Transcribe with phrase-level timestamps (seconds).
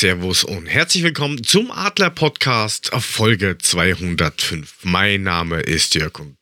[0.00, 4.76] Servus und herzlich willkommen zum Adler Podcast Folge 205.
[4.84, 6.38] Mein Name ist Jörg und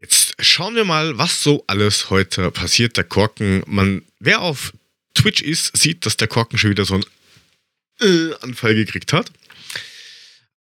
[0.00, 2.96] jetzt schauen wir mal, was so alles heute passiert.
[2.96, 4.72] Der Korken, man, wer auf
[5.14, 7.04] Twitch ist, sieht, dass der Korken schon wieder so einen
[8.00, 9.32] äh, Anfall gekriegt hat.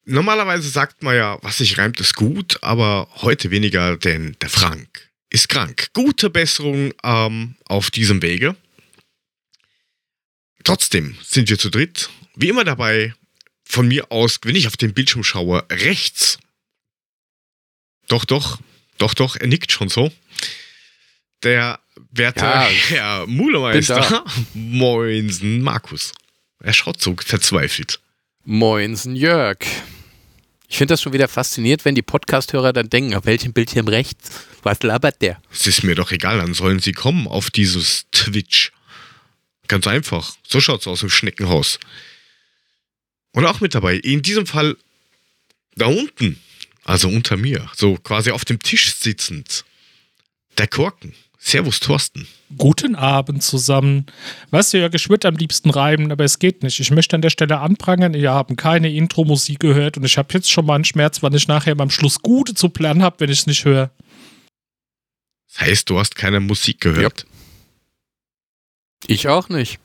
[0.04, 5.10] Normalerweise sagt man ja, was sich reimt, ist gut, aber heute weniger, denn der Frank
[5.30, 5.88] ist krank.
[5.94, 8.54] Gute Besserung ähm, auf diesem Wege.
[10.64, 12.10] Trotzdem sind wir zu dritt.
[12.34, 13.14] Wie immer dabei,
[13.64, 16.38] von mir aus, wenn ich auf den Bildschirm schaue, rechts.
[18.08, 18.58] Doch, doch,
[18.98, 20.12] doch, doch, er nickt schon so.
[21.42, 21.80] Der
[22.10, 24.24] werte ja, Herr Mulemeister.
[24.54, 26.12] Moinsen, Markus.
[26.60, 28.00] Er schaut so verzweifelt.
[28.44, 29.58] Moinsen, Jörg.
[30.68, 34.30] Ich finde das schon wieder faszinierend, wenn die Podcast-Hörer dann denken, auf welchem Bildschirm rechts,
[34.62, 35.40] was labert der?
[35.52, 38.72] Es ist mir doch egal, dann sollen sie kommen auf dieses Twitch.
[39.68, 40.34] Ganz einfach.
[40.46, 41.78] So schaut's aus im Schneckenhaus.
[43.32, 44.76] Und auch mit dabei, in diesem Fall
[45.76, 46.40] da unten,
[46.84, 49.64] also unter mir, so quasi auf dem Tisch sitzend,
[50.58, 51.14] der Korken.
[51.46, 52.26] Servus, Thorsten.
[52.56, 54.06] Guten Abend zusammen.
[54.50, 56.80] Weißt du, Jörg, ich würde am liebsten reimen, aber es geht nicht.
[56.80, 60.50] Ich möchte an der Stelle anprangern, ihr habt keine Intro-Musik gehört und ich habe jetzt
[60.50, 63.40] schon mal einen Schmerz, wann ich nachher beim Schluss Gute zu planen habe, wenn ich
[63.40, 63.90] es nicht höre.
[65.48, 67.26] Das heißt, du hast keine Musik gehört?
[67.28, 67.33] Ja.
[69.06, 69.78] Ich auch nicht.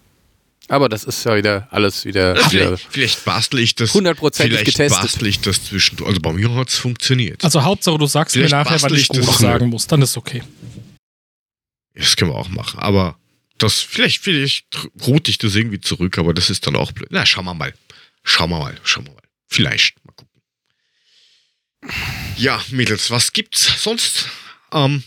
[0.70, 2.36] Aber das ist ja wieder alles wieder.
[2.38, 3.94] Ach, vielleicht, vielleicht bastel ich das.
[3.94, 5.02] Hundertprozentig getestet.
[5.02, 6.10] bastel ich das zwischendurch.
[6.10, 7.44] Also bei mir hat es funktioniert.
[7.44, 9.88] Also Hauptsache, du sagst vielleicht mir nachher, was ich gut sagen muss.
[9.88, 10.44] Dann ist okay.
[11.96, 12.80] Das können wir auch machen.
[12.80, 13.18] Aber
[13.58, 14.68] das, vielleicht, vielleicht
[15.06, 17.10] route ich das irgendwie zurück, aber das ist dann auch blöd.
[17.12, 17.74] Na, schauen wir mal.
[18.24, 18.78] Schauen wir mal.
[18.84, 19.24] Schauen wir mal.
[19.48, 19.96] Vielleicht.
[20.06, 20.42] Mal gucken.
[22.38, 24.30] Ja, Mädels, was gibt's sonst?
[24.72, 25.04] Ähm,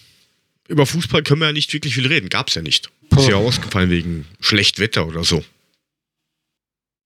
[0.67, 2.29] über Fußball können wir ja nicht wirklich viel reden.
[2.29, 2.91] Gab's ja nicht.
[3.17, 5.45] Ist ja ausgefallen wegen schlecht Wetter oder so.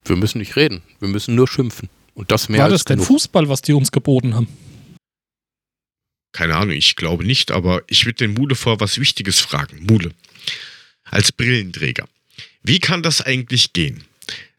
[0.05, 0.83] Wir müssen nicht reden.
[1.00, 1.89] Wir müssen nur schimpfen.
[2.15, 4.49] Und das mehr War als das denn Fußball, was die uns geboten haben?
[6.33, 9.84] Keine Ahnung, ich glaube nicht, aber ich würde den Mule vor was Wichtiges fragen.
[9.84, 10.12] Mule,
[11.05, 12.09] als Brillenträger.
[12.62, 14.05] Wie kann das eigentlich gehen?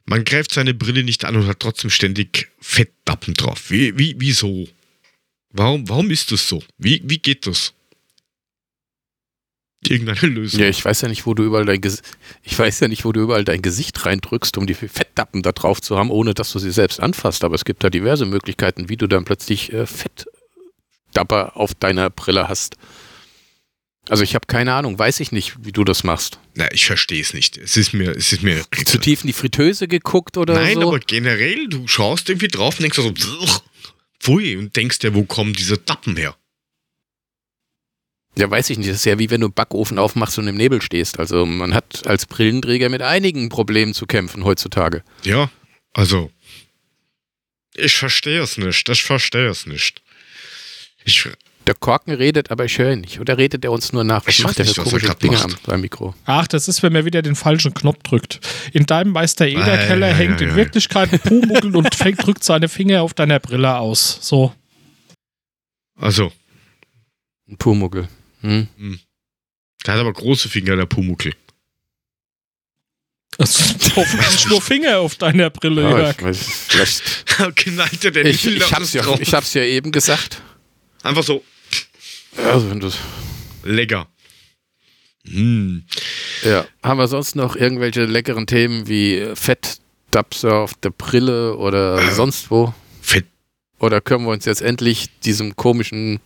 [0.05, 3.69] Man greift seine Brille nicht an und hat trotzdem ständig Fettdappen drauf.
[3.69, 4.67] Wie, wie, wieso?
[5.51, 6.63] Warum, warum ist das so?
[6.77, 7.73] Wie, wie geht das?
[9.85, 10.59] Irgendeine Lösung.
[10.59, 12.03] Ja, ich weiß ja nicht, wo du überall dein Gesicht,
[12.43, 15.81] ich weiß ja nicht, wo du überall dein Gesicht reindrückst, um die Fettdappen da drauf
[15.81, 17.43] zu haben, ohne dass du sie selbst anfasst.
[17.43, 22.47] Aber es gibt da diverse Möglichkeiten, wie du dann plötzlich äh, Fettdapper auf deiner Brille
[22.47, 22.77] hast.
[24.09, 26.39] Also ich habe keine Ahnung, weiß ich nicht, wie du das machst.
[26.55, 27.57] Na, ich verstehe es nicht.
[27.57, 30.79] Es ist mir, es ist mir zu tief in die Fritteuse geguckt oder Nein, so.
[30.79, 33.13] Nein, aber generell, du schaust irgendwie drauf und denkst so,
[34.19, 36.35] pfui, und denkst dir, wo kommen diese Dappen her?
[38.37, 38.89] Ja, weiß ich nicht.
[38.89, 41.19] Das ist ja wie wenn du einen Backofen aufmachst und im Nebel stehst.
[41.19, 45.03] Also man hat als Brillenträger mit einigen Problemen zu kämpfen heutzutage.
[45.23, 45.49] Ja,
[45.93, 46.29] also
[47.77, 48.89] ich verstehe es nicht.
[48.89, 50.01] Ich verstehe es nicht.
[51.05, 51.29] Ich,
[51.67, 53.19] der Korken redet, aber ich höre ihn nicht.
[53.19, 54.25] Oder redet er uns nur nach?
[54.25, 56.15] Was ich macht der für komische Dinge am beim Mikro?
[56.25, 58.39] Ach, das ist, wenn man wieder den falschen Knopf drückt.
[58.73, 62.43] In deinem Meister Ederkeller äh, hängt ja, ja, in Wirklichkeit ein Pumuckel und fängt, drückt
[62.43, 64.17] seine Finger auf deiner Brille aus.
[64.21, 64.53] So.
[65.95, 66.31] Also.
[67.47, 68.07] Ein Pumuckel.
[68.41, 68.67] Hm?
[68.77, 68.99] Hm.
[69.85, 71.33] Der hat aber große Finger, der Pumuckel.
[73.39, 76.15] Hoffentlich nur Finger auf deiner Brille, ja, Jörg.
[76.35, 77.25] Vielleicht.
[77.55, 80.41] Knallt er denn ich, ich, hab's ja, ich hab's ja eben gesagt.
[81.03, 81.43] Einfach so.
[82.35, 82.97] Also, wenn das
[83.63, 84.07] Lecker.
[85.25, 85.83] Hm.
[86.43, 86.65] Ja.
[86.81, 92.49] Haben wir sonst noch irgendwelche leckeren Themen wie Fettdapser auf der Brille oder äh, sonst
[92.49, 92.73] wo?
[93.01, 93.25] Fett.
[93.79, 96.19] Oder können wir uns jetzt endlich diesem komischen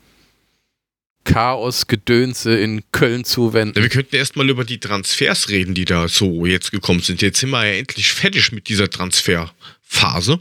[1.23, 3.81] Chaos-Gedönse in Köln zuwenden.
[3.81, 7.21] Wir könnten erstmal über die Transfers reden, die da so jetzt gekommen sind.
[7.21, 10.39] Jetzt sind wir ja endlich fertig mit dieser Transferphase.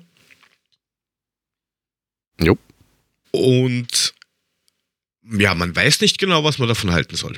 [2.40, 2.58] Jo.
[3.30, 4.14] Und
[5.30, 7.36] ja, man weiß nicht genau, was man davon halten soll.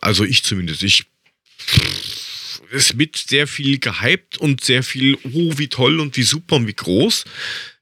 [0.00, 0.82] Also ich zumindest.
[0.82, 1.06] Ich
[2.70, 6.66] es wird sehr viel gehypt und sehr viel, oh, wie toll und wie super und
[6.66, 7.24] wie groß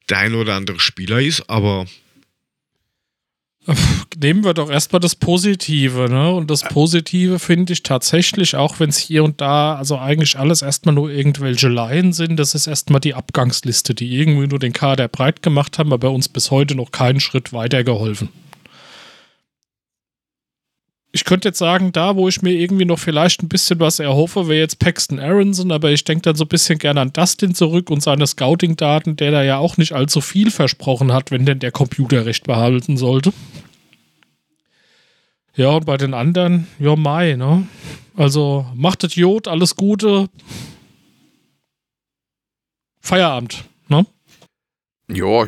[0.09, 1.87] der ein oder andere Spieler ist, aber
[4.19, 6.33] Nehmen wir doch erstmal das Positive, ne?
[6.33, 10.63] Und das Positive finde ich tatsächlich, auch wenn es hier und da, also eigentlich alles
[10.63, 15.09] erstmal nur irgendwelche Laien sind, das ist erstmal die Abgangsliste, die irgendwie nur den Kader
[15.09, 18.29] breit gemacht haben, aber uns bis heute noch keinen Schritt weitergeholfen.
[21.27, 24.47] Ich könnte jetzt sagen, da, wo ich mir irgendwie noch vielleicht ein bisschen was erhoffe,
[24.47, 27.91] wäre jetzt Paxton Aronson, aber ich denke dann so ein bisschen gerne an Dustin zurück
[27.91, 31.73] und seine Scouting-Daten, der da ja auch nicht allzu viel versprochen hat, wenn denn der
[31.73, 33.33] Computer recht behalten sollte.
[35.57, 37.67] Ja, und bei den anderen, ja, Mai, ne?
[38.15, 40.29] Also macht das Jod, alles Gute.
[43.01, 44.07] Feierabend, ne?
[45.11, 45.47] Ja,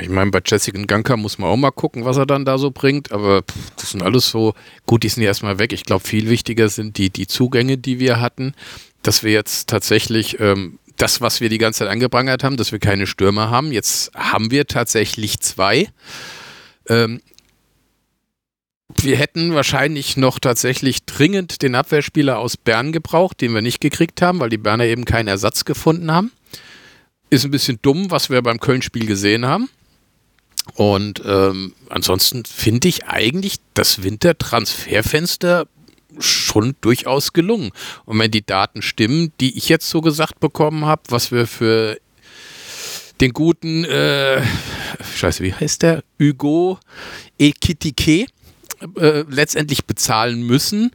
[0.00, 2.70] ich meine, bei Jessica Ganka muss man auch mal gucken, was er dann da so
[2.70, 4.54] bringt, aber pff, das sind alles so,
[4.86, 5.72] gut, die sind ja erstmal weg.
[5.72, 8.54] Ich glaube, viel wichtiger sind die, die Zugänge, die wir hatten,
[9.02, 12.78] dass wir jetzt tatsächlich ähm, das, was wir die ganze Zeit angeprangert haben, dass wir
[12.78, 13.72] keine Stürmer haben.
[13.72, 15.88] Jetzt haben wir tatsächlich zwei.
[16.88, 17.20] Ähm,
[19.02, 24.22] wir hätten wahrscheinlich noch tatsächlich dringend den Abwehrspieler aus Bern gebraucht, den wir nicht gekriegt
[24.22, 26.32] haben, weil die Berner eben keinen Ersatz gefunden haben.
[27.28, 29.68] Ist ein bisschen dumm, was wir beim Köln-Spiel gesehen haben.
[30.76, 35.66] Und ähm, ansonsten finde ich eigentlich das Wintertransferfenster
[36.18, 37.70] schon durchaus gelungen.
[38.04, 41.98] Und wenn die Daten stimmen, die ich jetzt so gesagt bekommen habe, was wir für
[43.22, 44.42] den guten, äh,
[45.16, 46.04] scheiße, wie heißt der?
[46.20, 46.78] Hugo
[47.38, 48.26] Ekitike
[48.96, 50.90] äh, letztendlich bezahlen müssen,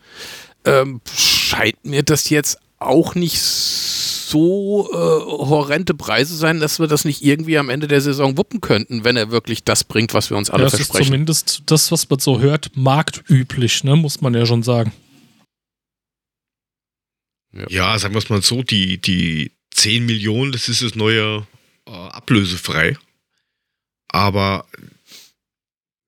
[0.63, 7.05] ähm, scheint mir das jetzt auch nicht so äh, horrende Preise sein, dass wir das
[7.05, 10.37] nicht irgendwie am Ende der Saison wuppen könnten, wenn er wirklich das bringt, was wir
[10.37, 11.07] uns alle Ja, ja, das ist versprechen.
[11.11, 13.95] zumindest das, was man so hört, marktüblich, ne?
[13.95, 14.93] muss man ja schon sagen.
[17.69, 21.45] Ja, sagen wir es mal so, die, die 10 Millionen, das ist das neue
[21.85, 22.97] äh, ablösefrei.
[24.07, 24.65] Aber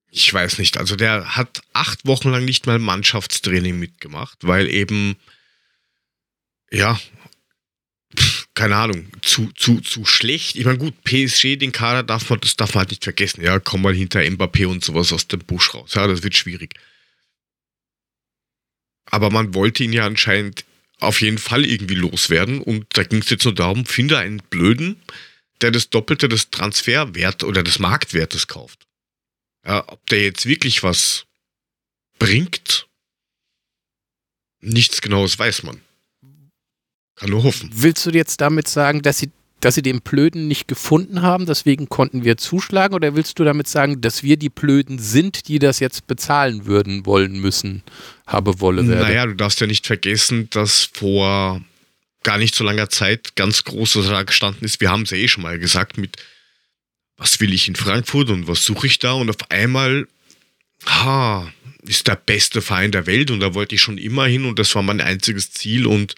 [0.10, 5.16] ich weiß nicht, also der hat acht Wochen lang nicht mal Mannschaftstraining mitgemacht, weil eben,
[6.72, 7.00] ja,
[8.56, 10.56] keine Ahnung, zu, zu, zu schlecht.
[10.56, 13.44] Ich meine, gut, PSG, den Kader darf man, das darf man halt nicht vergessen.
[13.44, 15.94] Ja, komm mal hinter Mbappé und sowas aus dem Busch raus.
[15.96, 16.76] Ja, das wird schwierig.
[19.10, 20.66] Aber man wollte ihn ja anscheinend
[21.00, 22.62] auf jeden Fall irgendwie loswerden.
[22.62, 25.02] Und da ging es jetzt nur darum, finde einen Blöden,
[25.62, 28.86] der das Doppelte des Transferwert oder des Marktwertes kauft.
[29.66, 31.26] Ja, ob der jetzt wirklich was
[32.20, 32.88] bringt,
[34.60, 35.82] nichts Genaues weiß man.
[37.16, 37.70] Kann nur hoffen.
[37.74, 41.90] Willst du jetzt damit sagen, dass sie, dass sie den Blöden nicht gefunden haben, deswegen
[41.90, 42.96] konnten wir zuschlagen?
[42.96, 47.06] Oder willst du damit sagen, dass wir die Blöden sind, die das jetzt bezahlen würden,
[47.06, 47.84] wollen, müssen,
[48.26, 49.04] habe, wolle, werde?
[49.04, 51.62] Naja, du darfst ja nicht vergessen, dass vor
[52.24, 54.82] gar nicht so langer Zeit ganz groß was da gestanden ist.
[54.82, 56.18] Wir haben es ja eh schon mal gesagt mit,
[57.18, 59.14] was will ich in Frankfurt und was suche ich da?
[59.14, 60.08] Und auf einmal,
[60.86, 61.52] ha,
[61.84, 64.74] ist der beste Verein der Welt und da wollte ich schon immer hin und das
[64.74, 66.16] war mein einziges Ziel und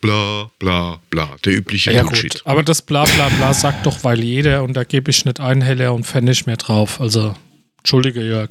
[0.00, 2.34] bla bla bla, der übliche Ja, Bullshit.
[2.34, 2.42] gut.
[2.46, 5.62] Aber das bla bla bla sagt doch, weil jeder und da gebe ich nicht einen
[5.62, 7.00] Heller und Pfennig mehr drauf.
[7.00, 7.34] Also,
[7.78, 8.50] entschuldige, Jörg.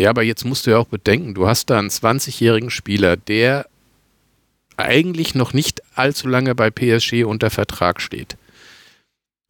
[0.00, 3.66] Ja, aber jetzt musst du ja auch bedenken, du hast da einen 20-jährigen Spieler, der
[4.76, 8.36] eigentlich noch nicht allzu lange bei PSG unter Vertrag steht.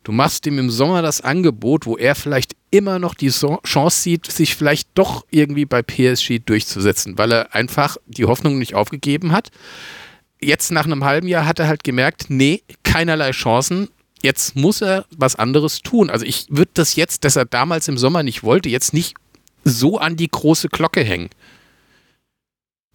[0.08, 4.24] Du machst ihm im Sommer das Angebot, wo er vielleicht immer noch die Chance sieht,
[4.24, 9.50] sich vielleicht doch irgendwie bei PSG durchzusetzen, weil er einfach die Hoffnung nicht aufgegeben hat.
[10.40, 13.90] Jetzt nach einem halben Jahr hat er halt gemerkt, nee, keinerlei Chancen.
[14.22, 16.08] Jetzt muss er was anderes tun.
[16.08, 19.14] Also ich würde das jetzt, dass er damals im Sommer nicht wollte, jetzt nicht
[19.64, 21.28] so an die große Glocke hängen.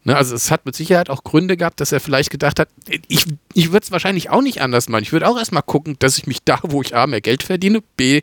[0.06, 2.68] Ne, also es hat mit Sicherheit auch Gründe gehabt, dass er vielleicht gedacht hat,
[3.08, 5.04] ich, ich würde es wahrscheinlich auch nicht anders machen.
[5.04, 7.82] Ich würde auch erstmal gucken, dass ich mich da, wo ich A, mehr Geld verdiene,
[7.96, 8.22] B,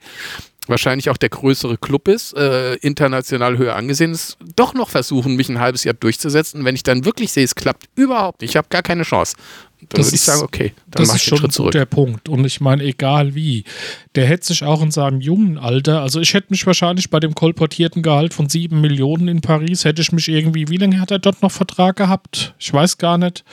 [0.67, 5.49] wahrscheinlich auch der größere Club ist, äh, international höher angesehen ist, doch noch versuchen, mich
[5.49, 6.65] ein halbes Jahr durchzusetzen.
[6.65, 9.35] Wenn ich dann wirklich sehe, es klappt überhaupt nicht, ich habe gar keine Chance,
[9.81, 11.73] dann Das würde ich ist- sagen, okay, dann Das mache ist ich schon Schritt zurück.
[11.73, 12.29] guter Punkt.
[12.29, 13.65] Und ich meine, egal wie,
[14.15, 17.35] der hätte sich auch in seinem jungen Alter, also ich hätte mich wahrscheinlich bei dem
[17.35, 21.19] kolportierten Gehalt von sieben Millionen in Paris, hätte ich mich irgendwie, wie lange hat er
[21.19, 22.55] dort noch Vertrag gehabt?
[22.59, 23.45] Ich weiß gar nicht.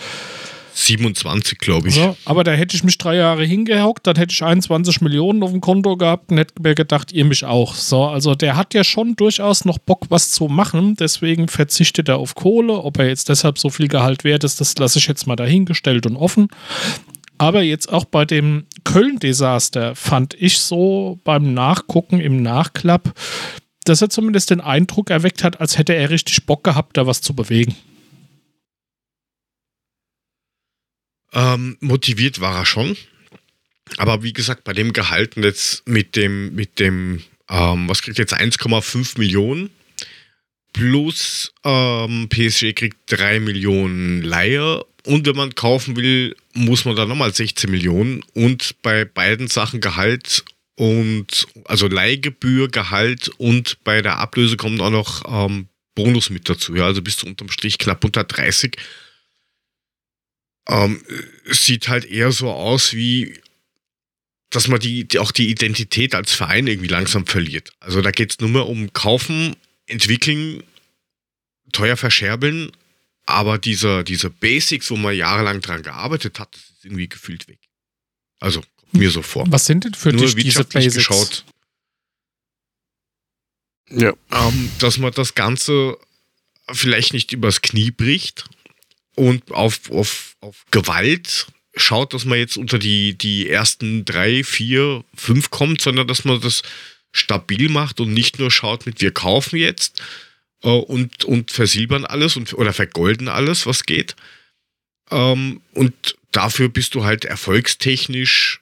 [0.78, 1.96] 27, glaube ich.
[1.96, 5.52] So, aber da hätte ich mich drei Jahre hingehockt, dann hätte ich 21 Millionen auf
[5.52, 7.74] dem Konto gehabt und hätte mir gedacht, ihr mich auch.
[7.74, 10.96] So, also der hat ja schon durchaus noch Bock, was zu machen.
[10.96, 12.84] Deswegen verzichtet er auf Kohle.
[12.84, 16.06] Ob er jetzt deshalb so viel Gehalt wert ist, das lasse ich jetzt mal dahingestellt
[16.06, 16.48] und offen.
[17.40, 23.14] Aber jetzt auch bei dem Köln-Desaster fand ich so beim Nachgucken im Nachklapp,
[23.84, 27.22] dass er zumindest den Eindruck erweckt hat, als hätte er richtig Bock gehabt, da was
[27.22, 27.76] zu bewegen.
[31.34, 32.96] Ähm, motiviert war er schon.
[33.98, 38.36] Aber wie gesagt, bei dem Gehalt jetzt mit dem, mit dem, ähm, was kriegt jetzt
[38.36, 39.70] 1,5 Millionen
[40.74, 47.08] plus ähm, PSG kriegt 3 Millionen Leihe und wenn man kaufen will, muss man dann
[47.08, 50.44] nochmal 16 Millionen und bei beiden Sachen Gehalt
[50.76, 56.76] und also Leihgebühr, Gehalt und bei der Ablöse kommt auch noch ähm, Bonus mit dazu.
[56.76, 58.78] Ja, also bist du unterm Strich knapp unter 30.
[60.68, 61.02] Ähm,
[61.46, 63.40] es sieht halt eher so aus wie,
[64.50, 67.72] dass man die, die auch die Identität als Verein irgendwie langsam verliert.
[67.80, 69.56] Also da geht es nur mehr um Kaufen,
[69.86, 70.64] entwickeln,
[71.72, 72.72] teuer verscherbeln,
[73.26, 77.60] aber diese, diese Basics, wo man jahrelang dran gearbeitet hat, das ist irgendwie gefühlt weg.
[78.40, 79.46] Also, kommt mir so vor.
[79.50, 81.08] Was sind denn für Nur dich diese wirtschaftlich Basics?
[81.08, 81.46] geschaut,
[83.90, 84.14] Ja.
[84.32, 85.98] ähm, dass man das Ganze
[86.72, 88.46] vielleicht nicht übers Knie bricht
[89.18, 95.04] und auf, auf, auf Gewalt schaut, dass man jetzt unter die, die ersten drei, vier,
[95.16, 96.62] fünf kommt, sondern dass man das
[97.12, 100.02] stabil macht und nicht nur schaut mit wir kaufen jetzt
[100.64, 104.16] äh, und, und versilbern alles und, oder vergolden alles, was geht.
[105.10, 108.62] Ähm, und dafür bist du halt erfolgstechnisch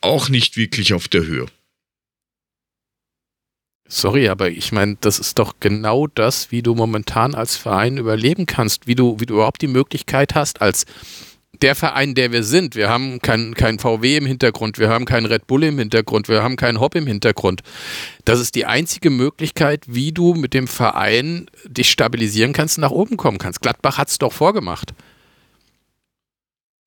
[0.00, 1.46] auch nicht wirklich auf der Höhe.
[3.90, 8.44] Sorry, aber ich meine, das ist doch genau das, wie du momentan als Verein überleben
[8.44, 10.84] kannst, wie du, wie du überhaupt die Möglichkeit hast, als
[11.62, 12.74] der Verein, der wir sind.
[12.74, 16.42] Wir haben kein, kein VW im Hintergrund, wir haben keinen Red Bull im Hintergrund, wir
[16.42, 17.62] haben keinen Hop im Hintergrund.
[18.26, 22.90] Das ist die einzige Möglichkeit, wie du mit dem Verein dich stabilisieren kannst und nach
[22.90, 23.62] oben kommen kannst.
[23.62, 24.92] Gladbach hat es doch vorgemacht.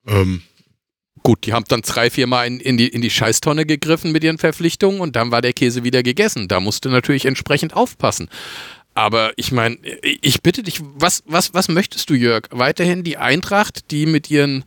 [0.07, 0.43] Ähm,
[1.23, 4.23] Gut, die haben dann drei, vier Mal in, in, die, in die Scheißtonne gegriffen mit
[4.23, 6.47] ihren Verpflichtungen und dann war der Käse wieder gegessen.
[6.47, 8.27] Da musst du natürlich entsprechend aufpassen.
[8.93, 9.77] Aber ich meine,
[10.21, 12.47] ich bitte dich, was, was, was möchtest du, Jörg?
[12.51, 14.65] Weiterhin die Eintracht, die mit ihren,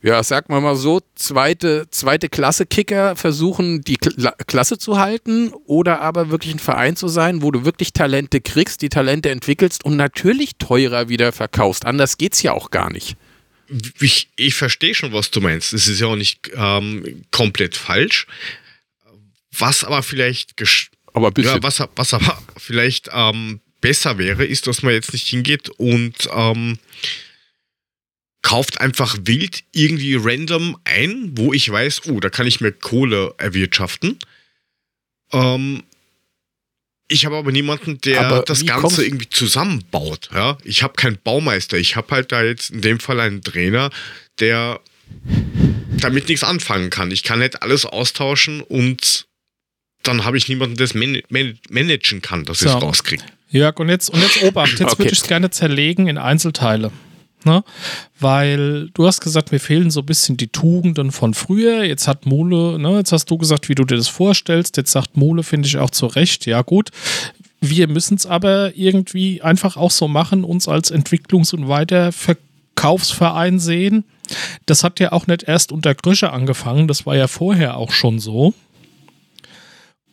[0.00, 5.52] ja, sag mal mal so, zweite, zweite Klasse Kicker versuchen, die Kla Klasse zu halten
[5.66, 9.84] oder aber wirklich ein Verein zu sein, wo du wirklich Talente kriegst, die Talente entwickelst
[9.84, 11.84] und natürlich teurer wieder verkaufst.
[11.84, 13.16] Anders geht's ja auch gar nicht.
[14.00, 15.72] Ich, ich verstehe schon, was du meinst.
[15.72, 18.26] Es ist ja auch nicht ähm, komplett falsch.
[19.56, 20.56] Was aber vielleicht
[21.12, 25.68] Aber ja, was, was aber vielleicht ähm, besser wäre, ist, dass man jetzt nicht hingeht
[25.70, 26.78] und ähm,
[28.42, 33.34] kauft einfach wild irgendwie random ein, wo ich weiß, oh, da kann ich mir Kohle
[33.38, 34.18] erwirtschaften.
[35.32, 35.84] Ähm,
[37.08, 40.30] ich habe aber niemanden, der Aber das Ganze kommst- irgendwie zusammenbaut.
[40.34, 40.56] Ja?
[40.64, 41.76] Ich habe keinen Baumeister.
[41.76, 43.90] Ich habe halt da jetzt in dem Fall einen Trainer,
[44.40, 44.80] der
[45.98, 47.10] damit nichts anfangen kann.
[47.10, 49.26] Ich kann nicht alles austauschen und
[50.02, 52.76] dann habe ich niemanden, der es man man managen kann, dass ich So.
[52.78, 53.22] es rauskriege.
[53.50, 54.98] Jörg, und jetzt, und jetzt Obacht, jetzt Okay.
[55.00, 56.90] würde ich es gerne zerlegen in Einzelteile.
[57.44, 57.64] Ne?
[58.18, 61.84] Weil du hast gesagt, mir fehlen so ein bisschen die Tugenden von früher.
[61.84, 64.76] Jetzt hat Mole, ne, jetzt hast du gesagt, wie du dir das vorstellst.
[64.76, 66.90] Jetzt sagt Mole, finde ich auch zu Recht, ja gut.
[67.60, 74.04] Wir müssen es aber irgendwie einfach auch so machen, uns als Entwicklungs- und Weiterverkaufsverein sehen.
[74.66, 78.18] Das hat ja auch nicht erst unter Grösche angefangen, das war ja vorher auch schon
[78.18, 78.54] so.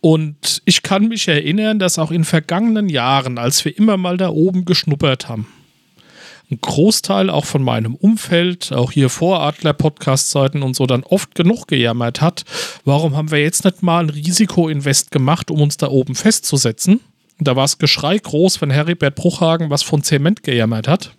[0.00, 4.30] Und ich kann mich erinnern, dass auch in vergangenen Jahren, als wir immer mal da
[4.30, 5.46] oben geschnuppert haben,
[6.50, 12.20] ein Großteil auch von meinem Umfeld, auch hier Voradler-Podcast-Seiten und so, dann oft genug gejammert
[12.20, 12.44] hat,
[12.84, 17.00] warum haben wir jetzt nicht mal ein Risikoinvest gemacht, um uns da oben festzusetzen?
[17.38, 21.12] Und da war es Geschrei groß, wenn Heribert Bruchhagen was von Zement gejammert hat.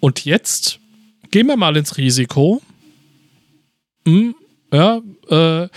[0.00, 0.78] Und jetzt
[1.30, 2.60] gehen wir mal ins Risiko.
[4.06, 4.34] Hm,
[4.72, 5.68] ja, äh,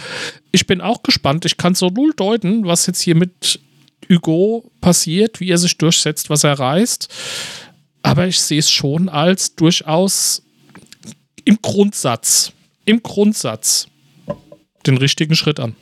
[0.52, 1.46] ich bin auch gespannt.
[1.46, 3.60] Ich kann so null deuten, was jetzt hier mit
[4.10, 7.10] Hugo passiert, wie er sich durchsetzt, was er reißt.
[8.01, 10.42] Aber ich sehe es schon als durchaus
[11.46, 12.51] im Grundsatz,
[12.86, 13.88] im Grundsatz
[14.86, 15.75] den richtigen Schritt an.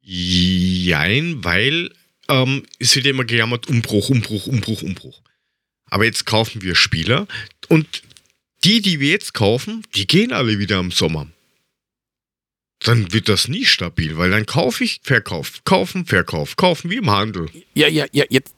[0.00, 1.90] Jein, weil
[2.28, 5.20] ähm, es wird ja immer gejammert, Umbruch, Umbruch, Umbruch, Umbruch.
[5.90, 7.26] Aber jetzt kaufen wir Spieler
[7.68, 8.02] und
[8.64, 11.28] die, die wir jetzt kaufen, die gehen alle wieder im Sommer.
[12.80, 17.10] Dann wird das nie stabil, weil dann kaufe ich, verkauf, kaufen, verkauf, kaufen wie im
[17.10, 17.50] Handel.
[17.74, 18.54] Ja, ja, ja, jetzt.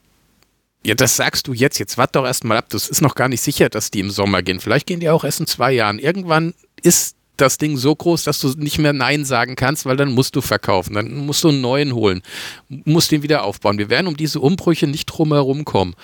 [0.83, 1.77] Ja, das sagst du jetzt.
[1.77, 2.65] Jetzt warte doch erstmal ab.
[2.69, 4.59] Das ist noch gar nicht sicher, dass die im Sommer gehen.
[4.59, 5.99] Vielleicht gehen die auch erst in zwei Jahren.
[5.99, 10.11] Irgendwann ist das Ding so groß, dass du nicht mehr Nein sagen kannst, weil dann
[10.11, 10.93] musst du verkaufen.
[10.93, 12.21] Dann musst du einen neuen holen.
[12.69, 13.77] Musst den wieder aufbauen.
[13.77, 15.95] Wir werden um diese Umbrüche nicht drumherum kommen.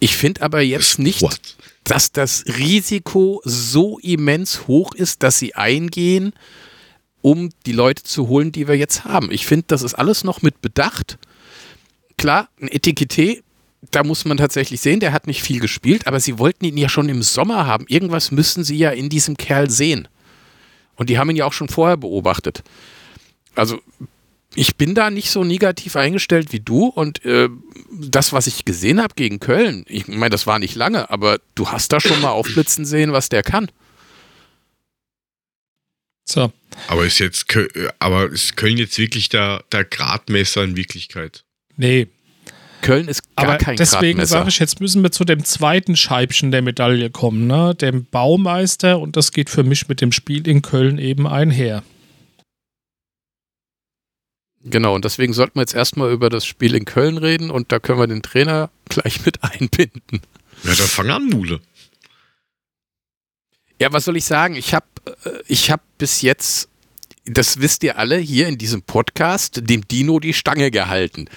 [0.00, 1.40] Ich finde aber jetzt nicht, What?
[1.84, 6.32] dass das Risiko so immens hoch ist, dass sie eingehen,
[7.22, 9.30] um die Leute zu holen, die wir jetzt haben.
[9.30, 11.18] Ich finde, das ist alles noch mit Bedacht.
[12.16, 13.43] Klar, ein Etikette,
[13.90, 16.88] da muss man tatsächlich sehen, der hat nicht viel gespielt, aber sie wollten ihn ja
[16.88, 17.86] schon im Sommer haben.
[17.88, 20.08] Irgendwas müssen sie ja in diesem Kerl sehen.
[20.96, 22.62] Und die haben ihn ja auch schon vorher beobachtet.
[23.54, 23.80] Also
[24.54, 27.48] ich bin da nicht so negativ eingestellt wie du und äh,
[27.92, 31.68] das, was ich gesehen habe gegen Köln, ich meine, das war nicht lange, aber du
[31.68, 33.70] hast da schon mal aufblitzen sehen, was der kann.
[36.24, 36.52] So.
[36.88, 37.46] Aber ist jetzt,
[37.98, 41.44] aber ist Köln jetzt wirklich der, der Gradmesser in Wirklichkeit?
[41.76, 42.08] Nee.
[42.84, 46.50] Köln ist gar Aber kein deswegen sage ich, jetzt müssen wir zu dem zweiten Scheibchen
[46.50, 47.74] der Medaille kommen, ne?
[47.74, 51.82] Dem Baumeister und das geht für mich mit dem Spiel in Köln eben einher.
[54.62, 57.78] Genau, und deswegen sollten wir jetzt erstmal über das Spiel in Köln reden und da
[57.78, 60.20] können wir den Trainer gleich mit einbinden.
[60.62, 61.60] Ja, dann fang an, Mule.
[63.80, 64.54] Ja, was soll ich sagen?
[64.56, 64.86] Ich habe
[65.46, 66.68] ich hab bis jetzt,
[67.26, 71.28] das wisst ihr alle hier in diesem Podcast, dem Dino die Stange gehalten.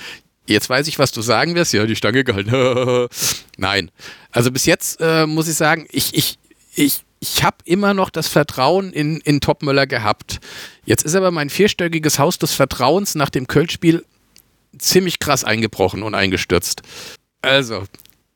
[0.48, 1.74] Jetzt weiß ich, was du sagen wirst.
[1.74, 3.08] Ja, die Stange gehalten.
[3.58, 3.92] Nein.
[4.32, 6.40] Also bis jetzt äh, muss ich sagen, ich, ich,
[6.76, 10.40] ich, ich habe immer noch das Vertrauen in, in Topmöller gehabt.
[10.86, 14.06] Jetzt ist aber mein vierstöckiges Haus des Vertrauens nach dem Köln-Spiel
[14.78, 16.82] ziemlich krass eingebrochen und eingestürzt.
[17.42, 17.86] Also,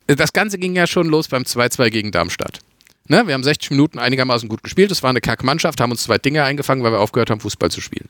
[0.08, 2.60] das Ganze ging ja schon los beim 2-2 gegen Darmstadt.
[3.08, 4.92] Ne, wir haben 60 Minuten einigermaßen gut gespielt.
[4.92, 7.82] Es war eine Kackmannschaft, haben uns zwei Dinge eingefangen, weil wir aufgehört haben, Fußball zu
[7.82, 8.10] spielen.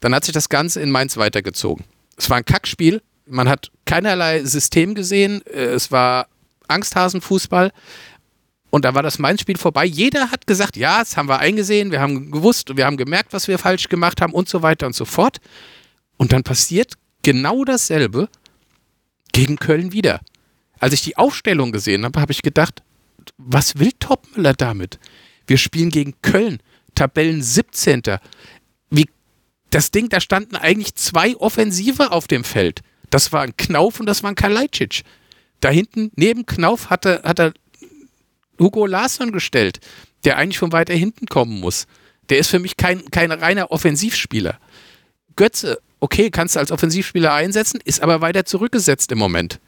[0.00, 1.84] Dann hat sich das Ganze in Mainz weitergezogen.
[2.16, 3.02] Es war ein Kackspiel.
[3.26, 5.42] Man hat keinerlei System gesehen.
[5.46, 6.26] Äh, es war
[6.68, 7.72] Angsthasenfußball.
[8.70, 9.84] Und da war das Mainz-Spiel vorbei.
[9.84, 13.34] Jeder hat gesagt, ja, das haben wir eingesehen, wir haben gewusst, und wir haben gemerkt,
[13.34, 15.40] was wir falsch gemacht haben und so weiter und so fort.
[16.16, 18.30] Und dann passiert genau dasselbe
[19.32, 20.20] gegen Köln wieder.
[20.78, 22.82] Als ich die Aufstellung gesehen habe, habe ich gedacht,
[23.36, 24.98] was will Topmüller damit?
[25.46, 26.62] Wir spielen gegen Köln,
[26.94, 28.02] Tabellen 17.
[28.88, 29.08] Wie,
[29.68, 32.80] das Ding, da standen eigentlich zwei Offensive auf dem Feld.
[33.12, 35.02] Das war ein Knauf und das war ein Kalajdzic.
[35.60, 37.52] Da hinten, neben Knauf, hat er, hat er
[38.58, 39.80] Hugo Larsson gestellt,
[40.24, 41.86] der eigentlich von weiter hinten kommen muss.
[42.30, 44.58] Der ist für mich kein, kein reiner Offensivspieler.
[45.36, 49.60] Götze, okay, kannst du als Offensivspieler einsetzen, ist aber weiter zurückgesetzt im Moment.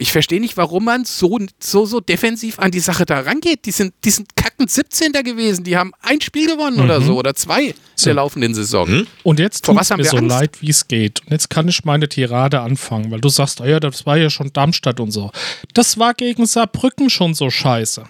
[0.00, 3.66] Ich verstehe nicht, warum man so, so, so defensiv an die Sache da rangeht.
[3.66, 5.12] Die sind, die sind kackend 17.
[5.12, 5.64] gewesen.
[5.64, 6.84] Die haben ein Spiel gewonnen mhm.
[6.84, 8.04] oder so oder zwei so.
[8.04, 8.88] der laufenden Saison.
[8.88, 9.06] Mhm.
[9.24, 10.30] Und jetzt tut es mir so Angst?
[10.30, 11.20] leid, wie es geht.
[11.22, 14.30] Und jetzt kann ich meine Tirade anfangen, weil du sagst, oh ja, das war ja
[14.30, 15.32] schon Darmstadt und so.
[15.74, 18.04] Das war gegen Saarbrücken schon so scheiße.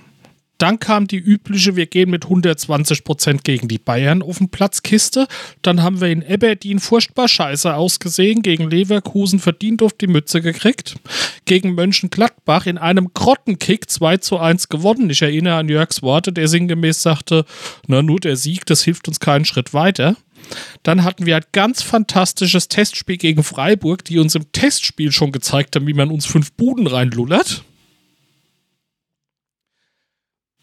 [0.59, 5.29] Dann kam die übliche, wir gehen mit 120 Prozent gegen die Bayern auf den Platzkiste.
[5.63, 10.97] Dann haben wir in Eberdin furchtbar scheiße ausgesehen, gegen Leverkusen verdient auf die Mütze gekriegt.
[11.45, 15.09] Gegen Mönchengladbach in einem Grottenkick 2 zu 1 gewonnen.
[15.11, 17.45] Ich erinnere an Jörgs Worte, der sinngemäß sagte,
[17.87, 20.17] na nur der Sieg, das hilft uns keinen Schritt weiter.
[20.83, 25.77] Dann hatten wir ein ganz fantastisches Testspiel gegen Freiburg, die uns im Testspiel schon gezeigt
[25.77, 27.63] haben, wie man uns fünf Buden reinlullert.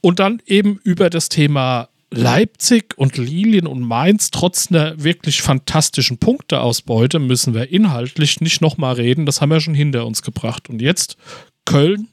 [0.06, 6.20] Und dann eben über das Thema Leipzig und Lilien und Mainz trotz einer wirklich fantastischen
[6.20, 9.26] Punkteausbeute müssen wir inhaltlich nicht nochmal reden.
[9.26, 10.70] Das haben wir schon hinter uns gebracht.
[10.70, 11.18] Und jetzt
[11.66, 12.10] Köln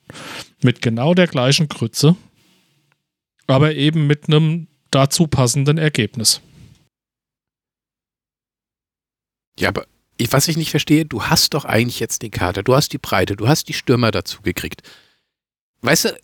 [0.62, 2.16] mit genau der gleichen Grütze,
[3.46, 6.40] aber eben mit einem dazu passenden Ergebnis.
[9.58, 9.84] Ja, aber
[10.30, 13.36] was ich nicht verstehe, du hast doch eigentlich jetzt den Kader, du hast die Breite,
[13.36, 14.80] du hast die Stürmer dazu gekriegt.
[15.82, 16.18] Weißt du,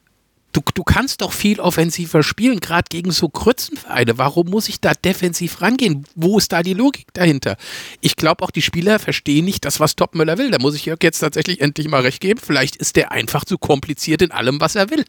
[0.53, 4.17] Du, du kannst doch viel offensiver spielen, gerade gegen so Krützenvereine.
[4.17, 6.07] Warum muss ich da defensiv rangehen?
[6.15, 7.59] Wo ist da die Logik dahinter?
[8.01, 10.51] Ich glaube auch, die Spieler verstehen nicht das, was Topmöller will.
[10.51, 12.41] Da muss ich Jörg jetzt tatsächlich endlich mal recht geben.
[12.43, 15.05] Vielleicht ist der einfach zu kompliziert in allem, was er will.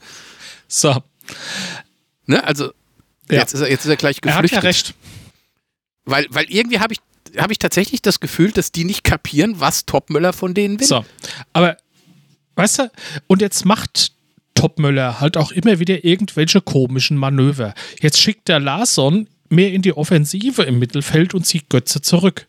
[0.67, 1.01] So.
[2.25, 2.65] Ne, also,
[3.31, 3.39] ja.
[3.39, 4.51] jetzt, ist er, jetzt ist er gleich geflüchtet.
[4.51, 4.93] Er hat ja recht.
[6.03, 6.99] Weil, weil irgendwie habe ich,
[7.37, 10.87] hab ich tatsächlich das Gefühl, dass die nicht kapieren, was Topmöller von denen will.
[10.87, 11.05] So.
[11.53, 11.77] Aber,
[12.55, 12.91] weißt du,
[13.27, 14.11] und jetzt macht
[14.59, 17.73] Topmöller halt auch immer wieder irgendwelche komischen Manöver.
[18.01, 22.47] Jetzt schickt der Larsson mehr in die Offensive im Mittelfeld und zieht Götze zurück.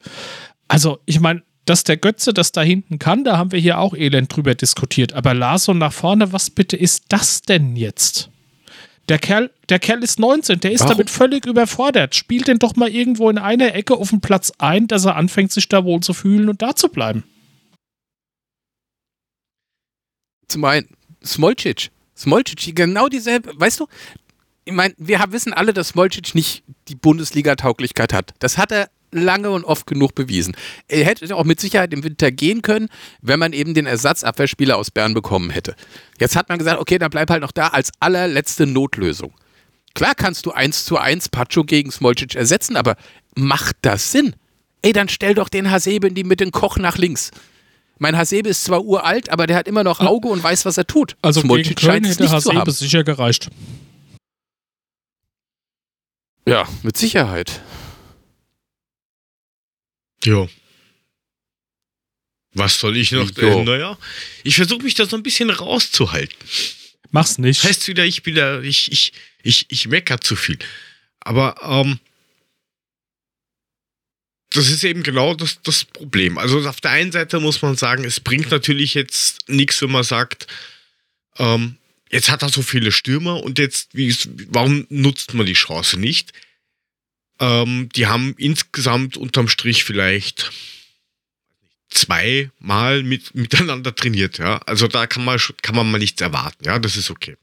[0.66, 3.94] Also, ich meine, dass der Götze das da hinten kann, da haben wir hier auch
[3.94, 5.12] elend drüber diskutiert.
[5.12, 8.30] Aber Larsson nach vorne, was bitte ist das denn jetzt?
[9.08, 10.92] Der Kerl, der Kerl ist 19, der ist Warum?
[10.92, 12.14] damit völlig überfordert.
[12.14, 15.52] Spielt den doch mal irgendwo in einer Ecke auf dem Platz ein, dass er anfängt,
[15.52, 17.24] sich da wohl zu fühlen und da zu bleiben.
[20.48, 20.88] Zum einen,
[21.24, 23.86] Smolcic Smolcic, genau dieselbe, weißt du,
[24.64, 28.34] ich meine, wir wissen alle, dass Smolcic nicht die Bundesliga-Tauglichkeit hat.
[28.38, 30.54] Das hat er lange und oft genug bewiesen.
[30.86, 32.88] Er hätte auch mit Sicherheit im Winter gehen können,
[33.22, 35.74] wenn man eben den Ersatzabwehrspieler aus Bern bekommen hätte.
[36.20, 39.32] Jetzt hat man gesagt, okay, dann bleib halt noch da als allerletzte Notlösung.
[39.94, 42.96] Klar kannst du eins zu eins Pacho gegen Smolcic ersetzen, aber
[43.34, 44.36] macht das Sinn?
[44.82, 47.30] Ey, dann stell doch den Hasebe in die Mitte, Koch nach links.
[48.00, 50.86] Mein Hasebe ist zwar uralt, aber der hat immer noch Auge und weiß, was er
[50.86, 51.16] tut.
[51.20, 53.50] Also Smolcic gegen Köln hätte Hasebe sicher gereicht.
[56.48, 57.60] Ja, mit Sicherheit.
[60.24, 60.48] Jo.
[62.54, 63.30] Was soll ich noch?
[63.36, 63.98] Äh, naja,
[64.44, 66.34] ich versuche mich da so ein bisschen rauszuhalten.
[67.10, 67.62] Mach's nicht.
[67.64, 70.58] Heißt wieder, ich bin da, ich, ich, ich, ich mecker zu viel.
[71.20, 71.98] Aber ähm,
[74.50, 76.36] das ist eben genau das, das Problem.
[76.36, 80.02] Also auf der einen Seite muss man sagen, es bringt natürlich jetzt nichts, wenn man
[80.02, 80.48] sagt,
[81.38, 81.76] ähm,
[82.10, 84.14] jetzt hat er so viele Stürmer und jetzt, wie,
[84.48, 86.32] warum nutzt man die Chance nicht?
[87.38, 90.50] Ähm, die haben insgesamt unterm Strich vielleicht
[91.88, 94.58] zweimal mit, miteinander trainiert, ja.
[94.66, 97.36] Also da kann man, kann man mal nichts erwarten, ja, das ist okay.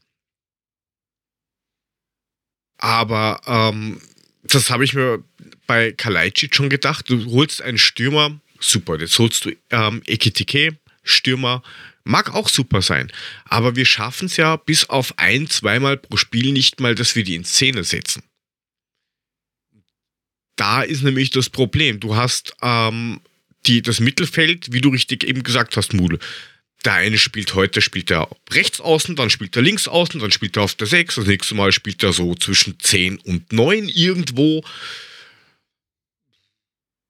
[2.78, 4.00] Aber ähm,
[4.42, 5.22] das habe ich mir
[5.66, 7.10] bei Kalajdzic schon gedacht.
[7.10, 8.98] Du holst einen Stürmer, super.
[8.98, 11.62] Jetzt holst du ähm, Ekitike, Stürmer,
[12.04, 13.12] mag auch super sein.
[13.44, 17.24] Aber wir schaffen es ja bis auf ein, zweimal pro Spiel nicht mal, dass wir
[17.24, 18.22] die in Szene setzen.
[20.56, 22.00] Da ist nämlich das Problem.
[22.00, 23.20] Du hast ähm,
[23.66, 26.18] die, das Mittelfeld, wie du richtig eben gesagt hast, Mudel.
[26.88, 30.56] Der eine spielt heute, spielt er rechts außen, dann spielt er links außen, dann spielt
[30.56, 34.64] er auf der 6, das nächste Mal spielt er so zwischen 10 und 9 irgendwo.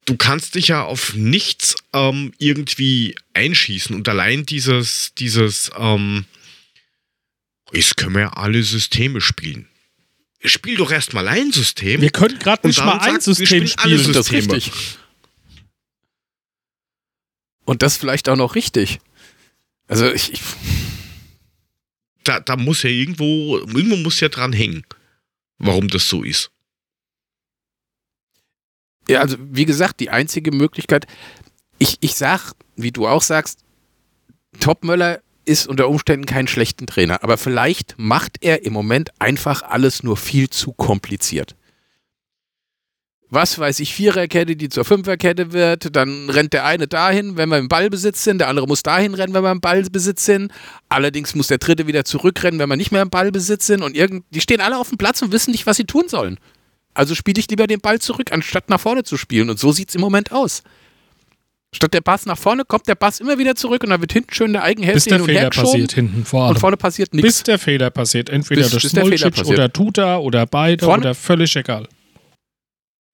[0.05, 6.25] Du kannst dich ja auf nichts ähm, irgendwie einschießen und allein dieses, dieses, ähm,
[7.73, 9.69] jetzt können wir ja alle Systeme spielen.
[10.43, 12.01] Spiel doch erstmal ein System.
[12.01, 14.13] Wir können gerade nicht mal ein System spielen.
[14.13, 14.73] Das ist richtig.
[17.65, 18.99] Und das vielleicht auch noch richtig.
[19.89, 20.33] Also ich.
[20.33, 20.41] ich
[22.25, 24.85] da, da muss ja irgendwo, irgendwo muss ja dran hängen,
[25.57, 26.51] warum das so ist.
[29.09, 31.07] Ja, also wie gesagt, die einzige Möglichkeit,
[31.79, 33.65] ich, ich sag, wie du auch sagst,
[34.61, 40.03] Topmöller ist unter Umständen kein schlechter Trainer, aber vielleicht macht er im Moment einfach alles
[40.03, 41.57] nur viel zu kompliziert
[43.31, 47.59] was weiß ich, Viererkette, die zur Fünferkette wird, dann rennt der eine dahin, wenn wir
[47.59, 50.51] im Ballbesitz sind, der andere muss dahin rennen, wenn wir im Ballbesitz sind.
[50.89, 54.25] Allerdings muss der dritte wieder zurückrennen, wenn wir nicht mehr im Ballbesitz sind und irgend
[54.31, 56.39] die stehen alle auf dem Platz und wissen nicht, was sie tun sollen.
[56.95, 59.91] Also spiele ich lieber den Ball zurück, anstatt nach vorne zu spielen und so sieht
[59.91, 60.63] es im Moment aus.
[61.71, 64.33] Statt der Pass nach vorne kommt der Pass immer wieder zurück und dann wird hinten
[64.33, 66.49] schön der Eigenhälfte hin und Fehler passiert hinten vor.
[66.49, 67.27] Und vorne passiert nichts.
[67.27, 68.31] Bis der Fehler passiert.
[68.31, 71.03] Entweder bis, durch Smolcic oder Tuta oder beide vorne?
[71.03, 71.87] oder völlig egal.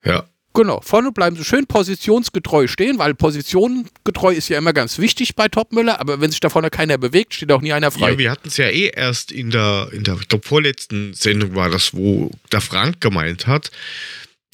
[0.05, 0.29] Ja.
[0.57, 5.49] Genau, vorne bleiben sie schön positionsgetreu stehen, weil positionengetreu ist ja immer ganz wichtig bei
[5.49, 8.13] Topmüller, aber wenn sich da vorne keiner bewegt, steht auch nie einer frei.
[8.13, 11.57] Ja, wir hatten es ja eh erst in der, in der, ich glaube, vorletzten Sendung
[11.57, 13.73] war das, wo der Frank gemeint hat,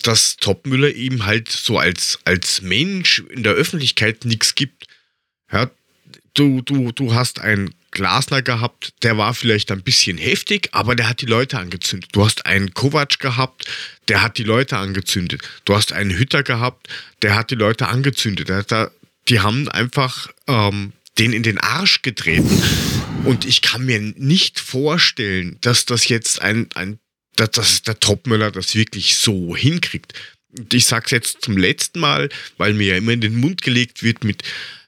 [0.02, 4.86] dass Topmüller ihm halt so als, als Mensch in der Öffentlichkeit nichts gibt.
[5.52, 5.70] Ja,
[6.32, 11.08] du, du, du hast ein Glasner gehabt, der war vielleicht ein bisschen heftig, aber der
[11.08, 12.10] hat die Leute angezündet.
[12.12, 13.66] Du hast einen Kovac gehabt,
[14.08, 15.42] der hat die Leute angezündet.
[15.64, 16.88] Du hast einen Hütter gehabt,
[17.22, 18.48] der hat die Leute angezündet.
[18.68, 18.90] Da,
[19.28, 22.62] die haben einfach ähm, den in den Arsch getreten.
[23.24, 26.98] Und ich kann mir nicht vorstellen, dass das jetzt ein, ein
[27.36, 30.14] dass, der Topmüller das wirklich so hinkriegt.
[30.72, 34.24] Ich sag's jetzt zum letzten Mal, weil mir ja immer in den Mund gelegt wird
[34.24, 34.42] mit,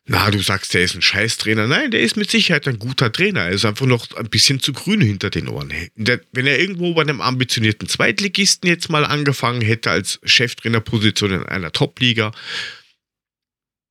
[0.04, 1.68] na, du sagst, der ist ein Scheißtrainer.
[1.68, 3.42] Nein, der ist mit Sicherheit ein guter Trainer.
[3.42, 5.72] Er ist einfach noch ein bisschen zu grün hinter den Ohren.
[5.94, 11.70] wenn er irgendwo bei einem ambitionierten Zweitligisten jetzt mal angefangen hätte als Cheftrainerposition in einer
[11.70, 12.32] Top-Liga,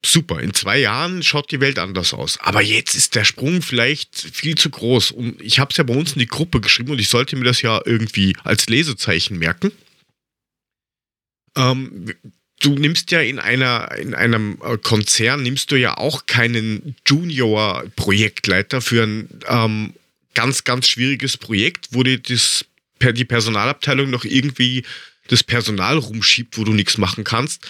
[0.06, 0.42] super.
[0.42, 2.38] In zwei Jahren schaut die Welt anders aus.
[2.40, 5.12] Aber jetzt ist der Sprung vielleicht viel zu groß.
[5.12, 7.46] Und ich habe es ja bei uns in die Gruppe geschrieben und ich sollte mir
[7.46, 9.72] das ja irgendwie als Lesezeichen merken.
[11.56, 12.14] Ähm,
[12.62, 17.84] du nimmst ja in einer in einem äh, Konzern nimmst du ja auch keinen Junior
[17.96, 19.94] Projektleiter für ein ähm,
[20.34, 22.66] ganz ganz schwieriges Projekt, wo dir das
[23.02, 24.84] die Personalabteilung noch irgendwie
[25.28, 27.68] das Personal rumschiebt, wo du nichts machen kannst.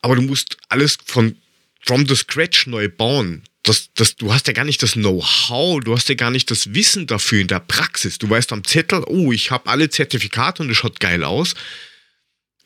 [0.00, 1.36] Aber du musst alles von
[1.84, 3.42] from the scratch neu bauen.
[3.64, 6.74] Das, das, du hast ja gar nicht das Know-how, du hast ja gar nicht das
[6.74, 8.18] Wissen dafür in der Praxis.
[8.18, 11.54] Du weißt am Zettel, oh, ich habe alle Zertifikate und es schaut geil aus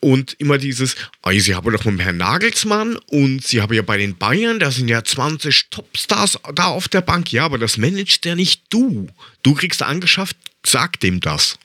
[0.01, 3.99] und immer dieses, oh, sie haben doch mit Herrn Nagelsmann und sie haben ja bei
[3.99, 7.33] den Bayern, da sind ja 20 Topstars da auf der Bank.
[7.33, 9.09] Ja, aber das managt ja nicht du.
[9.43, 11.59] Du kriegst angeschafft, sag dem das.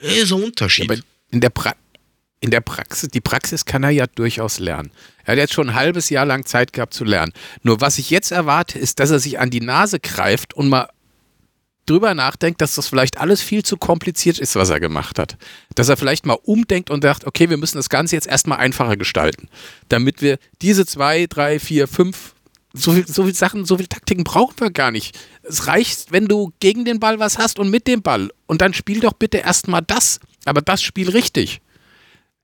[0.00, 0.90] Das ist ein Unterschied.
[0.90, 0.96] Ja,
[1.30, 1.52] in der,
[2.40, 4.90] in der Praxis, die Praxis kann er ja durchaus lernen.
[5.24, 7.32] Er hat jetzt schon ein halbes Jahr lang Zeit gehabt zu lernen.
[7.62, 10.88] Nur was ich jetzt erwarte, ist, dass er sich an die Nase greift und mal
[11.86, 15.36] drüber nachdenkt, dass das vielleicht alles viel zu kompliziert ist, was er gemacht hat.
[15.74, 18.96] Dass er vielleicht mal umdenkt und sagt, okay, wir müssen das Ganze jetzt erstmal einfacher
[18.96, 19.48] gestalten,
[19.88, 22.34] damit wir diese zwei, drei, vier, fünf,
[22.72, 25.18] so viel, so viel Sachen, so viele Taktiken brauchen wir gar nicht.
[25.42, 28.30] Es reicht, wenn du gegen den Ball was hast und mit dem Ball.
[28.46, 31.60] Und dann spiel doch bitte erstmal das, aber das Spiel richtig.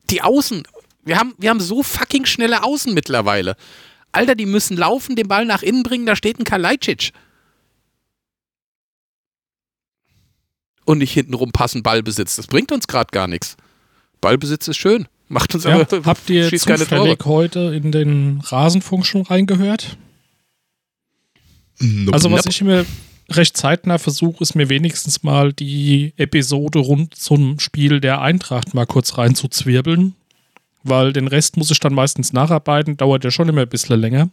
[0.09, 0.63] Die Außen,
[1.05, 3.57] wir haben, wir haben so fucking schnelle Außen mittlerweile.
[4.13, 7.13] Alter, die müssen laufen, den Ball nach innen bringen, da steht ein Kalajdzic.
[10.91, 12.37] Und nicht hintenrum passen Ballbesitz.
[12.37, 13.57] Das bringt uns gerade gar nichts.
[14.21, 15.07] Ballbesitz ist schön.
[15.29, 19.97] Macht uns ja, aber Habt ihr zufällig heute in den Rasenfunk schon reingehört?
[21.79, 22.13] Nope.
[22.13, 22.85] Also was ich mir
[23.31, 28.87] recht zeitnah versuche, ist mir wenigstens mal die Episode rund zum Spiel der Eintracht mal
[28.87, 30.17] kurz reinzuzwirbeln,
[30.83, 34.31] weil den Rest muss ich dann meistens nacharbeiten, dauert ja schon immer ein bisschen länger.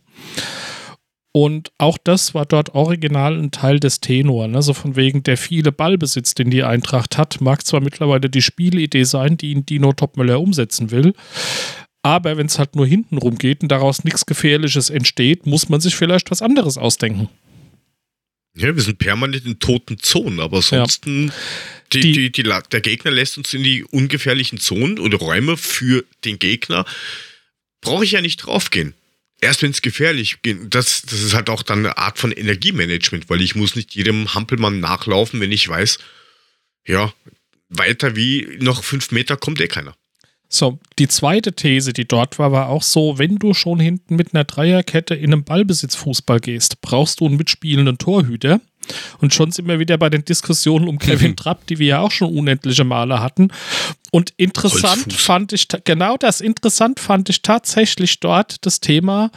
[1.40, 4.48] Und auch das war dort original ein Teil des Tenor.
[4.48, 4.64] Ne?
[4.64, 9.04] So von wegen der viele Ballbesitz, den die Eintracht hat, mag zwar mittlerweile die Spielidee
[9.04, 11.14] sein, die ihn Dino Topmüller umsetzen will.
[12.02, 15.80] Aber wenn es halt nur hinten rum geht und daraus nichts Gefährliches entsteht, muss man
[15.80, 17.30] sich vielleicht was anderes ausdenken.
[18.56, 21.34] Ja, wir sind permanent in toten Zonen, aber ansonsten, ja.
[21.94, 26.40] die, die, die, der Gegner lässt uns in die ungefährlichen Zonen oder Räume für den
[26.40, 26.84] Gegner.
[27.82, 28.96] Brauche ich ja nicht draufgehen.
[29.40, 33.30] Erst wenn es gefährlich geht, das, das ist halt auch dann eine Art von Energiemanagement,
[33.30, 36.00] weil ich muss nicht jedem Hampelmann nachlaufen, wenn ich weiß,
[36.88, 37.14] ja,
[37.70, 39.96] weiter wie noch fünf Meter kommt eh keiner.
[40.50, 44.34] So, die zweite These, die dort war, war auch so, wenn du schon hinten mit
[44.34, 48.62] einer Dreierkette in einem Ballbesitzfußball gehst, brauchst du einen mitspielenden Torhüter.
[49.20, 52.12] Und schon sind wir wieder bei den Diskussionen um Kevin Trapp, die wir ja auch
[52.12, 53.50] schon unendliche Male hatten.
[54.12, 55.24] Und interessant Holzfuß.
[55.24, 59.32] fand ich, genau das, interessant fand ich tatsächlich dort das Thema,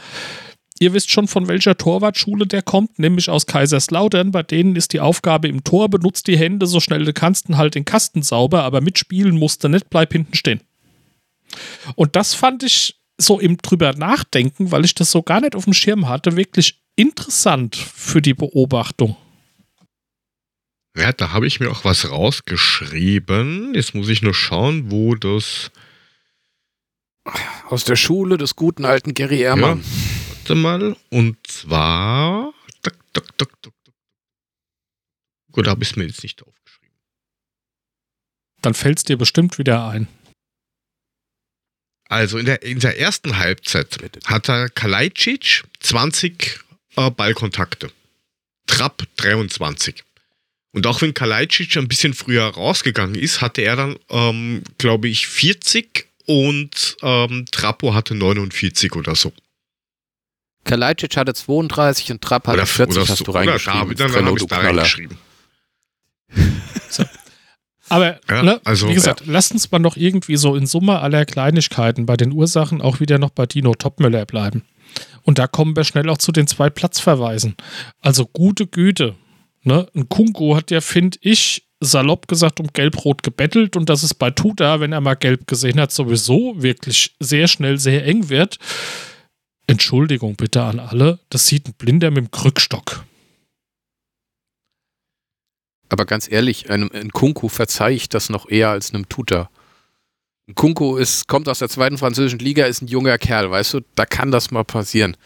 [0.81, 4.31] Ihr wisst schon, von welcher Torwartschule der kommt, nämlich aus Kaiserslautern.
[4.31, 7.57] Bei denen ist die Aufgabe im Tor, benutzt die Hände so schnell du kannst und
[7.57, 10.61] halt den Kasten sauber, aber mitspielen musst du nicht, bleib hinten stehen.
[11.93, 15.65] Und das fand ich so im drüber nachdenken, weil ich das so gar nicht auf
[15.65, 19.15] dem Schirm hatte, wirklich interessant für die Beobachtung.
[20.95, 23.73] Ja, da habe ich mir auch was rausgeschrieben.
[23.73, 25.71] Jetzt muss ich nur schauen, wo das.
[27.69, 29.79] Aus der Schule des guten alten Gary Ehrmann.
[29.79, 29.85] Ja,
[30.29, 30.97] warte mal.
[31.09, 32.53] Und zwar.
[35.51, 36.95] Gut, da habe ich es mir jetzt nicht aufgeschrieben.
[38.61, 40.07] Dann fällt es dir bestimmt wieder ein.
[42.09, 46.59] Also in der, in der ersten Halbzeit hat er Kalajdzic 20
[46.97, 47.91] äh, Ballkontakte.
[48.67, 50.03] Trapp 23.
[50.73, 55.27] Und auch wenn Kalajdzic ein bisschen früher rausgegangen ist, hatte er dann, ähm, glaube ich,
[55.27, 59.33] 40 und ähm, Trappo hatte 49 oder so.
[60.63, 63.81] Kalajdzic hatte 32 und Trapp hatte oder, 40, oder hast so, du reingeschrieben.
[63.81, 65.17] Oder da, dann, dann habe ich da reingeschrieben.
[66.89, 67.03] so.
[67.89, 69.25] Aber ja, ne, also, wie gesagt, ja.
[69.29, 73.19] lasst uns mal noch irgendwie so in Summe aller Kleinigkeiten bei den Ursachen auch wieder
[73.19, 74.63] noch bei Dino Topmüller bleiben.
[75.23, 77.55] Und da kommen wir schnell auch zu den zwei Platzverweisen.
[77.99, 79.15] Also gute Güte.
[79.63, 79.87] Ne?
[79.95, 84.29] Ein Kunko hat ja, finde ich, salopp gesagt um Gelb-Rot gebettelt und dass es bei
[84.29, 88.57] Tuta, wenn er mal Gelb gesehen hat, sowieso wirklich sehr schnell sehr eng wird.
[89.67, 93.03] Entschuldigung bitte an alle, das sieht ein Blinder mit dem Krückstock.
[95.89, 99.49] Aber ganz ehrlich, einem Kunku verzeihe ich das noch eher als einem Tuta.
[100.47, 103.79] Ein Kunku ist, kommt aus der zweiten französischen Liga, ist ein junger Kerl, weißt du,
[103.95, 105.17] da kann das mal passieren.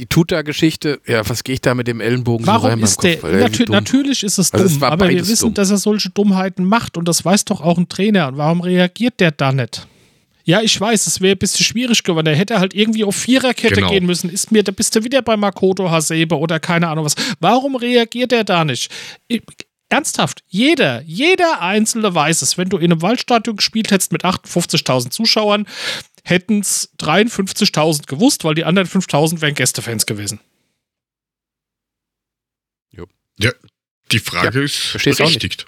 [0.00, 3.18] Die Tuta-Geschichte, ja, was gehe ich da mit dem Ellenbogen Warum so rein ist der,
[3.18, 5.54] Kopf, natür natürlich ist es also dumm, aber wir wissen, dumm.
[5.54, 8.28] dass er solche Dummheiten macht und das weiß doch auch ein Trainer.
[8.28, 9.86] Und warum reagiert der da nicht?
[10.44, 12.28] Ja, ich weiß, es wäre ein bisschen schwierig geworden.
[12.28, 13.90] Er hätte halt irgendwie auf Viererkette genau.
[13.90, 14.30] gehen müssen.
[14.30, 17.14] Ist mir, da bist du wieder bei Makoto Hasebe oder keine Ahnung was.
[17.38, 18.90] Warum reagiert er da nicht?
[19.28, 19.42] Ich,
[19.90, 22.56] ernsthaft, jeder, jeder Einzelne weiß es.
[22.56, 25.66] Wenn du in einem Waldstadion gespielt hättest mit 58.000 Zuschauern,
[26.24, 30.40] hätten es 53.000 gewusst, weil die anderen 5.000 wären Gästefans gewesen.
[32.90, 33.06] Jo.
[33.38, 33.52] Ja,
[34.12, 35.66] die Frage ja, ist berechtigt.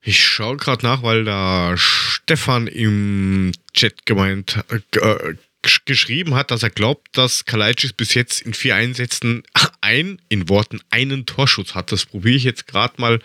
[0.00, 5.36] Ich schaue gerade nach, weil da Stefan im Chat gemeint, äh, äh
[5.84, 9.42] geschrieben hat, dass er glaubt, dass Kalajdzic bis jetzt in vier Einsätzen
[9.80, 11.92] ein, in Worten, einen Torschuss hat.
[11.92, 13.18] Das probiere ich jetzt gerade mal.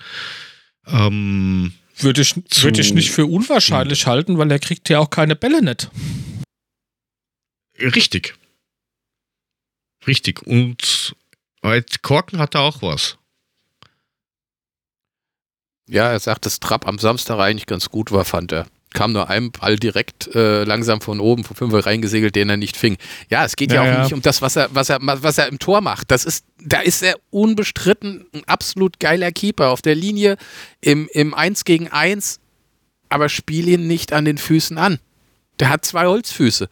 [0.88, 5.36] Ähm, würde ich, würde ich nicht für unwahrscheinlich halten, weil er kriegt ja auch keine
[5.36, 5.90] Bälle nicht.
[7.80, 8.36] Richtig.
[10.08, 10.42] Richtig.
[10.44, 11.16] Und
[11.62, 13.18] als Korken hat er auch was.
[15.88, 18.68] Ja, er sagt, dass Trapp am Samstag eigentlich ganz gut war, fand er.
[18.94, 22.78] Kam nur ein Ball direkt äh, langsam von oben, von fünf reingesegelt, den er nicht
[22.78, 22.98] fing.
[23.30, 24.04] Ja, es geht ja, ja auch ja.
[24.04, 26.12] nicht um das, was er, was er, was er im Tor macht.
[26.12, 30.38] Das ist, da ist er unbestritten ein absolut geiler Keeper auf der Linie
[30.82, 32.40] im, im 1 gegen 1,
[33.10, 35.00] aber spiel ihn nicht an den Füßen an.
[35.60, 36.70] Der hat zwei Holzfüße.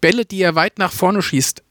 [0.00, 1.62] Bälle, die er weit nach vorne schießt,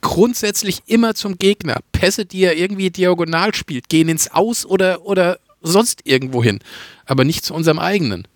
[0.00, 1.80] grundsätzlich immer zum Gegner.
[1.92, 6.60] Pässe, die er irgendwie diagonal spielt, gehen ins Aus oder, oder sonst irgendwo hin,
[7.04, 8.26] aber nicht zu unserem eigenen.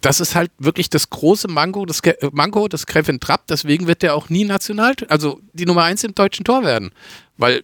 [0.00, 2.00] Das ist halt wirklich das große Manko des,
[2.32, 6.14] Manko des Kevin Trapp, deswegen wird der auch nie national, also die Nummer eins im
[6.14, 6.92] deutschen Tor werden,
[7.36, 7.62] weil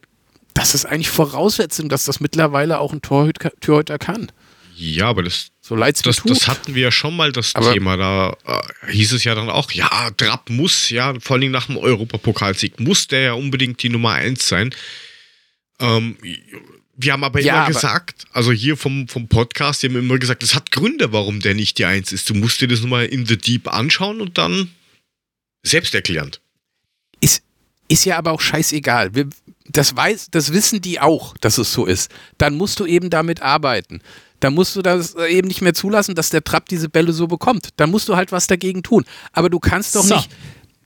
[0.54, 4.30] das ist eigentlich Voraussetzung, dass das mittlerweile auch ein Torhüter, Torhüter kann.
[4.74, 7.96] Ja, aber das, so das, das, hatten wir ja schon mal das aber Thema.
[7.96, 11.76] Da äh, hieß es ja dann auch, ja, Trapp muss, ja, vor allem nach dem
[11.76, 14.74] Europapokalsieg, muss der ja unbedingt die Nummer eins sein.
[15.78, 16.16] Ähm,
[16.94, 20.18] wir haben aber ja, immer aber gesagt, also hier vom, vom Podcast, die haben immer
[20.18, 22.28] gesagt, es hat Gründe, warum der nicht die Eins ist.
[22.28, 24.70] Du musst dir das nochmal in the Deep anschauen und dann.
[25.64, 26.40] Selbsterklärend.
[27.20, 27.42] Ist,
[27.88, 29.14] ist ja aber auch scheißegal.
[29.14, 29.28] Wir,
[29.68, 32.10] das, weiß, das wissen die auch, dass es so ist.
[32.36, 34.02] Dann musst du eben damit arbeiten.
[34.40, 37.68] Dann musst du das eben nicht mehr zulassen, dass der Trapp diese Bälle so bekommt.
[37.76, 39.04] Dann musst du halt was dagegen tun.
[39.32, 40.16] Aber du kannst doch So.
[40.16, 40.30] nicht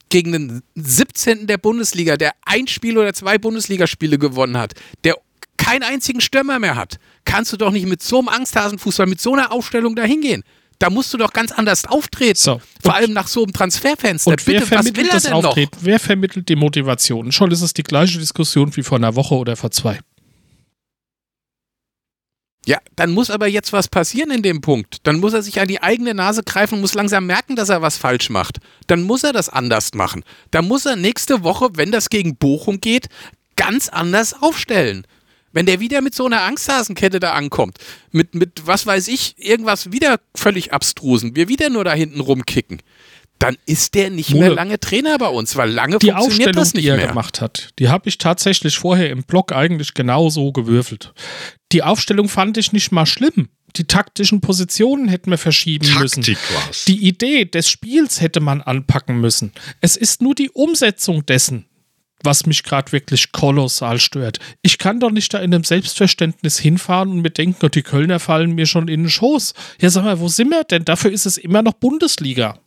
[0.09, 1.47] gegen den 17.
[1.47, 5.17] der Bundesliga, der ein Spiel oder zwei Bundesligaspiele gewonnen hat, der
[5.57, 9.33] keinen einzigen Stürmer mehr hat, kannst du doch nicht mit so einem Angsthasenfußball, mit so
[9.33, 10.43] einer Aufstellung dahin gehen.
[10.79, 12.39] Da musst du doch ganz anders auftreten.
[12.39, 12.61] So.
[12.83, 14.31] Vor allem nach so einem Transferfenster.
[14.31, 15.45] Und wer Bitte, was will vermittelt er das denn noch?
[15.47, 15.79] Auftreten?
[15.81, 17.33] Wer vermittelt die Motivation?
[17.33, 19.99] Schon ist es die gleiche Diskussion wie vor einer Woche oder vor zwei.
[22.67, 24.99] Ja, dann muss aber jetzt was passieren in dem Punkt.
[25.05, 27.81] Dann muss er sich an die eigene Nase greifen und muss langsam merken, dass er
[27.81, 28.59] was falsch macht.
[28.89, 30.25] Dann muss er das anders machen.
[30.51, 33.07] Dann muss er nächste Woche, wenn das gegen Bochum geht,
[33.55, 35.07] ganz anders aufstellen.
[35.57, 37.79] Wenn der wieder mit so einer Angsthasenkette da ankommt,
[38.13, 42.83] mit, mit was weiß ich, irgendwas wieder völlig abstrusen, wir wieder nur da hinten rumkicken,
[43.39, 44.49] dann ist der nicht Mule.
[44.49, 47.07] mehr lange Trainer bei uns, weil lange Die funktioniert Aufstellung, das nicht die er mehr.
[47.07, 51.15] gemacht hat, die habe ich tatsächlich vorher im Blog eigentlich genau so gewürfelt.
[51.73, 53.49] Die Aufstellung fand ich nicht mal schlimm.
[53.77, 56.23] Die taktischen Positionen hätten wir verschieben müssen.
[56.23, 56.85] Taktik war's.
[56.85, 59.53] Die Idee des Spiels hätte man anpacken müssen.
[59.81, 61.65] Es ist nur die Umsetzung dessen,
[62.27, 64.39] was mich gerade wirklich kolossal stört.
[64.61, 68.21] Ich kann doch nicht da in einem Selbstverständnis hinfahren und mir denken, oh, die Kölner
[68.21, 69.55] fallen mir schon in den Schoß.
[69.81, 70.85] Ja, sag mal, wo sind wir denn?
[70.85, 72.61] Dafür ist es immer noch Bundesliga.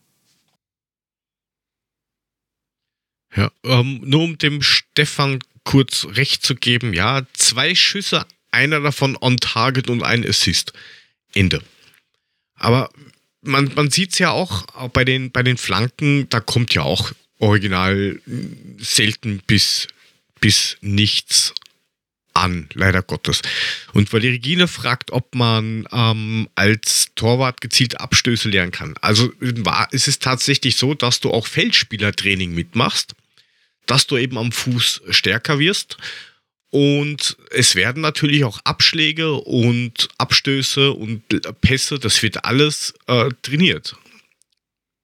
[3.36, 9.16] Ja, ähm, nur um dem Stefan kurz recht zu geben, ja, zwei Schüsse, einer davon
[9.20, 10.72] on target und ein Assist.
[11.32, 11.62] Ende.
[12.54, 12.90] Aber
[13.42, 16.82] man, man sieht es ja auch, auch bei, den, bei den Flanken, da kommt ja
[16.82, 18.20] auch original
[18.78, 19.88] selten bis,
[20.40, 21.54] bis nichts
[22.34, 23.42] an, leider Gottes.
[23.92, 28.94] Und weil die Regine fragt, ob man ähm, als Torwart gezielt Abstöße lernen kann.
[29.00, 33.14] Also war, ist es tatsächlich so, dass du auch Feldspielertraining mitmachst,
[33.86, 35.96] dass du eben am Fuß stärker wirst.
[36.70, 41.22] Und es werden natürlich auch Abschläge und Abstöße und
[41.60, 43.96] Pässe, das wird alles äh, trainiert.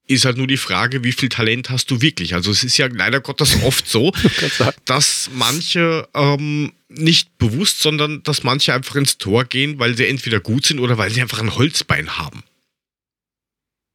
[0.07, 2.33] Ist halt nur die Frage, wie viel Talent hast du wirklich?
[2.33, 4.13] Also es ist ja leider Gottes oft so,
[4.85, 10.39] dass manche ähm, nicht bewusst, sondern dass manche einfach ins Tor gehen, weil sie entweder
[10.39, 12.43] gut sind oder weil sie einfach ein Holzbein haben.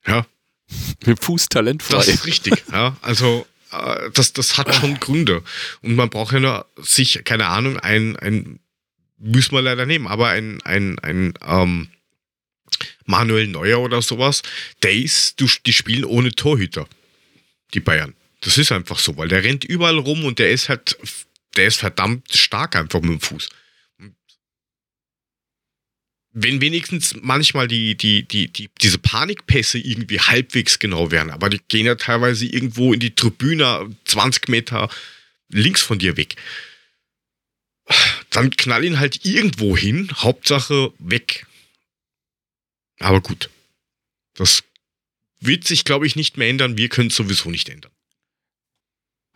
[0.06, 0.26] Ja,
[1.06, 1.96] Mit Fuß talentfrei.
[1.96, 2.62] das ist richtig.
[2.72, 5.42] ja, also äh, das, das hat schon Gründe.
[5.80, 8.60] Und man braucht ja nur sich, keine Ahnung, ein, ein
[9.18, 11.88] müssen wir leider nehmen, aber ein, ein, ein ähm,
[13.12, 14.42] Manuel Neuer oder sowas,
[14.82, 16.88] der ist, du, die spielen ohne Torhüter,
[17.74, 18.14] die Bayern.
[18.40, 20.96] Das ist einfach so, weil der rennt überall rum und der ist halt,
[21.56, 23.50] der ist verdammt stark einfach mit dem Fuß.
[26.34, 31.60] Wenn wenigstens manchmal die, die, die, die, diese Panikpässe irgendwie halbwegs genau wären, aber die
[31.68, 34.88] gehen ja teilweise irgendwo in die Tribüne 20 Meter
[35.50, 36.36] links von dir weg.
[38.30, 41.46] Dann knall ihn halt irgendwo hin, Hauptsache weg.
[43.02, 43.50] Aber gut.
[44.34, 44.62] Das
[45.40, 46.76] wird sich, glaube ich, nicht mehr ändern.
[46.76, 47.92] Wir können es sowieso nicht ändern.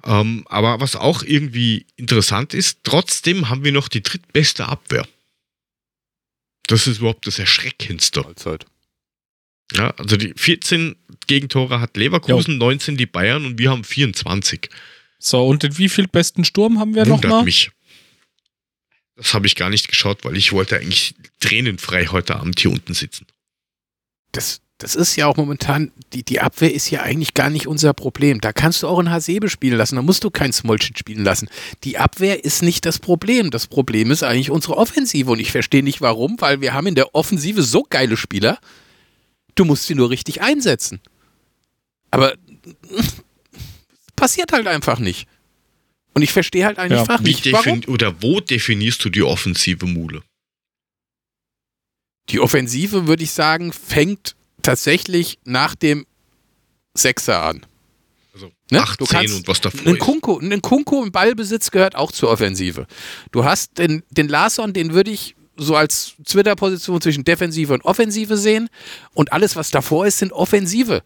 [0.05, 5.07] Ähm, aber was auch irgendwie interessant ist, trotzdem haben wir noch die drittbeste Abwehr.
[6.69, 8.25] Das ist überhaupt das Erschreckendste.
[8.25, 8.67] Halbzeit.
[9.73, 14.71] Ja, also die 14 Gegentore hat Leverkusen, 19 die Bayern und wir haben 24.
[15.19, 17.45] So, und in wie viel besten Sturm haben wir nochmal?
[17.45, 17.71] mich.
[19.17, 22.95] Das habe ich gar nicht geschaut, weil ich wollte eigentlich tränenfrei heute Abend hier unten
[22.95, 23.27] sitzen.
[24.37, 27.95] Das, das ist ja auch momentan, die, die Abwehr ist ja eigentlich gar nicht unser
[27.95, 28.41] Problem.
[28.41, 31.49] Da kannst du auch einen Hasebe spielen lassen, da musst du keinen Smolcic spielen lassen.
[31.85, 33.51] Die Abwehr ist nicht das Problem.
[33.51, 36.95] Das Problem ist eigentlich unsere Offensive und ich verstehe nicht warum, weil wir haben in
[36.95, 38.59] der Offensive so geile Spieler,
[39.55, 41.01] du musst sie nur richtig einsetzen.
[42.11, 42.35] Aber
[44.17, 45.27] passiert halt einfach nicht.
[46.15, 47.83] Und ich verstehe halt eigentlich Ja, einfach Wie nicht, warum.
[47.89, 50.23] oder wo definierst du die offensive Mule?
[52.29, 56.07] Die Offensive, würde ich sagen, fängt tatsächlich nach dem
[56.95, 57.65] Sechser an.
[58.35, 58.81] Also Ne?
[58.83, 60.01] 18 Du kannst- und was davor Ein ist.
[60.01, 62.87] Kunko, ein Kunko im Ballbesitz gehört auch zur Offensive.
[63.31, 68.37] Du hast den, den Larson, den würde ich so als Twitter-Position zwischen Defensive und Offensive
[68.37, 68.69] sehen.
[69.15, 71.03] Und alles, was davor ist, sind Offensive.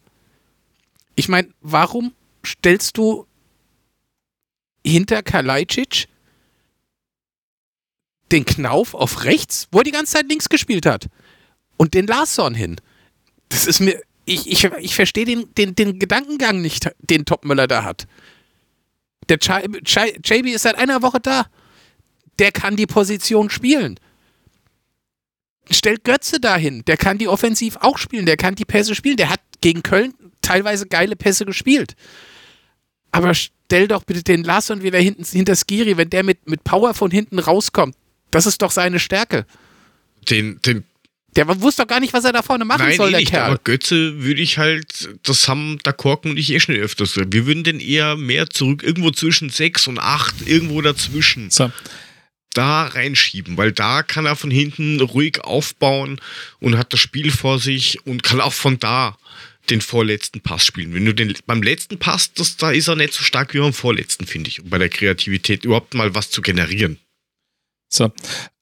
[1.15, 2.13] Ich meine, warum
[2.45, 3.27] stellst du
[4.85, 6.09] hinter Kalajdzic
[8.33, 11.07] den Knauf auf rechts, wo er die ganze Zeit links gespielt hat,
[11.77, 12.77] und den Larsson hin?
[13.49, 14.01] Das ist mir.
[14.27, 18.07] Ich, ich, ich verstehe den, den, den Gedankengang nicht, den Topmüller da hat.
[19.29, 21.47] Der JB ist seit einer Woche da.
[22.39, 23.99] Der kann die Position spielen.
[25.71, 26.85] Stellt Götze dahin.
[26.85, 28.27] Der kann die offensiv auch spielen.
[28.27, 29.17] Der kann die Pässe spielen.
[29.17, 31.95] Der hat gegen Köln teilweise geile Pässe gespielt.
[33.13, 36.95] Aber stell doch bitte den Larsson wieder hinten hinter Skiri, wenn der mit, mit Power
[36.95, 37.97] von hinten rauskommt.
[38.31, 39.47] Das ist doch seine Stärke.
[40.29, 40.85] Den, den
[41.37, 43.31] Der wusste doch gar nicht, was er da vorne machen Nein, soll, eh der nicht,
[43.31, 43.47] Kerl.
[43.51, 47.33] aber Götze würde ich halt, das haben der Korken und ich eh schon öfters gesagt.
[47.33, 51.73] Wir würden den eher mehr zurück, irgendwo zwischen 6 und 8, irgendwo dazwischen, So.
[52.55, 56.21] da reinschieben, weil da kann er von hinten ruhig aufbauen
[56.61, 59.17] und hat das Spiel vor sich und kann auch von da
[59.71, 60.95] den vorletzten Pass spielen.
[60.95, 63.73] Wenn du den beim letzten Pass, das, da ist er nicht so stark wie beim
[63.73, 66.99] vorletzten, finde ich, um bei der Kreativität überhaupt mal was zu generieren.
[67.91, 68.11] So.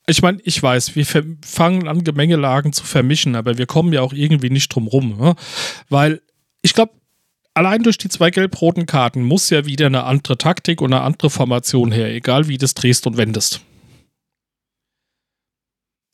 [0.09, 1.05] Ich meine, ich weiß, wir
[1.45, 5.19] fangen an, Gemengelagen zu vermischen, aber wir kommen ja auch irgendwie nicht drum rum.
[5.19, 5.37] Ne?
[5.91, 6.23] Weil
[6.63, 6.93] ich glaube,
[7.53, 11.29] allein durch die zwei gelb-roten Karten muss ja wieder eine andere Taktik und eine andere
[11.29, 13.61] Formation her, egal wie du es drehst und wendest.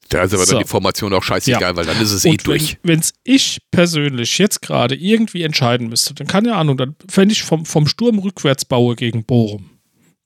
[0.09, 0.53] Da ist aber So.
[0.55, 1.77] dann die Formation auch scheißegal, Ja.
[1.77, 2.79] weil dann ist es eh Und durch.
[2.83, 7.43] wenn es ich persönlich jetzt gerade irgendwie entscheiden müsste, dann keine Ahnung, dann wenn ich
[7.43, 9.71] vom, vom Sturm rückwärts baue gegen Bochum,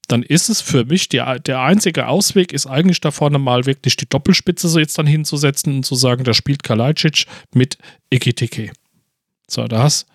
[0.09, 3.97] dann ist es für mich die, der einzige Ausweg, ist eigentlich da vorne mal wirklich
[3.97, 7.79] die Doppelspitze so jetzt dann hinzusetzen und zu sagen, da spielt Kalajdzic mit
[8.11, 8.73] Ekitike.
[9.47, 10.07] So, da hast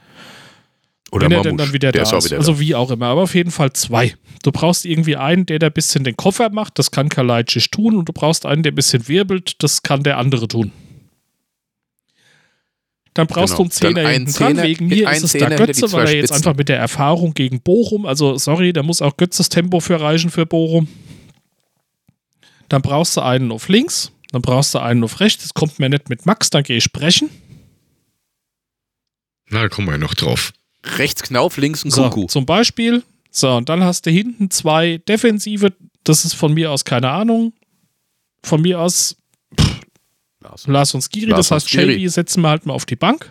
[1.12, 3.22] Oder wenn er denn dann wieder der da ist wieder Also wie auch immer, aber
[3.22, 4.16] auf jeden Fall zwei.
[4.44, 7.96] Du brauchst irgendwie einen, der da ein bisschen den Koffer macht, das kann Kalajdzic tun,
[7.96, 10.72] und du brauchst einen, der ein bisschen wirbelt, das kann der andere tun.
[13.14, 13.58] Dann brauchst Genau.
[13.58, 14.58] du einen Zehner hinten dran.
[14.64, 16.36] Wegen mir ist es Zehner da Götze, weil er jetzt Spitzen.
[16.48, 20.32] einfach mit der Erfahrung gegen Bochum, also sorry, da muss auch Götzes Tempo für reichen
[20.32, 20.88] für Bochum.
[22.70, 25.44] Dann brauchst du einen auf links, dann brauchst du einen auf rechts.
[25.44, 27.30] Das kommt mir nicht mit Max, dann gehe ich sprechen.
[29.50, 30.54] Na, da kommen wir ja noch drauf.
[30.98, 33.04] Rechts Knauf, links ein So, zum Beispiel.
[33.30, 35.74] So, und dann hast du hinten zwei Defensive.
[36.04, 37.54] Das ist von mir aus keine Ahnung.
[38.44, 39.16] Von mir aus
[40.44, 40.68] Lars.
[40.68, 41.32] Lars und Skiri.
[41.32, 41.70] Lars das heißt.
[41.70, 43.30] Shelby setzen wir halt mal auf die Bank.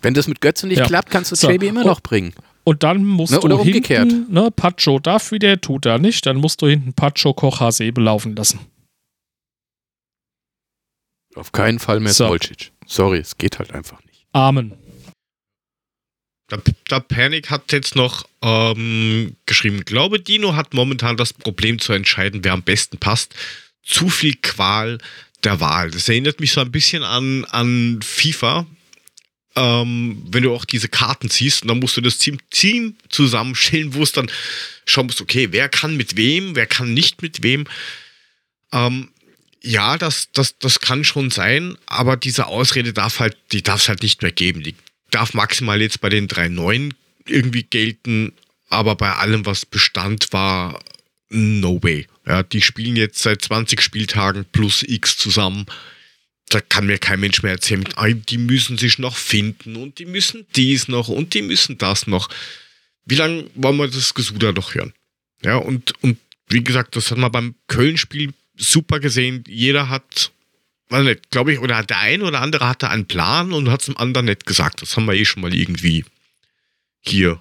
[0.00, 0.86] Wenn das mit Götzen nicht Ja.
[0.86, 1.48] klappt, kannst du So.
[1.48, 2.34] Immer Und- noch bringen.
[2.64, 4.10] Und dann musst Ne, oder du umgekehrt.
[4.10, 6.24] hinten, ne, Pacho darf wieder, tut er nicht.
[6.26, 8.58] Dann musst du hinten Pacho Koch Sebe laufen lassen.
[11.34, 12.26] Auf keinen Fall mehr So.
[12.26, 12.72] Smolcic.
[12.86, 14.26] Sorry, es geht halt einfach nicht.
[14.32, 14.72] Amen.
[16.56, 21.92] Der, der Panic hat jetzt noch ähm, geschrieben, glaube Dino hat momentan das Problem zu
[21.92, 23.34] entscheiden, wer am besten passt.
[23.82, 24.98] Zu viel Qual
[25.42, 25.90] der Wahl.
[25.90, 28.66] Das erinnert mich so ein bisschen an, an FIFA.
[29.56, 33.94] Ähm, wenn du auch diese Karten siehst und dann musst du das Team, Team zusammenstellen,
[33.94, 34.30] wo es dann
[34.84, 37.66] schauen musst, okay, wer kann mit wem, wer kann nicht mit wem.
[38.72, 39.10] Ähm,
[39.62, 43.88] ja, das, das, das kann schon sein, aber diese Ausrede darf halt, die darf es
[43.88, 44.62] halt nicht mehr geben.
[44.62, 44.74] Die
[45.14, 46.94] darf maximal jetzt bei den drei neuen
[47.26, 48.32] irgendwie gelten,
[48.68, 50.82] aber bei allem, was Bestand war,
[51.28, 52.06] no way.
[52.26, 55.66] Ja, die spielen jetzt seit 20 Spieltagen plus X zusammen.
[56.48, 60.06] Da kann mir kein Mensch mehr erzählen, "Ah, die müssen sich noch finden und die
[60.06, 62.28] müssen dies noch und die müssen das noch.
[63.04, 64.92] Wie lange wollen wir das Gesuder noch hören?
[65.42, 69.44] Ja, und, und wie gesagt, das hat man beim Köln-Spiel super gesehen.
[69.46, 70.32] Jeder hat,
[70.94, 73.86] weiß nicht, glaube ich, oder der eine oder andere hatte einen Plan und hat es
[73.86, 74.80] dem anderen nicht gesagt.
[74.82, 76.04] Das haben wir eh schon mal irgendwie
[77.00, 77.40] hier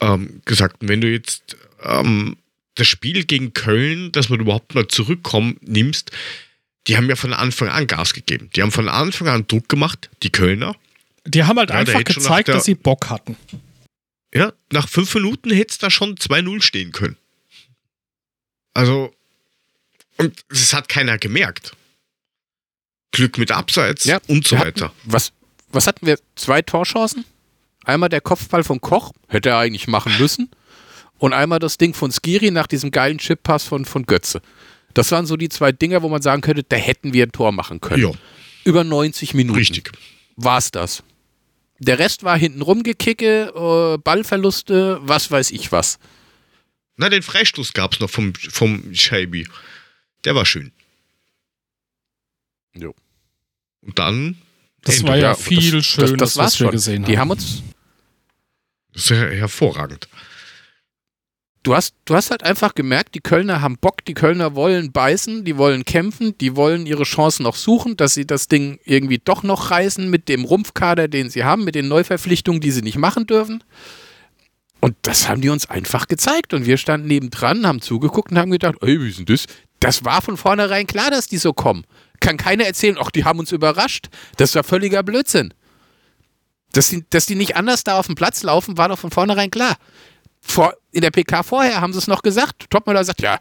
[0.00, 0.82] ähm, gesagt.
[0.82, 2.36] Und wenn du jetzt ähm,
[2.74, 6.10] das Spiel gegen Köln, dass man überhaupt mal zurückkommen, nimmst,
[6.86, 8.50] die haben ja von Anfang an Gas gegeben.
[8.54, 10.74] Die haben von Anfang an Druck gemacht, die Kölner.
[11.26, 13.36] Die haben halt Ja, einfach gezeigt, der- dass sie Bock hatten.
[14.34, 17.16] Ja, nach fünf Minuten hätte es da schon 2-0 stehen können.
[18.74, 19.14] Also,
[20.16, 21.72] und es hat keiner gemerkt.
[23.12, 24.92] Glück mit Abseits Ja, und so hatten- weiter.
[25.04, 25.32] Was,
[25.72, 26.18] was hatten wir?
[26.36, 27.24] Zwei Torchancen?
[27.84, 30.50] Einmal der Kopfball von Koch, hätte er eigentlich machen müssen.
[31.18, 34.40] Und einmal das Ding von Skiri nach diesem geilen Chippass von, von Götze.
[34.94, 37.50] Das waren so die zwei Dinger, wo man sagen könnte, da hätten wir ein Tor
[37.52, 38.02] machen können.
[38.02, 38.10] Ja,
[38.64, 39.58] Über 90 Minuten.
[39.58, 39.90] richtig.
[40.36, 41.02] War's das.
[41.80, 45.98] Der Rest war hinten rumgekicke, äh, Ballverluste, was weiß ich was.
[46.96, 49.46] Na, den Freistoß gab es noch vom, vom Scheibi.
[50.24, 50.72] Der war schön.
[52.80, 52.94] Jo.
[53.82, 54.36] Und dann,
[54.82, 56.72] Das war ja, Ja, viel das- Schönes, das, das war's was wir schon.
[56.72, 57.30] gesehen Die haben.
[57.30, 57.62] haben uns
[58.92, 60.08] das ist ja hervorragend.
[61.62, 65.44] du hast, du hast halt einfach gemerkt, die Kölner haben Bock, die Kölner wollen beißen,
[65.44, 69.42] die wollen kämpfen, die wollen ihre Chancen noch suchen, dass sie das Ding irgendwie doch
[69.42, 73.26] noch reißen mit dem Rumpfkader, den sie haben, mit den Neuverpflichtungen, die sie nicht machen
[73.26, 73.62] dürfen.
[74.80, 76.54] Und das haben die uns einfach gezeigt.
[76.54, 79.46] Und wir standen nebendran, haben zugeguckt und haben gedacht, ey, wie ist denn das?
[79.80, 81.84] Das war von vornherein klar, dass die so kommen.
[82.20, 84.08] Kann keiner erzählen, ach, die haben uns überrascht.
[84.36, 85.54] Das war völliger Blödsinn.
[86.72, 89.50] Dass die, dass die nicht anders da auf dem Platz laufen, war doch von vornherein
[89.50, 89.76] klar
[90.40, 92.70] vor, in der PK vorher haben sie es noch gesagt.
[92.70, 93.38] Topmüller sagt, ja,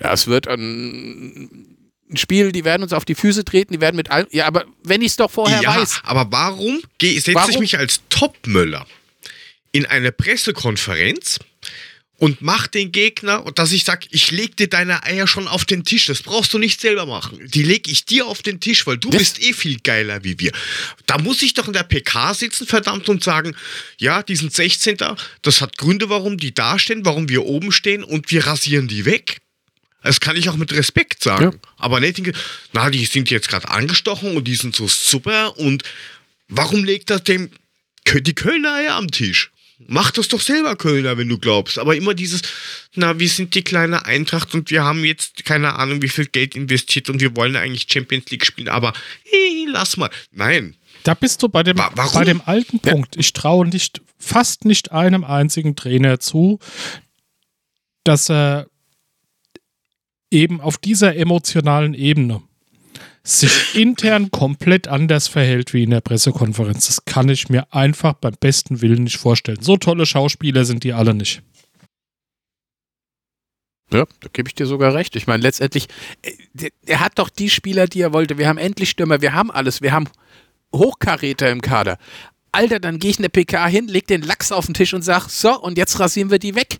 [0.00, 1.76] ja, es wird ein
[2.12, 4.26] ein Spiel, die werden uns auf die Füße treten, die werden mit allem.
[4.32, 6.00] Ja, aber wenn ich es doch vorher ja, weiß.
[6.02, 8.84] aber warum setze ich mich als Topmöller
[9.70, 11.38] in eine Pressekonferenz
[12.20, 15.64] und mach den Gegner, und dass ich sag, ich leg dir deine Eier schon auf
[15.64, 16.04] den Tisch.
[16.04, 17.40] Das brauchst du nicht selber machen.
[17.48, 20.38] Die leg ich dir auf den Tisch, weil du Das- bist eh viel geiler wie
[20.38, 20.52] wir.
[21.06, 23.56] Da muss ich doch in der PK sitzen, verdammt, und sagen,
[23.98, 24.98] ja, die sind 16.
[25.40, 29.06] Das hat Gründe, warum die da stehen, warum wir oben stehen und wir rasieren die
[29.06, 29.38] weg.
[30.02, 31.52] Das kann ich auch mit Respekt sagen.
[31.54, 31.58] Ja.
[31.78, 32.20] Aber nicht,
[32.74, 35.84] na, die sind jetzt gerade angestochen und die sind so super und
[36.48, 37.50] warum legt das dem
[38.06, 39.50] die Kölner Eier am Tisch?
[39.86, 41.78] Mach das doch selber, Kölner, wenn du glaubst.
[41.78, 42.42] Aber immer dieses,
[42.94, 46.54] na, wir sind die kleine Eintracht und wir haben jetzt keine Ahnung, wie viel Geld
[46.54, 48.92] investiert und wir wollen eigentlich Champions League spielen, aber
[49.24, 50.10] hey, lass mal.
[50.32, 50.76] Nein.
[51.04, 52.12] Da bist du bei dem, Wa- warum?
[52.12, 52.78] bei dem alten.
[52.80, 53.16] Punkt.
[53.16, 56.58] Ich traue nicht, fast nicht einem einzigen Trainer zu,
[58.04, 58.66] dass er
[60.30, 62.42] eben auf dieser emotionalen Ebene
[63.22, 66.86] sich intern komplett anders verhält wie in der Pressekonferenz.
[66.86, 69.60] Das kann ich mir einfach beim besten Willen nicht vorstellen.
[69.60, 71.42] So tolle Schauspieler sind die alle nicht.
[73.92, 75.16] Ja, da gebe ich dir sogar recht.
[75.16, 75.88] Ich meine, letztendlich,
[76.22, 78.38] äh, der hat doch die Spieler, die er wollte.
[78.38, 80.08] Wir haben endlich Stürmer, wir haben alles, wir haben
[80.72, 81.98] Hochkaräter im Kader.
[82.52, 85.02] Alter, dann gehe ich in der PK hin, leg den Lachs auf den Tisch und
[85.02, 86.78] sag, so, und jetzt rasieren wir die weg.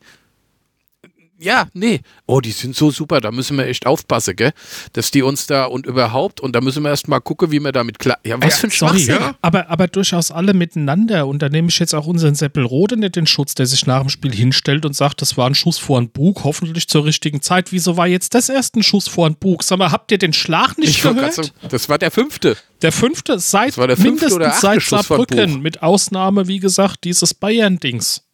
[1.42, 2.02] Ja, nee.
[2.26, 4.52] Oh, die sind so super, da müssen wir echt aufpassen, gell?
[4.92, 7.72] Dass die uns da und überhaupt, und da müssen wir erst mal gucken, wie wir
[7.72, 8.18] damit klar.
[8.24, 9.34] Ja, was für ein Sorry, ja.
[9.40, 11.26] aber, aber durchaus alle miteinander.
[11.26, 14.10] Und da nehme ich jetzt auch unseren Seppelrode nicht den Schutz, der sich nach dem
[14.10, 17.72] Spiel hinstellt und sagt, das war ein Schuss vor ein Bug, hoffentlich zur richtigen Zeit.
[17.72, 19.62] Wieso war jetzt das erst ein Schuss vor ein Bug?
[19.62, 21.32] Sag mal, habt ihr den Schlag nicht Ich gehört?
[21.32, 22.58] sagen, das war der fünfte.
[22.82, 28.24] Der fünfte seit der fünfte mindestens seit Saarbrücken, mit Ausnahme, wie gesagt, dieses Bayern-Dings.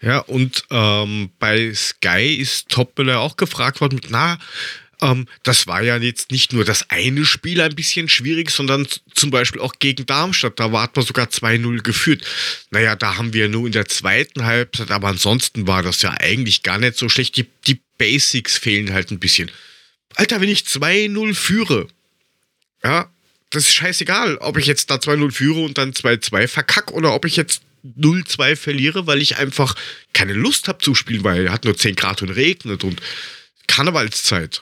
[0.00, 4.38] Ja, und ähm, bei Sky ist Topmüller auch gefragt worden, na,
[5.00, 9.30] ähm, das war ja jetzt nicht nur das eine Spiel ein bisschen schwierig, sondern zum
[9.30, 10.58] Beispiel auch gegen Darmstadt.
[10.58, 12.24] Da war hat man sogar 2-0 geführt.
[12.70, 16.62] Naja, da haben wir nur in der zweiten Halbzeit, aber ansonsten war das ja eigentlich
[16.62, 17.36] gar nicht so schlecht.
[17.36, 19.50] Die, die Basics fehlen halt ein bisschen.
[20.14, 21.88] Alter, wenn ich 2-0 führe,
[22.82, 23.10] ja,
[23.50, 27.24] das ist scheißegal, ob ich jetzt da 2-0 führe und dann 2-2 verkack oder ob
[27.24, 29.74] ich jetzt 0-2 verliere, weil ich einfach
[30.12, 33.00] keine Lust habe zu spielen, weil hat nur 10 Grad und regnet und
[33.66, 34.60] Karnevalszeit.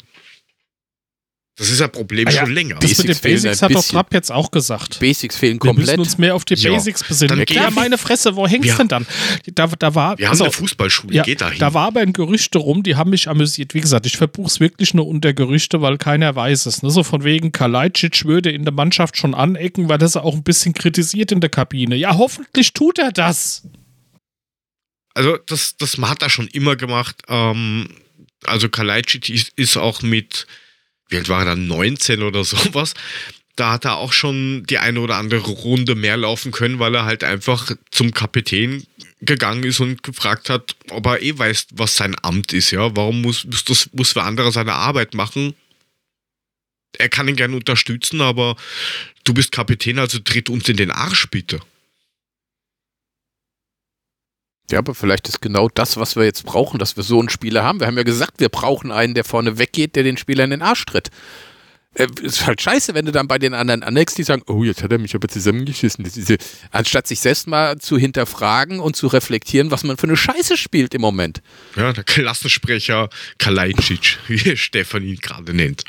[1.59, 2.75] Das ist ein Problem Ah ja, schon länger.
[2.81, 3.83] Das mit den Basics Basics hat doch.
[3.83, 5.01] Trapp jetzt auch gesagt.
[5.01, 5.99] Basics fehlen Wir müssen komplett.
[5.99, 6.71] uns mehr auf die Ja.
[6.71, 7.45] Basics besinnen.
[7.47, 9.07] Dann Ja, meine Fresse, wo hängt's Wir- denn dann?
[9.55, 11.59] Da, da war, Wir haben pass eine Fußballschule, ja, geht dahin.
[11.59, 13.73] da war aber ein Gerüchte rum, die haben mich amüsiert.
[13.73, 16.83] Wie gesagt, ich verbuch's wirklich nur unter Gerüchte, weil keiner weiß es.
[16.83, 16.91] Ne?
[16.91, 20.43] So von wegen Kalajdzic würde in der Mannschaft schon anecken, weil das er auch ein
[20.43, 21.97] bisschen kritisiert in der Kabine.
[21.97, 23.63] Ja, hoffentlich tut er das.
[25.15, 27.17] Also das, das hat er schon immer gemacht.
[27.29, 27.89] Ähm,
[28.45, 30.47] also Kalajdzic ist, ist auch mit,
[31.09, 32.95] wie alt war er dann, 19 oder sowas.
[33.55, 37.07] Da hat er auch schon die eine oder andere Runde mehr laufen können, weil er
[37.07, 38.87] halt einfach zum Kapitän
[39.23, 42.95] gegangen ist und gefragt hat, ob er eh weiß, was sein Amt ist, ja.
[42.95, 45.55] Warum muss, muss, das, muss wer anderer seine Arbeit machen?
[46.99, 48.57] Er kann ihn gerne unterstützen, aber
[49.25, 51.61] du bist Kapitän, also tritt uns in den Arsch, bitte.
[54.71, 57.63] Ja, aber vielleicht ist genau das, was wir jetzt brauchen, dass wir so einen Spieler
[57.63, 57.81] haben.
[57.81, 60.63] Wir haben ja gesagt, wir brauchen einen, der vorne weggeht, der den Spieler in den
[60.63, 61.11] Arsch tritt.
[61.95, 64.83] Äh, ist halt scheiße, wenn du dann bei den anderen aneckst, die sagen, oh, jetzt
[64.83, 66.05] hat er mich aber zusammengeschissen.
[66.05, 66.37] Ja,
[66.73, 70.95] anstatt sich selbst mal zu hinterfragen und zu reflektieren, was man für eine Scheiße spielt
[70.95, 71.43] im Moment.
[71.77, 73.09] Ja, der Klassensprecher
[73.39, 75.85] Kalajdzic, wie Stefan ihn gerade nennt.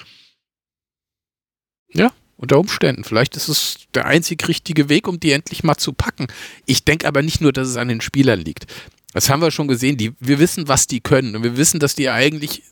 [1.93, 3.03] Ja, unter Umständen.
[3.03, 6.27] Vielleicht ist es der einzig richtige Weg, um die endlich mal zu packen.
[6.65, 8.67] Ich denke aber nicht nur, dass es an den Spielern liegt.
[9.13, 9.97] Das haben wir schon gesehen.
[9.97, 11.35] Die, wir wissen, was die können.
[11.35, 12.63] Und wir wissen, dass die eigentlich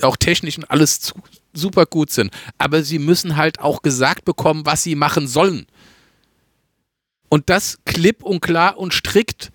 [0.00, 1.14] auch technisch und alles zu,
[1.52, 2.32] super gut sind.
[2.58, 5.66] Aber sie müssen halt auch gesagt bekommen, was sie machen sollen.
[7.28, 9.50] Und das klipp und klar und strikt.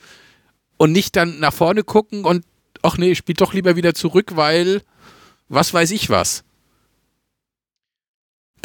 [0.78, 2.46] Und nicht dann nach vorne gucken und,
[2.84, 4.84] ach nee, ich spiele doch lieber wieder zurück, weil
[5.50, 6.44] was weiß ich was.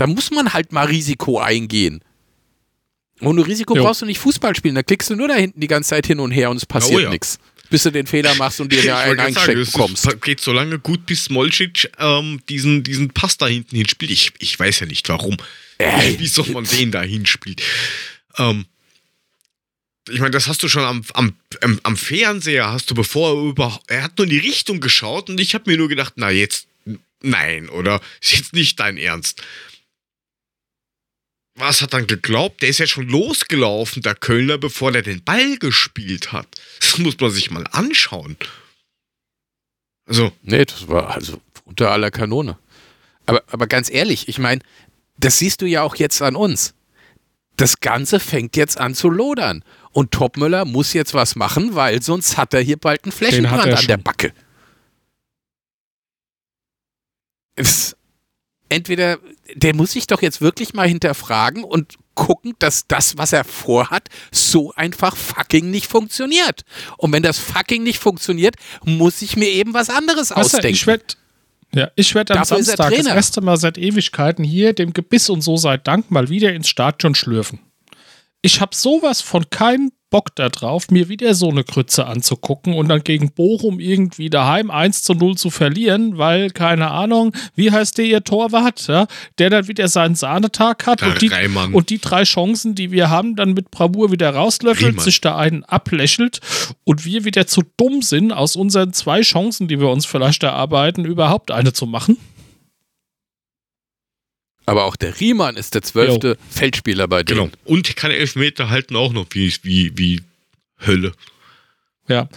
[0.02, 2.02] Da muss man halt mal Risiko eingehen.
[3.20, 3.84] Ohne Risiko Jo.
[3.84, 4.74] brauchst du nicht Fußball spielen.
[4.74, 6.96] Da klickst du nur da hinten die ganze Zeit hin und her und es passiert
[6.96, 7.10] Oh ja.
[7.10, 7.38] nichts.
[7.70, 9.20] Bis du den Fehler machst und dir einen
[9.60, 10.04] es bekommst.
[10.08, 14.10] ist- geht so lange gut, bis Smolcic ähm, diesen, diesen Pass da hinten hinspielt.
[14.10, 15.36] Ich, ich weiß ja nicht warum.
[15.78, 16.18] Ey.
[16.18, 17.62] Wie soll man den da hinspielt?
[18.38, 18.64] Ähm,
[20.10, 21.36] ich meine, das hast du schon am, am,
[21.84, 23.80] am, Fernseher, hast du bevor er über.
[23.86, 26.66] Er hat nur in die Richtung geschaut und ich habe mir nur gedacht, na jetzt,
[27.20, 28.00] nein, oder?
[28.20, 29.42] Ist jetzt nicht dein Ernst.
[31.54, 32.62] Was hat dann geglaubt?
[32.62, 36.48] Der ist ja schon losgelaufen, der Kölner, bevor der den Ball gespielt hat.
[36.80, 38.36] Das muss man sich mal anschauen.
[40.06, 42.58] Also, Nee, das war also unter aller Kanone.
[43.26, 44.60] Aber, aber ganz ehrlich, ich meine,
[45.18, 46.74] das siehst du ja auch jetzt an uns.
[47.56, 49.62] Das Ganze fängt jetzt an zu lodern.
[49.92, 53.86] Und Topmüller muss jetzt was machen, weil sonst hat er hier bald einen Flächenbrand an
[53.86, 54.32] der Backe.
[57.54, 57.94] Es,
[58.72, 59.18] entweder,
[59.54, 64.08] der muss sich doch jetzt wirklich mal hinterfragen und gucken, dass das, was er vorhat,
[64.30, 66.64] so einfach fucking nicht funktioniert.
[66.98, 70.68] Und wenn das fucking nicht funktioniert, muss ich mir eben was anderes weißt ausdenken.
[70.74, 71.04] Ich werde
[71.74, 75.56] ja, ich werde am Samstag das erste Mal seit Ewigkeiten hier dem Gebiss und so
[75.56, 77.60] sei Dank mal wieder ins Stadion schlürfen.
[78.42, 83.02] Ich habe sowas von keinem Bock darauf, mir wieder so eine Krütze anzugucken und dann
[83.02, 88.04] gegen Bochum irgendwie daheim 1 zu 0 zu verlieren, weil, keine Ahnung, wie heißt der
[88.04, 89.06] ihr Torwart, ja,
[89.38, 91.30] der dann wieder seinen Sahnetag hat und die,
[91.72, 95.04] und die, drei Chancen, die wir haben, dann mit Bravour wieder rauslöffelt, Riemann.
[95.04, 96.40] sich da einen ablächelt
[96.84, 101.06] und wir wieder zu dumm sind, aus unseren zwei Chancen, die wir uns vielleicht erarbeiten,
[101.06, 102.18] überhaupt eine zu machen.
[104.66, 107.50] Aber auch der Riemann ist der zwölfte Feldspieler bei denen.
[107.50, 107.52] Genau.
[107.64, 110.20] Und kann Elfmeter halten auch noch wie, wie, wie
[110.86, 111.12] Hölle.
[112.08, 112.28] Ja.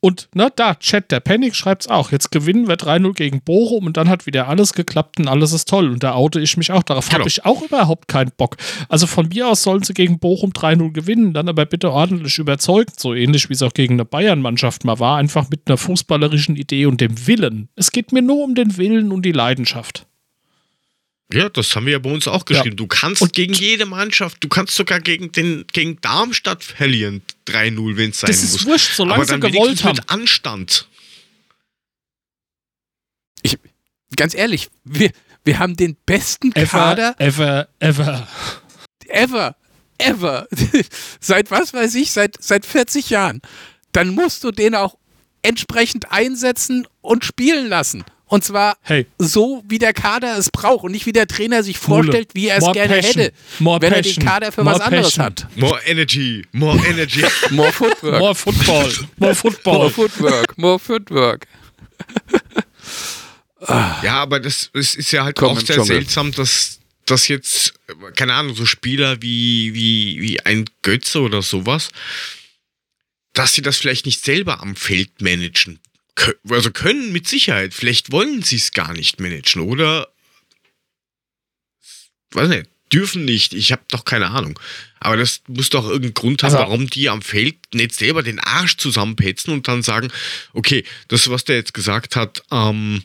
[0.00, 2.12] Und na, da, Chat, der Panic schreibt es auch.
[2.12, 5.68] Jetzt gewinnen wir 3-0 gegen Bochum und dann hat wieder alles geklappt und alles ist
[5.68, 5.90] toll.
[5.90, 6.82] Und da oute ich mich auch.
[6.82, 7.20] Darauf genau.
[7.20, 8.56] habe ich auch überhaupt keinen Bock.
[8.88, 13.00] Also von mir aus sollen sie gegen Bochum 3-0 gewinnen, dann aber bitte ordentlich überzeugt,
[13.00, 15.16] so ähnlich wie es auch gegen eine Bayern-Mannschaft mal war.
[15.16, 17.68] Einfach mit einer fußballerischen Idee und dem Willen.
[17.76, 20.06] Es geht mir nur um den Willen und die Leidenschaft.
[21.32, 22.70] Ja, das haben wir ja bei uns auch geschrieben.
[22.70, 22.76] Ja.
[22.76, 27.96] Du kannst und gegen jede Mannschaft, du kannst sogar gegen, den, gegen Darmstadt verlieren, 3-0,
[27.96, 28.40] wenn es sein muss.
[28.40, 29.96] Das ist wurscht, solange Aber dann sie gewollt haben.
[29.96, 30.88] mit Anstand.
[33.42, 33.58] Ich,
[34.16, 35.10] ganz ehrlich, wir,
[35.44, 37.14] wir haben den besten ever, Kader.
[37.18, 38.28] Ever, ever.
[39.08, 39.56] Ever,
[39.98, 40.46] ever.
[41.20, 43.40] seit was weiß ich, seit, seit 40 Jahren.
[43.92, 44.98] Dann musst du den auch
[45.42, 48.04] entsprechend einsetzen und spielen lassen.
[48.26, 49.06] Und zwar hey.
[49.18, 52.56] so, wie der Kader es braucht und nicht wie der Trainer sich vorstellt, wie er
[52.56, 53.22] es more gerne passion.
[53.22, 54.12] hätte, more wenn passion.
[54.12, 55.46] er den Kader für more was anderes hat.
[55.56, 57.22] More energy, more energy.
[57.50, 58.18] more footwork.
[58.18, 58.92] More football.
[59.18, 59.74] More football.
[59.78, 60.58] More footwork.
[60.58, 61.46] More footwork.
[63.68, 65.86] ja, aber das, das ist ja halt Komm auch sehr Dschungel.
[65.86, 67.74] seltsam, dass, dass jetzt,
[68.16, 71.90] keine Ahnung, so Spieler wie, wie, wie ein Götze oder sowas,
[73.34, 75.78] dass sie das vielleicht nicht selber am Feld managen
[76.48, 80.08] also können mit Sicherheit, vielleicht wollen sie es gar nicht managen oder
[82.32, 84.58] weiß nicht, dürfen nicht, ich habe doch keine Ahnung.
[85.00, 88.40] Aber das muss doch irgendeinen Grund haben, also, warum die am Feld nicht selber den
[88.40, 90.10] Arsch zusammenpetzen und dann sagen,
[90.52, 93.02] okay, das, was der jetzt gesagt hat, ähm,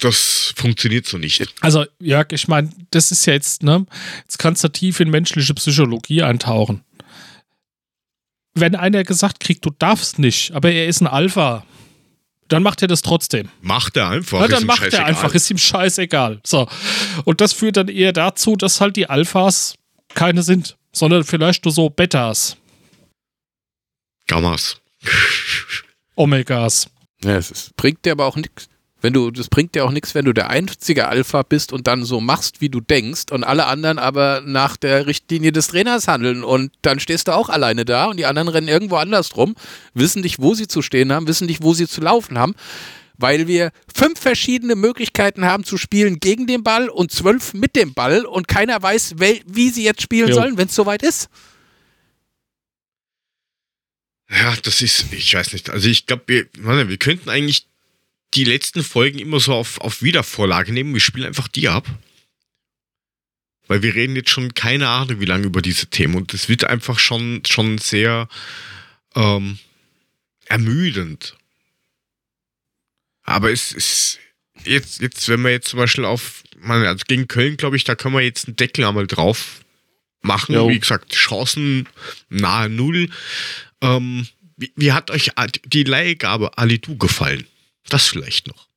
[0.00, 1.46] das funktioniert so nicht.
[1.60, 3.86] Also, Jörg, ich meine, das ist ja jetzt, ne,
[4.22, 6.84] jetzt kannst du tief in menschliche Psychologie eintauchen
[8.54, 11.64] wenn einer gesagt kriegt, du darfst nicht, aber er ist ein Alpha,
[12.48, 13.50] dann macht er das trotzdem.
[13.60, 14.40] Macht er einfach.
[14.40, 16.40] Ja, dann macht er einfach, ist ihm scheißegal.
[16.44, 16.66] So.
[17.24, 19.74] Und das führt dann eher dazu, dass halt die Alphas
[20.14, 22.56] keine sind, sondern vielleicht nur so Betas.
[24.26, 24.80] Gammas.
[26.16, 26.88] Omegas.
[27.22, 28.68] Ja, es ist, bringt dir aber auch nichts.
[29.00, 32.04] Wenn du, das bringt dir auch nichts, wenn du der einzige Alpha bist und dann
[32.04, 36.42] so machst, wie du denkst und alle anderen aber nach der Richtlinie des Trainers handeln
[36.42, 39.54] und dann stehst du auch alleine da und die anderen rennen irgendwo anders rum,
[39.94, 42.54] wissen nicht, wo sie zu stehen haben, wissen nicht, wo sie zu laufen haben,
[43.18, 47.94] weil wir fünf verschiedene Möglichkeiten haben zu spielen gegen den Ball und zwölf mit dem
[47.94, 50.34] Ball und keiner weiß, wie sie jetzt spielen jo.
[50.34, 51.28] sollen, wenn es soweit ist.
[54.30, 55.70] Ja, das ist, ich weiß nicht.
[55.70, 57.66] Also ich glaube, wir, wir könnten eigentlich
[58.34, 60.92] die letzten Folgen immer so auf, auf Wiedervorlage nehmen.
[60.92, 61.86] Wir spielen einfach die ab.
[63.66, 66.14] Weil wir reden jetzt schon keine Ahnung, wie lange über diese Themen.
[66.14, 68.28] Und es wird einfach schon, schon sehr
[69.14, 69.58] ähm,
[70.46, 71.36] ermüdend.
[73.22, 74.18] Aber es ist
[74.64, 78.14] jetzt, jetzt, wenn wir jetzt zum Beispiel auf, also gegen Köln, glaube ich, da können
[78.14, 79.60] wir jetzt einen Deckel einmal drauf
[80.22, 80.54] machen.
[80.54, 80.68] Jo.
[80.68, 81.88] Wie gesagt, Chancen
[82.28, 83.10] nahe Null.
[83.80, 84.26] Ähm,
[84.56, 85.30] wie, wie, hat euch
[85.64, 87.46] die Leihgabe Alidu gefallen?
[87.88, 88.68] Das vielleicht noch.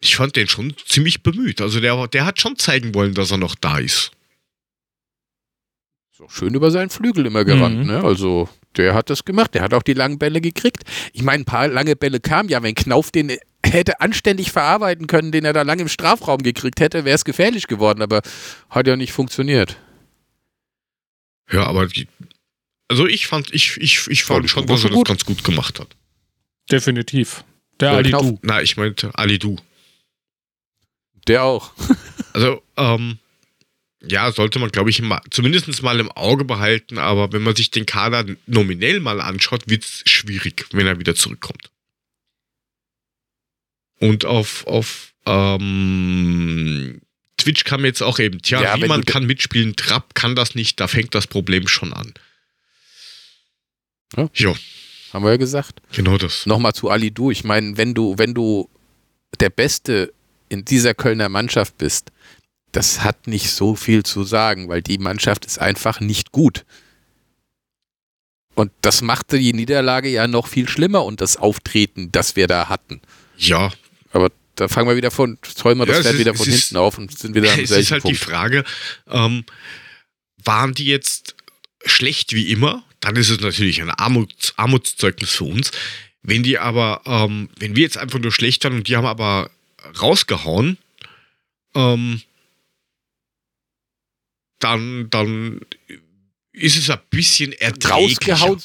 [0.00, 1.60] Ich fand den schon ziemlich bemüht.
[1.60, 4.12] Also der, der hat schon zeigen wollen, dass er noch da ist.
[6.12, 7.86] So schön über seinen Flügel immer gerannt, mhm.
[7.86, 8.04] ne?
[8.04, 9.54] Also der hat das gemacht.
[9.54, 10.84] Der hat auch die langen Bälle gekriegt.
[11.12, 15.32] Ich meine, ein paar lange Bälle kamen ja, wenn Knauf den hätte anständig verarbeiten können,
[15.32, 18.22] den er da lange im Strafraum gekriegt hätte, wäre es gefährlich geworden, aber
[18.68, 19.76] hat ja nicht funktioniert.
[21.50, 22.06] Ja, aber die,
[22.88, 25.88] also ich fand, ich, ich, ich fand schon, dass er das ganz gut gemacht hat.
[26.70, 27.44] Definitiv.
[27.80, 28.38] Der Ali Du.
[28.42, 29.56] Na, ich meinte Ali Du.
[31.26, 31.72] Der auch.
[32.32, 33.18] also, ähm,
[34.02, 37.70] ja, sollte man, glaube ich, mal, zumindest mal im Auge behalten, aber wenn man sich
[37.70, 41.70] den Kader nominell mal anschaut, wird es schwierig, wenn er wieder zurückkommt.
[43.98, 47.02] Und auf, auf ähm,
[47.36, 50.34] Twitch kam jetzt auch eben, tja, Ja, wie wenn man du- kann mitspielen, Trap kann
[50.34, 52.14] das nicht, da fängt das Problem schon an.
[54.16, 54.30] Ja.
[54.34, 54.54] ja
[55.12, 55.80] Haben wir ja gesagt.
[55.92, 56.46] genau das.
[56.46, 57.30] Nochmal zu Ali Du.
[57.30, 58.68] Ich meine, wenn du, wenn du
[59.40, 60.12] der Beste
[60.48, 62.10] in dieser Kölner Mannschaft bist,
[62.72, 66.64] das hat nicht so viel zu sagen, weil die Mannschaft ist einfach nicht gut.
[68.54, 72.68] Und das machte die Niederlage ja noch viel schlimmer und das Auftreten, das wir da
[72.68, 73.00] hatten.
[73.38, 73.72] Ja,
[74.12, 76.38] Aber da fangen wir wieder von, zäumen wir Ja, das es Pferd ist- wieder es
[76.38, 78.18] von ist- hinten auf und sind wieder am es selben ist halt die Punkt.
[78.20, 78.64] Frage,
[79.08, 79.44] ähm,
[80.44, 81.36] waren die jetzt
[81.86, 82.82] schlecht wie immer?
[83.00, 85.70] Dann ist es natürlich ein Armuts, Armutszeugnis für uns.
[86.22, 89.50] Wenn die aber, ähm, wenn wir jetzt einfach nur schlecht waren und die haben aber
[90.00, 90.76] rausgehauen,
[91.74, 92.20] ähm,
[94.58, 95.60] dann, dann
[96.52, 98.34] ist es ein bisschen erträglicher.
[98.34, 98.62] rausgehauen.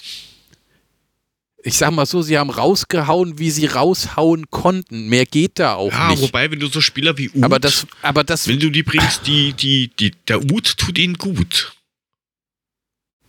[1.64, 5.08] Ich sag mal so, sie haben rausgehauen, wie sie raushauen konnten.
[5.10, 6.22] Mehr geht da auch Ja, nicht.
[6.22, 9.26] wobei, wenn du so Spieler wie Uth, aber das, aber das, wenn du die bringst,
[9.26, 11.74] die, die, die, der Uth tut ihnen gut.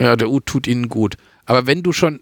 [0.00, 1.16] Ja, der U tut ihnen gut.
[1.44, 2.20] Aber wenn du schon,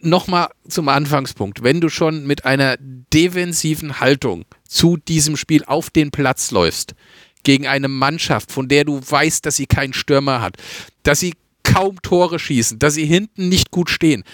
[0.00, 6.10] nochmal zum Anfangspunkt, wenn du schon mit einer defensiven Haltung zu diesem Spiel auf den
[6.10, 6.94] Platz läufst,
[7.42, 10.56] gegen eine Mannschaft, von der du weißt, dass sie keinen Stürmer hat,
[11.02, 14.24] dass sie kaum Tore schießen, dass sie hinten nicht gut stehen,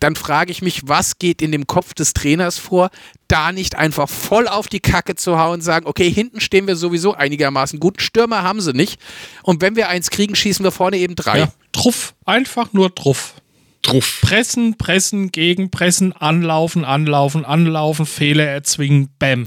[0.00, 2.90] dann frage ich mich, was geht in dem Kopf des Trainers vor,
[3.28, 6.76] da nicht einfach voll auf die Kacke zu hauen und sagen, okay, hinten stehen wir
[6.76, 9.00] sowieso einigermaßen gut, Stürmer haben sie nicht
[9.42, 11.40] und wenn wir eins kriegen, schießen wir vorne eben drei.
[11.40, 12.14] Ja, Truff.
[12.24, 13.34] Einfach nur Truff.
[13.82, 14.20] Druff.
[14.22, 19.44] Pressen, pressen, gegenpressen, anlaufen, anlaufen, anlaufen, Fehler erzwingen, bam.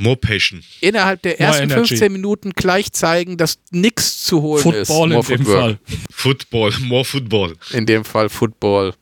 [0.00, 0.62] More Passion.
[0.80, 1.88] Innerhalb der More ersten Energy.
[1.88, 4.88] 15 Minuten gleich zeigen, dass nichts zu holen ist.
[4.88, 5.44] Football in dem.
[5.44, 5.78] Fall.
[6.10, 7.54] Football, more Football.
[7.72, 8.94] In dem Fall Football.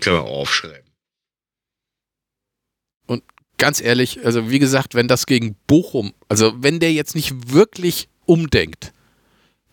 [0.00, 0.86] Kann man aufschreiben.
[3.58, 8.08] ganz ehrlich, also wie gesagt, wenn das gegen Bochum, also wenn der jetzt nicht wirklich
[8.24, 8.92] umdenkt,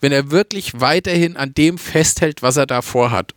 [0.01, 3.33] wenn er wirklich weiterhin an dem festhält, was er da vorhat,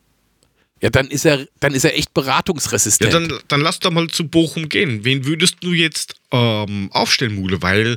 [0.81, 3.13] ja, dann ist er, dann ist er echt Ja, beratungsresistent.
[3.13, 5.05] dann, dann lass doch mal zu Bochum gehen.
[5.05, 7.61] Wen würdest du jetzt ähm, aufstellen, Mule?
[7.63, 7.97] Weil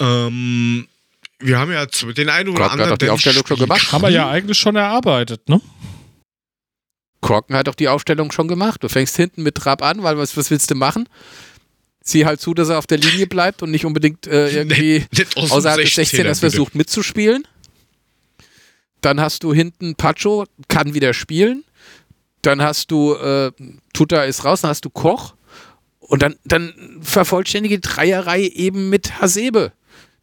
[0.00, 0.88] ähm,
[1.38, 2.90] wir haben ja den einen oder hat anderen.
[2.90, 3.92] doch die der Aufstellung schon gemacht.
[3.92, 4.32] Haben wir ja kann.
[4.34, 5.60] eigentlich schon erarbeitet, ne?
[7.24, 8.82] Korken hat auch die Aufstellung schon gemacht.
[8.82, 11.08] Du fängst hinten mit Trab an, weil was, was willst du machen?
[12.02, 15.34] Sieh halt zu, dass er auf der Linie bleibt und nicht unbedingt äh, irgendwie Nicht
[15.34, 16.34] dem außerhalb des 16er, 16ers bitte.
[16.36, 17.48] versucht mitzuspielen.
[19.00, 21.64] Dann hast du hinten Pacho, kann wieder spielen.
[22.42, 23.52] Dann hast du, äh,
[23.94, 25.34] Tuta ist raus, dann hast du Koch.
[26.00, 29.72] Und dann, dann vervollständige Dreierreihe eben mit Hasebe.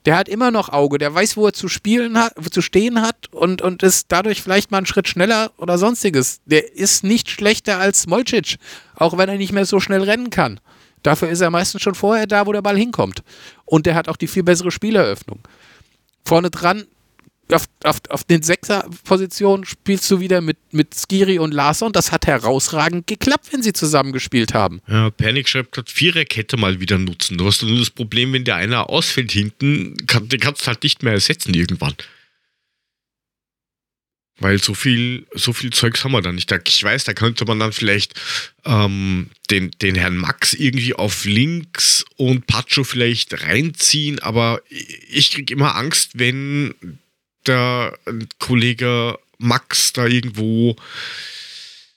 [0.06, 3.02] Der hat immer noch Auge, der weiß, wo er zu spielen hat, wo zu stehen
[3.02, 6.41] hat und, und ist dadurch vielleicht mal einen Schritt schneller oder sonstiges.
[6.45, 8.58] Der ist nicht schlechter als Molcic,
[8.95, 10.60] auch wenn er nicht mehr so schnell rennen kann.
[11.04, 13.24] Dafür ist er meistens schon vorher da, wo der Ball hinkommt.
[13.66, 15.39] Und der hat auch die viel bessere Spieleröffnung.
[16.26, 16.86] Vorne dran,
[17.54, 21.91] auf, auf, auf den Sechser-Positionen spielst du wieder mit, mit Skiri und Larsson.
[21.91, 24.82] Das hat herausragend geklappt, wenn sie zusammen gespielt haben.
[24.88, 27.38] Ja, Panik schreibt gerade Viererkette mal wieder nutzen.
[27.38, 30.84] Du hast nur das Problem, wenn der einer ausfällt hinten, kann, den kannst du halt
[30.84, 31.95] nicht mehr ersetzen irgendwann.
[34.41, 36.52] Weil so viel, so viel Zeugs haben wir da nicht.
[36.68, 38.20] Ich weiß, da könnte man dann vielleicht
[38.66, 45.52] ähm, den, den Herrn Max irgendwie auf links und Pacho vielleicht reinziehen, aber ich krieg
[45.52, 46.74] immer Angst, wenn
[47.48, 47.98] der
[48.39, 50.76] Kollege Max da irgendwo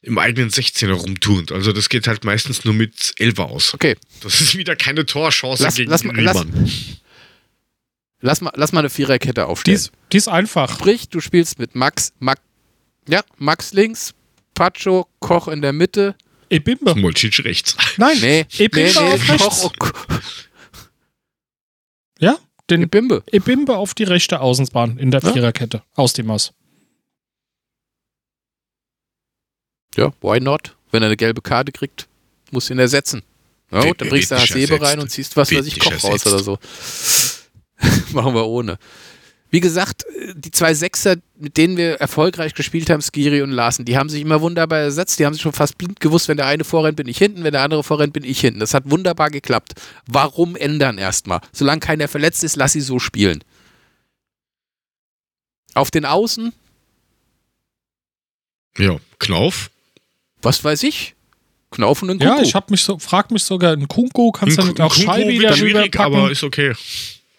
[0.02, 1.50] im eigenen 16er rumturnt.
[1.52, 3.72] Also das geht halt meistens nur mit Elfer aus.
[3.74, 6.70] Okay, Das ist wieder keine Torchance Lass- gegen lass mal- lass- Riemann.
[8.20, 9.76] lass mal, lass mal eine Viererkette Die aufstellen.
[9.76, 10.70] ist, die ist einfach.
[10.74, 12.40] Sprich, du spielst mit Max, Max,
[13.08, 14.14] ja, Max links,
[14.54, 16.14] Pacho, Koch in der Mitte.
[16.50, 16.94] Ebimbe.
[16.94, 17.74] Molcic rechts.
[17.96, 19.42] Nein, Nee, Ebimbe nee, nee, auf rechts.
[19.42, 20.20] Koch, und-
[22.20, 22.38] Ja,
[22.70, 23.22] den Bimbe.
[23.30, 25.32] Ebimbe auf die rechte Außenbahn in der Ja.
[25.32, 25.82] Viererkette.
[25.94, 26.52] Aus dem Maus.
[29.96, 30.76] Ja, why not?
[30.90, 32.08] Wenn er eine gelbe Karte kriegt,
[32.50, 33.22] muss ihn ersetzen.
[33.70, 36.26] Ja, und dann bringst du Hasebe rein und ziehst was weiß ich, nicht Koch raus
[36.26, 36.58] oder so.
[38.12, 38.78] Machen wir ohne.
[39.54, 43.96] Wie gesagt, die zwei Sechser, mit denen wir erfolgreich gespielt haben, Skiri und Larsen, die
[43.96, 45.20] haben sich immer wunderbar ersetzt.
[45.20, 47.52] Die haben sich schon fast blind gewusst, wenn der eine vorrennt, bin ich hinten, wenn
[47.52, 48.58] der andere vorrennt, bin ich hinten.
[48.58, 49.74] Das hat wunderbar geklappt.
[50.08, 51.40] Warum ändern erstmal?
[51.52, 53.44] Solange keiner verletzt ist, lass sie so spielen.
[55.74, 56.52] Auf den Außen,
[58.76, 59.70] Ja, Knauf.
[60.42, 61.14] was weiß ich?
[61.70, 62.44] Knauf und ein Ja, Kuckuck.
[62.44, 65.56] ich hab mich so, frag mich sogar, ein Kunko kannst du nicht auch wird darüber
[65.56, 66.74] schwierig, aber ist okay.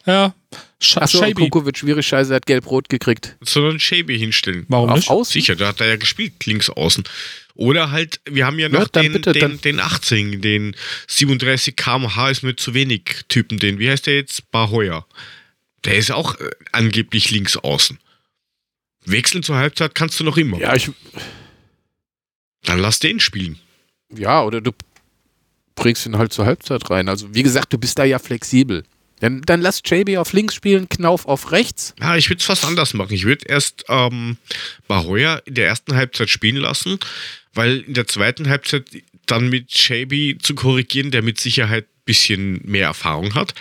[0.05, 0.35] Ja,
[0.79, 1.19] Sch Achso.
[1.33, 3.37] Kuckuck wird schwierig, scheiße, er hat gelb-rot gekriegt.
[3.41, 4.65] Sondern Shaby hinstellen.
[4.67, 5.09] Warum Auf nicht?
[5.09, 5.33] Außen?
[5.33, 7.03] Sicher, da hat er ja gespielt, links außen.
[7.55, 10.75] Oder halt, wir haben ja noch Ja, dann den, bitte, den, den 18, den
[11.07, 14.51] 37 km/h ist mir zu wenig Typen, den, wie heißt der jetzt?
[14.51, 15.05] Bahoya.
[15.85, 17.97] Der ist auch äh, angeblich links außen.
[19.05, 20.59] Wechseln zur Halbzeit kannst du noch immer.
[20.59, 20.91] Ja, ich,
[22.63, 23.59] Dann lass den spielen.
[24.13, 24.71] ja, oder du
[25.75, 27.07] bringst ihn halt zur Halbzeit rein.
[27.09, 28.83] Also, wie gesagt, du bist da ja flexibel.
[29.19, 31.95] Dann, dann lass JB auf links spielen, Knauf auf rechts.
[31.99, 33.13] Ja, ich würde es fast anders machen.
[33.13, 34.37] Ich würde erst ähm,
[34.87, 36.99] Bahoya in der ersten Halbzeit spielen lassen,
[37.53, 38.85] weil in der zweiten Halbzeit
[39.25, 43.53] dann mit Shaby zu korrigieren, der mit Sicherheit ein bisschen mehr Erfahrung hat,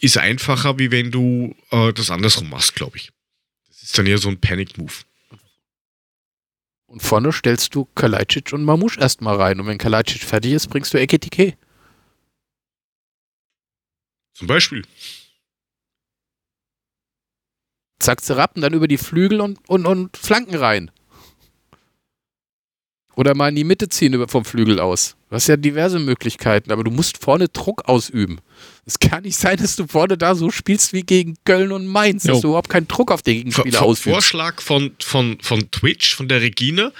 [0.00, 3.10] ist einfacher, wie wenn du äh, das andersrum machst, glaube ich.
[3.70, 4.92] Das ist dann eher so ein Panic-Move.
[6.86, 9.60] Und vorne stellst du Kalajdzic und Mamouche erstmal rein.
[9.60, 11.54] Und wenn Kalajdzic fertig ist, bringst du Eketike.
[14.38, 14.84] Zum Beispiel.
[17.98, 20.92] Zack, zerrappen, dann über die Flügel und, und, und Flanken rein.
[23.16, 25.16] Oder mal in die Mitte ziehen vom Flügel aus.
[25.28, 28.40] Du hast ja diverse Möglichkeiten, aber du musst vorne Druck ausüben.
[28.86, 32.22] Es kann nicht sein, dass du vorne da so spielst wie gegen Köln und Mainz,
[32.22, 32.34] Jo.
[32.34, 34.08] dass du überhaupt keinen Druck auf den Gegenspieler ausübst.
[34.08, 36.92] Vorschlag von, von, von Twitch, von der Regine.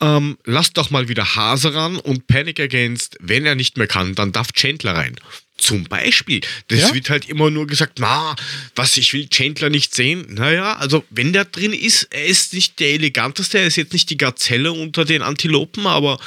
[0.00, 4.16] Ähm, lass doch mal wieder Hase ran und Panic Against, wenn er nicht mehr kann,
[4.16, 5.14] dann darf Chandler rein.
[5.56, 6.40] Zum Beispiel.
[6.68, 6.94] Das Ja.
[6.94, 8.34] wird halt immer nur gesagt, na,
[8.74, 10.26] was, ich will Chandler nicht sehen.
[10.34, 14.10] Naja, also wenn der drin ist, er ist nicht der eleganteste, er ist jetzt nicht
[14.10, 16.18] die Gazelle unter den Antilopen, aber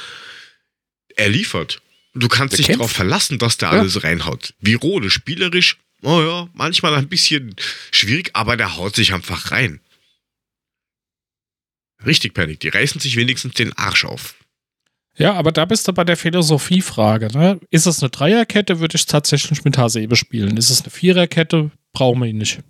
[1.16, 1.82] er liefert.
[2.14, 3.80] Du kannst Der dich darauf verlassen, dass der Ja.
[3.80, 4.54] alles reinhaut.
[4.60, 7.54] Wie Rode, spielerisch, oh ja, manchmal ein bisschen
[7.92, 9.80] schwierig, aber der haut sich einfach rein.
[12.06, 12.60] Richtig, Panik.
[12.60, 14.34] Die reißen sich wenigstens den Arsch auf.
[15.18, 17.28] Ja, aber da bist du bei der Philosophiefrage.
[17.36, 17.60] Ne?
[17.70, 20.56] Ist es eine Dreierkette, würde ich tatsächlich mit Hasebe spielen.
[20.56, 22.60] Ist es eine Viererkette, brauchen wir ihn nicht.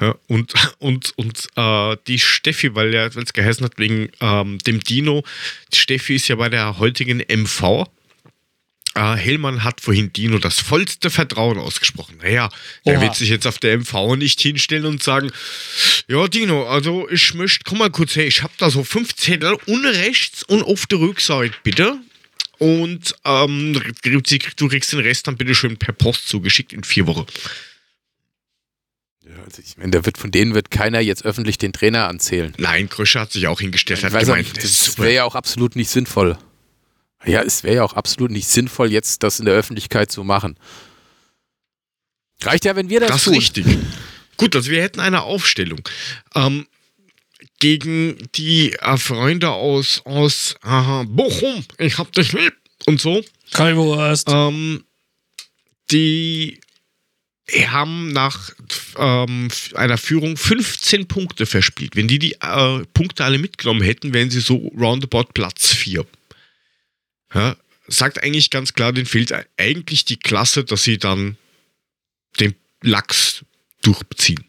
[0.00, 4.80] Ja, und und, und äh, die Steffi, weil ja, es geheißen hat, wegen ähm, dem
[4.80, 5.22] Dino,
[5.72, 7.86] die Steffi ist ja bei der heutigen MV.
[8.94, 12.18] Äh, Hellmann hat vorhin Dino das vollste Vertrauen ausgesprochen.
[12.22, 12.50] Naja,
[12.84, 13.02] der Oha.
[13.02, 15.30] wird sich jetzt auf der MV nicht hinstellen und sagen,
[16.08, 19.56] ja Dino, also ich möchte, komm mal kurz her, ich habe da so fünf Zettel
[19.66, 21.98] unrechts und auf der Rückseite, bitte.
[22.58, 27.26] Und ähm, du kriegst den Rest dann bitte schön per Post zugeschickt in vier Wochen.
[29.24, 32.52] Ja, also ich meine, da wird, von denen wird keiner jetzt öffentlich den Trainer anzählen.
[32.58, 35.90] Nein, Krösche hat sich auch hingestellt, hat gemeint, nicht, das wäre ja auch absolut nicht
[35.90, 36.36] sinnvoll.
[37.24, 40.56] Ja, es wäre ja auch absolut nicht sinnvoll, jetzt das in der Öffentlichkeit zu machen.
[42.42, 43.34] Reicht ja, wenn wir das, Das ist tun.
[43.34, 43.66] richtig.
[44.36, 45.88] Gut, also wir hätten eine Aufstellung.
[46.34, 46.66] Ähm,
[47.60, 52.54] gegen die äh, Freunde aus, aus aha, Bochum, ich hab dich lieb
[52.86, 53.22] und so.
[53.52, 54.28] Kalwurst.
[54.28, 54.84] Ähm,
[55.92, 56.58] die
[57.68, 58.50] haben nach
[58.96, 61.94] ähm, einer Führung 15 Punkte verspielt.
[61.94, 66.04] Wenn die die äh, Punkte alle mitgenommen hätten, wären sie so roundabout Platz 4.
[67.34, 67.56] Ja,
[67.86, 71.36] sagt eigentlich ganz klar, denen fehlt eigentlich die Klasse, dass sie dann
[72.40, 73.44] den Lachs
[73.82, 74.44] durchziehen.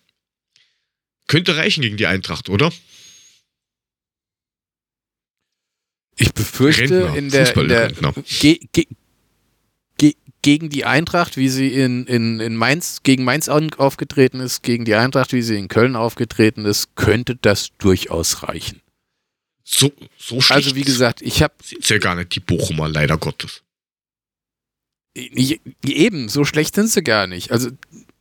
[1.28, 2.72] Könnte reichen gegen die Eintracht, oder?
[6.16, 7.92] Ich befürchte, Rentner, in der, in der
[8.40, 8.86] ge, ge,
[9.98, 14.62] ge, gegen die Eintracht, wie sie in, in, in Mainz, gegen Mainz au- aufgetreten ist,
[14.62, 18.83] gegen die Eintracht, wie sie in Köln aufgetreten ist, könnte das durchaus reichen.
[19.64, 23.18] So, so schlecht Also wie gesagt, ich habe sind ja gar nicht die Bochumer, leider
[23.18, 23.62] Gottes.
[25.16, 27.52] eben, so schlecht sind sie gar nicht.
[27.52, 27.70] Also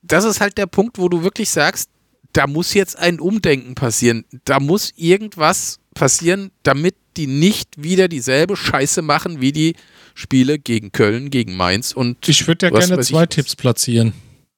[0.03, 1.91] das ist halt der Punkt, wo du wirklich sagst,
[2.33, 4.25] da muss jetzt ein Umdenken passieren.
[4.45, 9.75] Da muss irgendwas passieren, damit die nicht wieder dieselbe Scheiße machen wie die
[10.15, 13.27] Spiele gegen Köln, gegen Mainz und Ich würde ja was gerne zwei.
[13.27, 14.13] Tipps platzieren.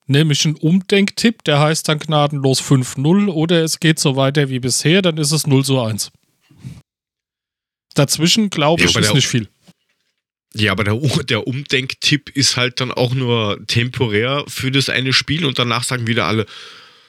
[0.07, 5.01] Nämlich einen Umdenktipp, der heißt dann gnadenlos 5-0 oder es geht so weiter wie bisher,
[5.01, 6.11] dann ist es 0 zu 1.
[7.95, 9.49] Dazwischen, glaube Ja, ich, aber ist nicht viel.
[10.57, 15.45] Ja, aber der, der Umdenktipp ist halt dann auch nur temporär für das eine Spiel
[15.45, 16.47] und danach sagen wieder alle,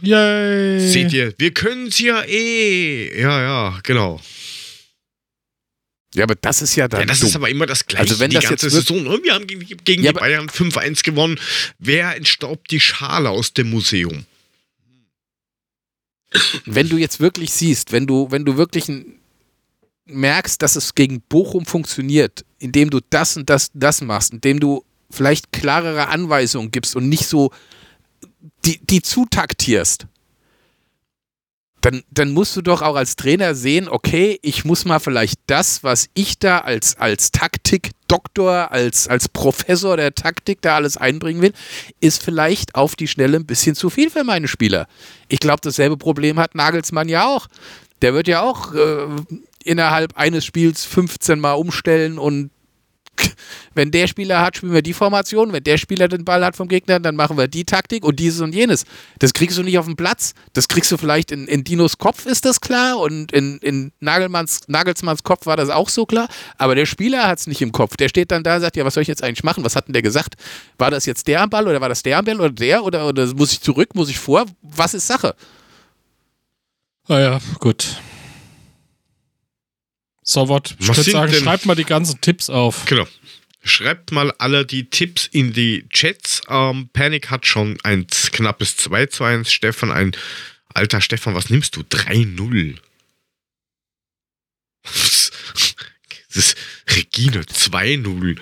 [0.02, 0.80] Yay!
[0.90, 3.20] seht ihr, wir können es ja eh.
[3.22, 4.20] Ja, ja, genau.
[6.16, 7.30] ja, aber das ist ja dann Ja, das dumm.
[7.30, 8.02] ist aber immer das Gleiche.
[8.02, 9.06] Also wenn die das ganze jetzt Saison.
[9.08, 11.40] Und wir haben gegen, gegen Ja, die Bayern 5-1 gewonnen.
[11.78, 14.26] Wer entstaubt die Schale aus dem Museum?
[16.66, 19.20] wenn du jetzt wirklich siehst, wenn du, wenn du wirklich ein,
[20.06, 24.84] merkst, dass es gegen Bochum funktioniert, indem du das und das, das machst, indem du
[25.10, 27.52] vielleicht klarere Anweisungen gibst und nicht so
[28.66, 30.08] die, die zutaktierst,
[31.82, 35.84] dann, dann musst du doch auch als Trainer sehen, okay, ich muss mal vielleicht das,
[35.84, 41.54] was ich da als, als Taktikdoktor, als, als Professor der Taktik da alles einbringen will,
[42.00, 44.88] ist vielleicht auf die Schnelle ein bisschen zu viel für meine Spieler.
[45.28, 47.48] Ich glaube, dasselbe Problem hat Nagelsmann ja auch.
[48.02, 49.06] der wird ja auch äh,
[49.66, 52.52] innerhalb eines Spiels 15 Mal umstellen und
[53.74, 55.54] wenn der Spieler hat, spielen wir die Formation.
[55.54, 58.42] Wenn der Spieler den Ball hat vom Gegner, dann machen wir die Taktik und dieses
[58.42, 58.86] und jenes.
[59.20, 60.34] Das kriegst du nicht auf den Platz.
[60.54, 63.00] Das kriegst du vielleicht in, in Dinos Kopf, ist das klar.
[63.00, 66.28] Und in, in Nagelmanns, Nagelsmanns Kopf war das auch so klar.
[66.58, 67.98] Aber der Spieler hat es nicht im Kopf.
[67.98, 69.64] Der steht dann da und sagt, ja, was soll ich jetzt eigentlich machen?
[69.64, 70.36] Was hat denn der gesagt?
[70.78, 72.84] War das jetzt der am Ball oder war das der am Ball oder der?
[72.84, 73.96] Oder, oder muss ich zurück?
[73.96, 74.46] Muss ich vor?
[74.62, 75.36] Was ist Sache?
[77.08, 78.00] Ah ja, gut.
[80.28, 82.86] So, was ich würde sagen, schreibt mal die ganzen Tipps auf.
[82.88, 83.08] Genau.
[83.64, 86.42] Schreibt mal alle die Tipps in die Chats.
[86.50, 89.52] Ähm, Panic hat schon ein knappes 2 zu 1.
[89.52, 90.16] Stefan, ein
[90.74, 91.82] alter Stefan, was nimmst du?
[91.82, 92.76] 3-0.
[96.36, 96.58] Das ist
[96.90, 98.38] Regine 2-0.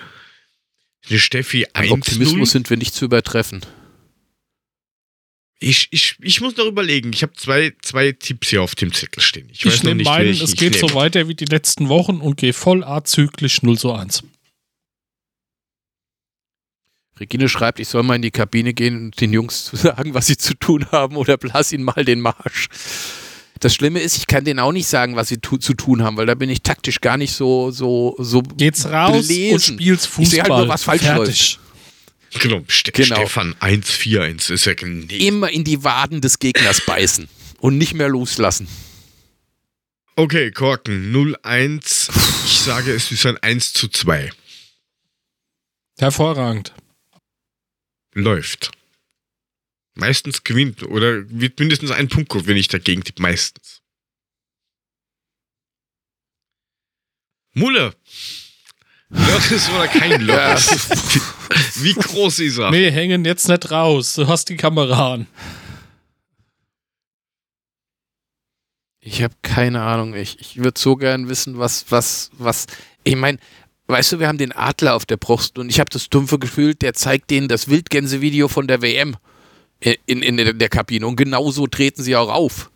[1.10, 2.52] Die Steffi An Optimismus 1-0.
[2.52, 3.64] sind wir nicht zu übertreffen.
[5.66, 7.12] Ich, ich, ich muss noch überlegen.
[7.14, 9.48] Ich habe zwei, zwei Tipps hier auf dem Zettel stehen.
[9.50, 10.88] Ich, Ich, nehme meinen, es ich geht nehme.
[10.88, 14.24] so weiter wie die letzten Wochen und gehe voll azyklisch 0 zu 1.
[17.18, 20.26] Regine schreibt, ich soll mal in die Kabine gehen und den Jungs zu sagen, was
[20.26, 22.68] sie zu tun haben oder blass ihnen mal den Marsch.
[23.60, 26.18] Das Schlimme ist, ich kann denen auch nicht sagen, was sie tu zu tun haben,
[26.18, 28.42] weil da bin ich taktisch gar nicht so, so, so.
[28.42, 29.54] Geht's raus Belesen.
[29.54, 30.22] und spielst Fußball.
[30.24, 31.58] Ich sehe halt nur, was falsch Fertig.
[32.40, 33.16] Genau, Ste Genau.
[33.16, 35.26] Stefan 1-4-1 ist ja nee.
[35.26, 37.28] Immer in die Waden des Gegners beißen
[37.60, 38.68] und nicht mehr loslassen.
[40.16, 42.10] Okay, Korken 0-1.
[42.46, 44.30] Ich sage, es ist ein 1 zu 2.
[45.98, 46.72] Hervorragend.
[48.14, 48.70] Läuft.
[49.94, 53.22] Meistens gewinnt oder wird mindestens ein Punkt geholt, wenn ich dagegen tippe.
[53.22, 53.80] Meistens.
[57.54, 57.94] Mulle.
[59.14, 60.88] Loris oder kein Loris?
[61.82, 62.70] Wie groß ist er?
[62.70, 64.14] Nee, hängen jetzt nicht raus.
[64.14, 65.26] Du hast die Kamera an.
[69.00, 70.14] Ich habe keine Ahnung.
[70.14, 72.66] Ich, ich würde so gern wissen, was, was, was.
[73.04, 73.38] Ich meine,
[73.86, 76.74] weißt du, wir haben den Adler auf der Brust und ich habe das dumpfe Gefühl,
[76.74, 79.16] der zeigt denen das Wildgänse-Video von der WM
[79.80, 82.70] in, in, in der Kabine und genauso treten sie auch auf.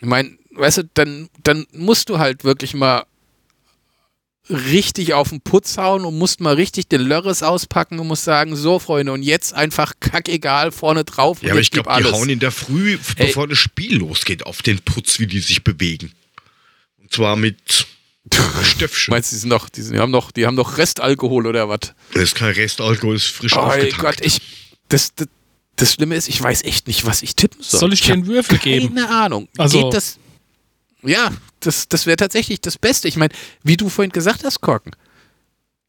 [0.00, 3.04] Ich meine, weißt du, dann, dann musst du halt wirklich mal
[4.50, 8.56] richtig auf den Putz hauen und musst mal richtig den Lörres auspacken und musst sagen,
[8.56, 12.12] so Freunde, und jetzt einfach kackegal vorne drauf und Ja, aber ich glaube, die alles.
[12.12, 13.26] hauen in der Früh, Ey.
[13.26, 16.12] bevor das Spiel losgeht, auf den Putz, wie die sich bewegen.
[16.98, 17.86] Und zwar mit
[18.62, 19.12] Stöpfchen.
[19.12, 21.68] Meinst du, die, sind noch, die, sind, die, haben noch, die haben noch Restalkohol oder
[21.68, 21.80] was?
[22.14, 23.98] Das ist kein Restalkohol, das ist frisch Oh aufgetankt.
[23.98, 24.40] Gott, ich.
[24.88, 25.28] Das, das,
[25.76, 27.80] das Schlimme ist, ich weiß echt nicht, was ich tippen soll.
[27.80, 28.94] Soll ich dir einen Würfel geben?
[28.94, 29.48] Keine Ahnung.
[29.58, 30.18] Also- Geht das.
[31.02, 31.30] Ja,
[31.60, 33.08] das, das wäre tatsächlich das Beste.
[33.08, 33.32] Ich meine,
[33.62, 34.92] wie du vorhin gesagt hast, Korken,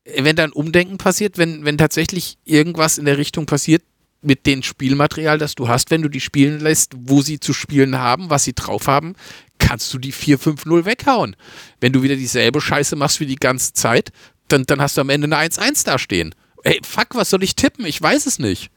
[0.06, 3.84] wenn da ein Umdenken passiert, wenn, wenn tatsächlich irgendwas in der Richtung passiert
[4.22, 7.98] mit dem Spielmaterial, das du hast, wenn du die spielen lässt, wo sie zu spielen
[7.98, 9.16] haben, was sie drauf haben,
[9.58, 11.36] kannst du die 4-5-0 weghauen.
[11.80, 14.12] Wenn du wieder dieselbe Scheiße machst wie die ganze Zeit,
[14.48, 16.36] dann, dann hast du am Ende eine 1-1 da stehen.
[16.64, 17.86] Ey, fuck, was soll ich tippen?
[17.86, 18.72] Ich weiß es nicht.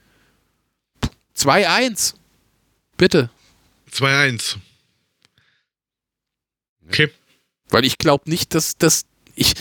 [1.36, 2.14] 2-1.
[2.96, 3.30] Bitte.
[3.92, 4.56] 2-1.
[6.92, 7.10] Okay.
[7.70, 9.04] Weil ich glaube nicht, dass das.
[9.34, 9.54] Ich,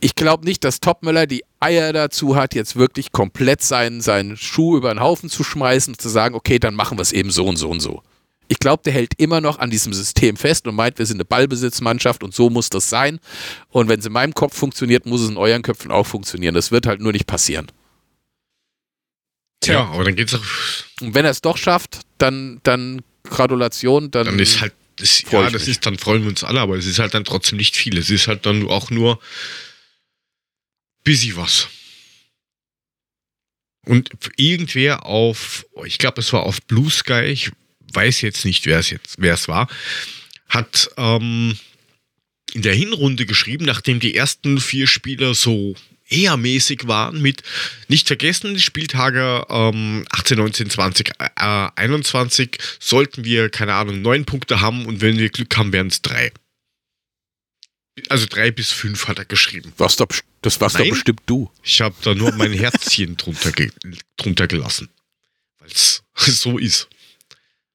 [0.00, 4.76] ich glaube nicht, dass Topmöller die Eier dazu hat, jetzt wirklich komplett seinen, seinen Schuh
[4.76, 7.46] über den Haufen zu schmeißen und zu sagen, okay, dann machen wir es eben so
[7.46, 8.02] und so und so.
[8.48, 11.24] Ich glaube, der hält immer noch an diesem System fest und meint, wir sind eine
[11.24, 13.20] Ballbesitzmannschaft und so muss das sein.
[13.68, 16.54] Und wenn es in meinem Kopf funktioniert, muss es in euren Köpfen auch funktionieren.
[16.54, 17.70] Das wird halt nur nicht passieren.
[19.64, 20.42] Ja, aber dann geht's auch.
[21.00, 24.74] Und wenn er es doch schafft, dann, dann Gratulation, dann, Dann ist halt.
[25.02, 25.70] Das, freu ja, das mich.
[25.72, 27.98] ist, dann freuen wir uns alle, aber es ist halt dann trotzdem nicht viel.
[27.98, 29.20] Es ist halt dann auch nur
[31.02, 31.66] busy was.
[33.84, 37.50] Und irgendwer auf, ich glaube, es war auf Blue Sky, ich
[37.92, 39.68] weiß jetzt nicht, wer es jetzt, wer es war,
[40.48, 41.58] hat ähm,
[42.52, 45.74] in der Hinrunde geschrieben, nachdem die ersten vier Spieler so
[46.08, 47.42] eher mäßig waren, mit
[47.88, 54.24] nicht vergessen, die Spieltage ähm, 18, 19, 20, äh, 21 sollten wir, keine Ahnung, neun
[54.24, 56.32] Punkte haben und wenn wir Glück haben, wären es drei.
[58.08, 59.72] Also drei bis fünf hat er geschrieben.
[59.76, 60.90] doch, best- das warst doch Nein.
[60.90, 61.50] bestimmt du.
[61.62, 63.70] Ich habe da nur mein Herzchen drunter, ge
[64.16, 64.88] drunter gelassen.
[65.58, 66.88] Weil es so ist.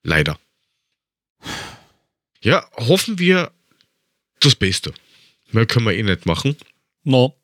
[0.03, 0.39] Leider.
[2.41, 3.51] Ja, hoffen wir
[4.39, 4.93] das Beste.
[5.51, 6.55] Mehr können wir eh nicht machen.
[7.03, 7.35] No.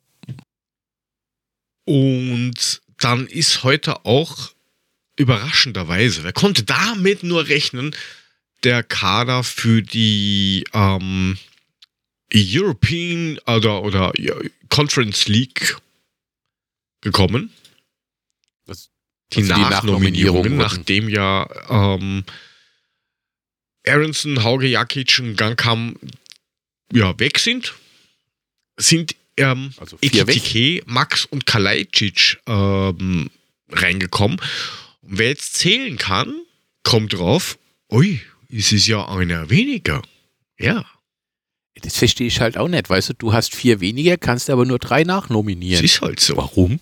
[1.84, 4.50] Und dann ist heute auch
[5.16, 7.94] überraschenderweise, wer konnte damit nur rechnen,
[8.62, 11.38] der Kader für die ähm,
[12.34, 14.34] European oder, oder ja,
[14.70, 15.76] Conference League
[17.02, 17.52] gekommen.
[18.66, 18.90] Was-
[19.32, 22.24] die also die Nachnominierungen, Nachnominierungen wurden- nachdem ja ähm,
[23.86, 25.96] Aronson, Hauge, Jakic und Gankam
[26.92, 27.74] ja, weg sind,
[28.78, 29.96] sind ähm, Also.
[30.00, 33.30] Ekitike, Max und Kalajdzic ähm,
[33.70, 34.38] reingekommen.
[35.02, 36.34] Und wer jetzt zählen kann,
[36.82, 37.58] kommt drauf,
[37.90, 38.20] ui,
[38.50, 40.02] es ist ja einer weniger.
[40.58, 40.86] Ja,
[41.82, 42.88] Das verstehe ich halt auch nicht.
[42.88, 45.84] Weißt du, du hast vier weniger, kannst aber nur drei es nachnominieren.
[45.84, 46.36] ist halt so.
[46.36, 46.80] Warum?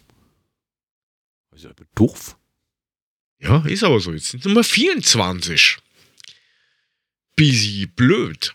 [1.51, 2.37] Das ist aber doof.
[3.41, 4.13] Ja, ist aber so.
[4.13, 5.79] Jetzt sind Nummer 24.
[7.37, 8.55] Busy blöd.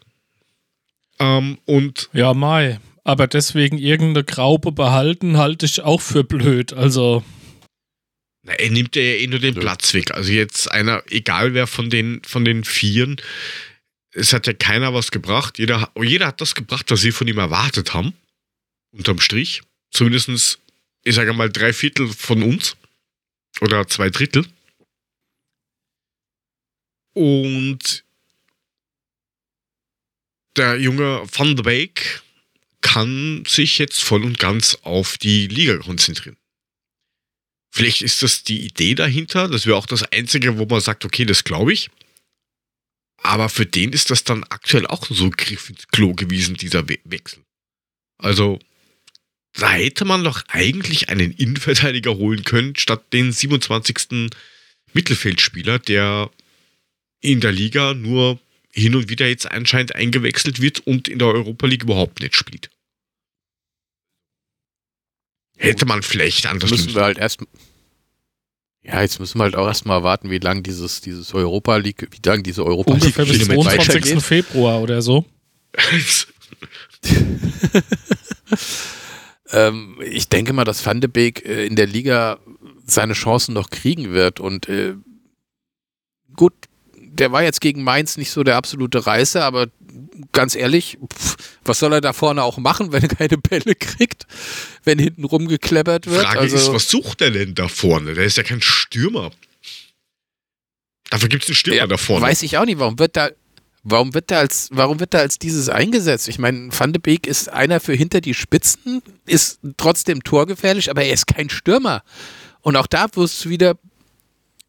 [1.20, 2.80] Ähm, und Ja, Mai.
[3.08, 6.74] Aber deswegen irgendeine Graube behalten, halte ich auch für blöd.
[6.74, 7.24] Also,
[8.44, 9.62] na, er nimmt ja eh nur den Ja.
[9.62, 10.12] Platz weg.
[10.12, 13.16] Also jetzt einer, egal wer von den, von den Vieren,
[14.12, 15.58] es hat ja keiner was gebracht.
[15.58, 18.14] Jeder, hat- jeder hat das gebracht, was sie von ihm erwartet haben.
[18.92, 19.62] Unterm Strich.
[19.92, 20.60] Zumindest,
[21.06, 22.76] ich sage mal, drei Viertel von uns.
[23.62, 24.46] Oder zwei Drittel.
[27.14, 28.04] Und
[30.58, 32.22] der junge Van de Beek
[32.88, 36.38] kann sich jetzt voll und ganz auf die Liga konzentrieren.
[37.70, 39.50] Vielleicht ist das die Idee dahinter.
[39.50, 41.90] Das wäre auch das Einzige, wo man sagt, okay, das glaube ich.
[43.18, 46.88] Aber für den ist das dann aktuell auch so ein Griff ins Klo gewesen, dieser
[46.88, 47.44] We Wechsel.
[48.20, 48.58] Also,
[49.54, 54.30] da hätte man doch eigentlich einen Innenverteidiger holen können, statt den 27.
[54.94, 56.32] Mittelfeldspieler, der
[57.20, 58.40] in der Liga nur
[58.72, 62.70] hin und wieder jetzt anscheinend eingewechselt wird und in der Europa League überhaupt nicht spielt.
[65.58, 67.40] Hätte man vielleicht anders müssen wir halt erst.
[68.84, 72.22] Ja, jetzt müssen wir halt auch erstmal warten, wie lange dieses, dieses Europa League, wie
[72.26, 73.96] lange diese Europa ungefähr bis League Spiele mit 22.
[73.96, 74.22] weitergeht.
[74.24, 75.26] Februar oder so.
[79.52, 82.40] Ähm, ich denke mal, dass Van de Beek äh, in der Liga
[82.86, 84.40] seine Chancen noch kriegen wird.
[84.40, 84.96] Und äh,
[86.36, 86.54] gut,
[86.98, 89.68] der war jetzt gegen Mainz nicht so der absolute Reißer, aber
[90.32, 94.26] ganz ehrlich, pff, was soll er da vorne auch machen, wenn er keine Bälle kriegt,
[94.84, 96.26] wenn hinten rumgekleppert wird?
[96.26, 98.14] Frage also, ist, was sucht er denn da vorne?
[98.14, 99.32] Der ist ja kein Stürmer.
[101.10, 102.26] Dafür gibt es einen Stürmer Ja, da vorne.
[102.26, 103.30] Weiß ich auch nicht, warum wird da,
[103.84, 106.28] warum wird da als, warum wird da als dieses eingesetzt?
[106.28, 111.04] Ich meine, Van de Beek ist einer für hinter die Spitzen, ist trotzdem torgefährlich, aber
[111.04, 112.04] er ist kein Stürmer.
[112.62, 113.78] Und auch da wirst du wieder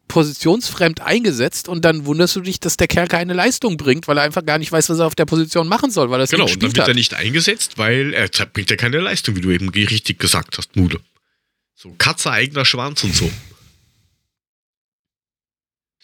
[0.09, 4.23] positionsfremd eingesetzt und dann wunderst du dich, dass der Kerl keine Leistung bringt, weil er
[4.23, 6.43] einfach gar nicht weiß, was er auf der Position machen soll, weil er es genau,
[6.45, 9.41] nicht und dann gespielt wird er nicht eingesetzt, weil er bringt ja keine Leistung, wie
[9.41, 10.99] du eben richtig gesagt hast, Mude.
[11.75, 13.31] So, Katze, eigener Schwanz und so.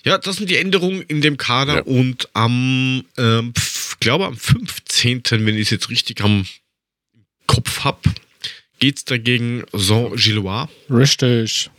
[0.05, 1.81] Ja, das sind die Änderungen in dem Kader Ja.
[1.81, 6.45] und am, ähm, pf, glaube am 15., wenn ich es jetzt richtig am
[7.47, 8.01] Kopf habe,
[8.79, 10.67] geht es dagegen Saint-Gillois.
[10.91, 11.71] Richtig.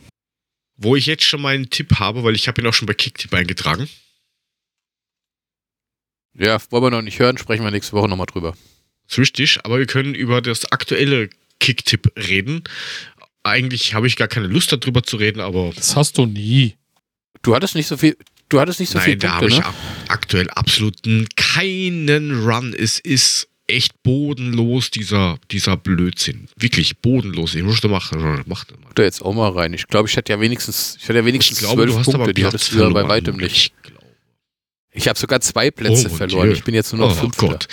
[0.77, 3.33] Wo ich jetzt schon meinen Tipp habe, weil ich habe ihn auch schon bei Kicktip
[3.33, 3.89] eingetragen.
[6.35, 8.55] Ja, wollen wir noch nicht hören, sprechen wir nächste Woche nochmal drüber.
[9.09, 12.63] ist richtig, aber wir können über das aktuelle Kicktip reden.
[13.43, 16.75] Eigentlich habe ich gar keine Lust darüber zu reden, aber Das hast du nie.
[17.41, 18.15] Du hattest nicht so viel,
[18.49, 19.65] du hattest nicht so viel nein, da habe ich ne?
[19.65, 19.75] ab,
[20.09, 20.97] aktuell absolut
[21.35, 22.73] keinen Run.
[22.73, 26.47] Es ist echt bodenlos, dieser, dieser Blödsinn.
[26.55, 27.53] Wirklich bodenlos.
[27.55, 28.43] Ich muss da machen.
[28.45, 28.89] Mach das mal.
[28.95, 29.73] da jetzt auch mal rein.
[29.73, 32.05] Ich glaube, ich hätte ja wenigstens, ich hatte ja wenigstens Ich glaube, zwölf du hast
[32.05, 33.55] Punkte, aber die hattest du ja bei weitem nicht.
[33.55, 34.05] Ich glaube.
[34.91, 36.47] Ich habe sogar zwei Plätze Oh, verloren.
[36.49, 36.53] Dieu.
[36.57, 37.47] Ich bin jetzt nur noch Oh Fünfter.
[37.47, 37.67] Gott.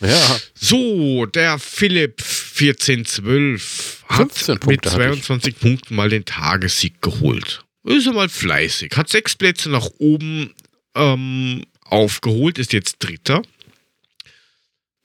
[0.00, 4.94] Ja, So, der Philipp 1412 hat 15 mit Punkte ich.
[4.94, 7.64] 22 Punkten mal den Tagessieg geholt.
[7.84, 8.96] Ist er mal fleißig.
[8.96, 10.52] Hat sechs Plätze nach oben
[10.96, 13.42] ähm, aufgeholt, ist jetzt Dritter.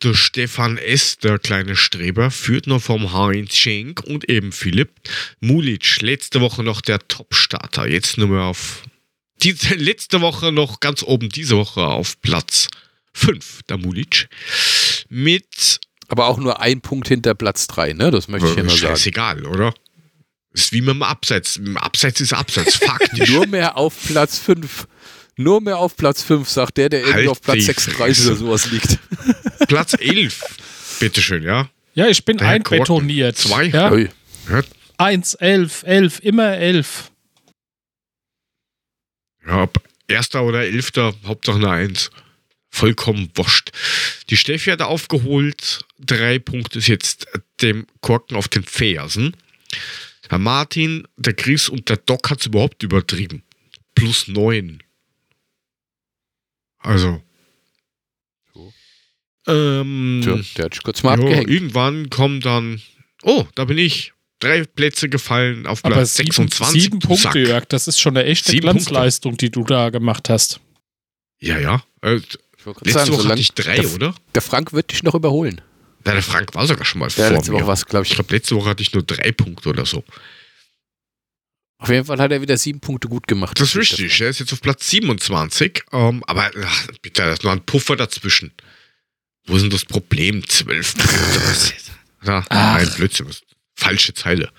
[0.04, 4.92] Der Stefan S., der kleine Streber, führt noch vom Heinz Schenk und eben Philipp.
[5.40, 7.88] Mulic, letzte Woche noch der Top-Starter.
[7.88, 8.84] Jetzt nur mehr auf.
[9.42, 12.68] Die, letzte Woche noch ganz oben, diese Woche auf Platz
[13.14, 14.30] 5, der Mulic.
[15.10, 18.12] Mit aber auch nur ein Punkt hinter Platz drei, ne?
[18.12, 18.96] Das möchte ich hier nur sagen.
[18.96, 19.74] Scheißegal, oder?
[20.54, 21.60] Ist wie mit dem Abseits.
[21.76, 23.30] Abseits ist Abseits, faktisch.
[23.30, 24.88] Nur mehr auf Platz fünf.
[25.36, 28.32] Nur mehr auf Platz fünf, sagt der, der irgendwie Halt auf Platz die 36 Fresse.
[28.32, 28.98] oder sowas liegt.
[29.68, 30.98] Platz 11.
[31.00, 31.70] Bitteschön, ja.
[31.94, 33.38] Ja, ich bin Der einbetoniert.
[33.38, 33.66] Zwei.
[33.66, 33.92] Ja?
[34.98, 37.12] Eins, elf, elf, immer elf.
[39.46, 42.12] Ja, ob Erster oder Elfter, Hauptsache eine Eins.
[42.70, 43.72] Vollkommen wurscht.
[44.30, 45.86] Die Steffi hat aufgeholt.
[46.00, 47.28] Drei Punkte ist jetzt
[47.62, 49.36] dem Korken auf den Fersen.
[50.30, 53.44] Herr Martin, der Chris und der Doc hat es überhaupt übertrieben.
[53.96, 54.84] Plus neun.
[56.80, 57.24] Also.
[59.48, 59.54] So.
[59.54, 61.50] Ähm, Tja, der hat sich kurz mal ja, abgehängt.
[61.50, 62.82] irgendwann kommen dann.
[63.24, 64.14] Oh, da bin ich.
[64.40, 66.82] Drei Plätze gefallen auf Aber Platz sieben, 26.
[66.84, 67.36] sieben Punkte, Sack.
[67.36, 70.60] Jörg, das ist schon eine echte Sieben Glanzleistung, die du da gemacht hast.
[71.40, 71.84] Ja, ja.
[72.02, 72.38] Äh, letzte
[72.92, 74.16] sagen, Woche solange- hatte ich drei, der, oder?
[74.36, 75.62] Der Frank wird dich noch überholen.
[76.06, 77.58] Nein, der Frank war sogar schon mal Ja, vor letzte mir.
[77.58, 78.16] Woche war es, glaube ich ich.
[78.16, 80.04] glaube, letzte Woche hatte ich nur drei Punkte oder so.
[81.80, 83.60] Auf jeden Fall hat er wieder sieben Punkte gut gemacht.
[83.60, 84.20] Das ist richtig.
[84.22, 85.84] Er ist jetzt auf Platz 27.
[85.92, 88.52] Ähm, aber ach, bitte, da ist noch ein Puffer dazwischen.
[89.48, 90.48] Wo ist denn das Problem?
[90.48, 91.42] Zwölf Punkte.
[91.48, 91.92] Was ist-
[92.24, 92.78] ja, Ach.
[92.78, 93.28] nein, Blödsinn.
[93.76, 94.52] Falsche Zeile.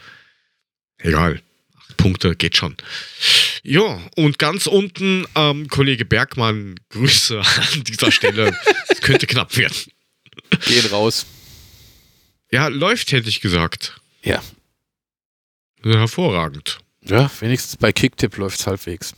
[0.99, 1.43] Egal.
[1.77, 2.77] Acht Punkte geht schon.
[3.63, 8.57] Ja, und ganz unten, ähm, Kollege Bergmann, Grüße an dieser Stelle.
[8.89, 9.77] Es könnte knapp werden.
[10.67, 11.27] Gehen raus.
[12.51, 14.01] Ja, läuft, hätte ich gesagt.
[14.23, 14.43] Ja.
[15.85, 16.79] Ja, hervorragend.
[17.05, 19.13] Ja, wenigstens bei Kicktip läuft es halbwegs.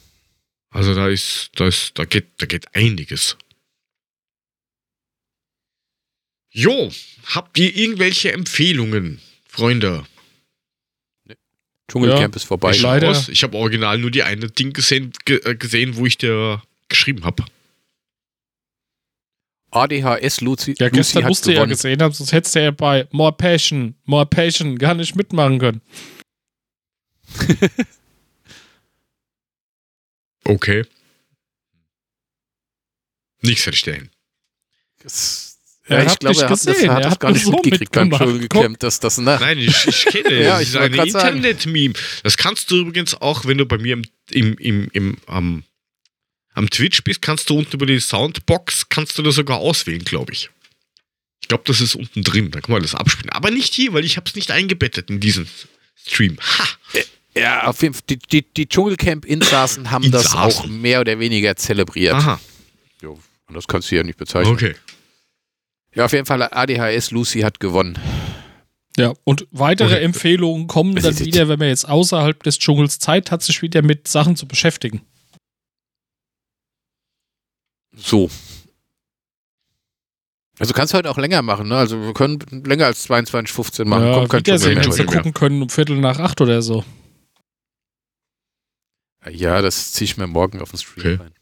[0.71, 3.37] Also da ist, da ist, da geht, da geht einiges.
[6.51, 6.91] Jo,
[7.27, 10.05] habt ihr irgendwelche Empfehlungen, Freunde?
[11.89, 12.71] Dschungelcamp ist vorbei.
[12.73, 13.29] Ich leider- Aus?
[13.29, 17.25] Ich habe original nur die eine Ding gesehen, ge äh, gesehen wo ich dir geschrieben
[17.25, 17.45] habe.
[19.73, 22.71] ADHS Lucy, Ja, Lucy gestern hat musst du ja gesehen haben, sonst hättest du ja
[22.73, 25.81] bei More Passion, More Passion gar nicht mitmachen können.
[30.45, 30.85] Okay.
[33.43, 34.11] Nichts verstehen.
[35.03, 35.50] Das-
[35.91, 37.93] Ja, ich glaube, er hat das, gesehen, er hat er das hat gar nicht mitgekriegt
[37.93, 38.11] beim.
[38.11, 39.37] Dschungelcamp, dass das, ne?
[39.41, 40.63] Nein, ich, ich kenne Ja, das.
[40.63, 41.07] ich ist wollte ein.
[41.09, 41.95] Internet-Meme.
[42.23, 45.65] Das kannst du übrigens auch, wenn du bei mir im, im, im, im am,
[46.55, 50.33] am Twitch bist, kannst du unten über die Soundbox, kannst du das sogar auswählen, glaube
[50.33, 50.51] ich.
[51.43, 52.51] Ich glaube, das ist unten drin.
[52.51, 53.31] Da kann man das abspielen.
[53.31, 55.49] Aber nicht hier, weil ich habe es nicht eingebettet in diesen
[56.07, 56.37] Stream.
[56.39, 56.69] Ha!
[57.35, 58.03] Ja, auf jeden Fall.
[58.11, 60.39] Die, die, die Dschungelcamp-Insassen haben das Insassen.
[60.41, 62.15] auch mehr oder weniger zelebriert.
[62.15, 62.41] Aha,
[63.03, 63.19] Jo,
[63.53, 64.53] das kannst du ja nicht bezeichnen.
[64.53, 64.75] okay.
[65.95, 67.99] Ja, auf jeden Fall, ADHS Lucy hat gewonnen.
[68.97, 70.05] Ja, und weitere Okay.
[70.05, 74.09] Empfehlungen kommen dann wieder, wenn man jetzt außerhalb des Dschungels Zeit hat, sich wieder mit
[74.09, 75.03] Sachen zu beschäftigen.
[77.97, 78.31] So.
[80.59, 81.77] Also kannst du heute auch länger machen, ne?
[81.77, 84.05] Also wir können länger als 22,15 machen.
[84.05, 85.07] ja, Kommt kein Dschungel- hättest mehr.
[85.07, 86.85] gucken können um Viertel nach acht oder so.
[89.31, 91.15] Ja, das ziehe ich mir morgen auf den Stream Okay.
[91.25, 91.35] rein.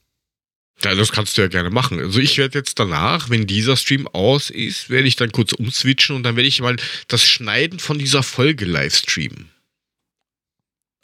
[0.84, 1.98] Ja, das kannst du ja gerne machen.
[1.98, 6.14] Also ich werde jetzt danach, wenn dieser Stream aus ist, werde ich dann kurz umswitchen
[6.14, 6.76] und dann werde ich mal
[7.08, 9.50] das Schneiden von dieser Folge live streamen.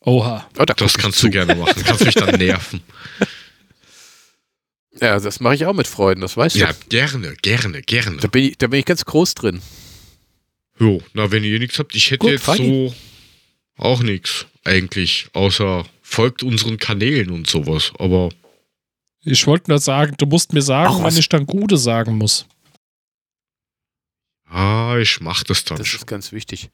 [0.02, 0.48] Oha.
[0.58, 1.82] Oh, da Das kannst du gerne machen.
[1.84, 2.82] Kannst mich dann nerven.
[5.00, 6.78] Ja, das mache ich auch mit Freuden, das weißt Ja, du.
[6.88, 8.16] gerne, gerne, gerne.
[8.18, 9.60] Da bin, ich, da bin ich ganz groß drin.
[10.78, 12.88] Jo, na, wenn ihr nichts habt, ich hätte Gut, jetzt feini.
[12.88, 12.94] so
[13.76, 17.90] auch nichts eigentlich, außer folgt unseren Kanälen und sowas.
[17.98, 18.28] Aber
[19.24, 21.02] Ich wollte nur sagen, du musst mir sagen, Ach, was?
[21.14, 22.46] wann ich dann Gute sagen muss.
[24.48, 26.00] ah, ich mach das dann Das schon.
[26.00, 26.70] ist ganz wichtig.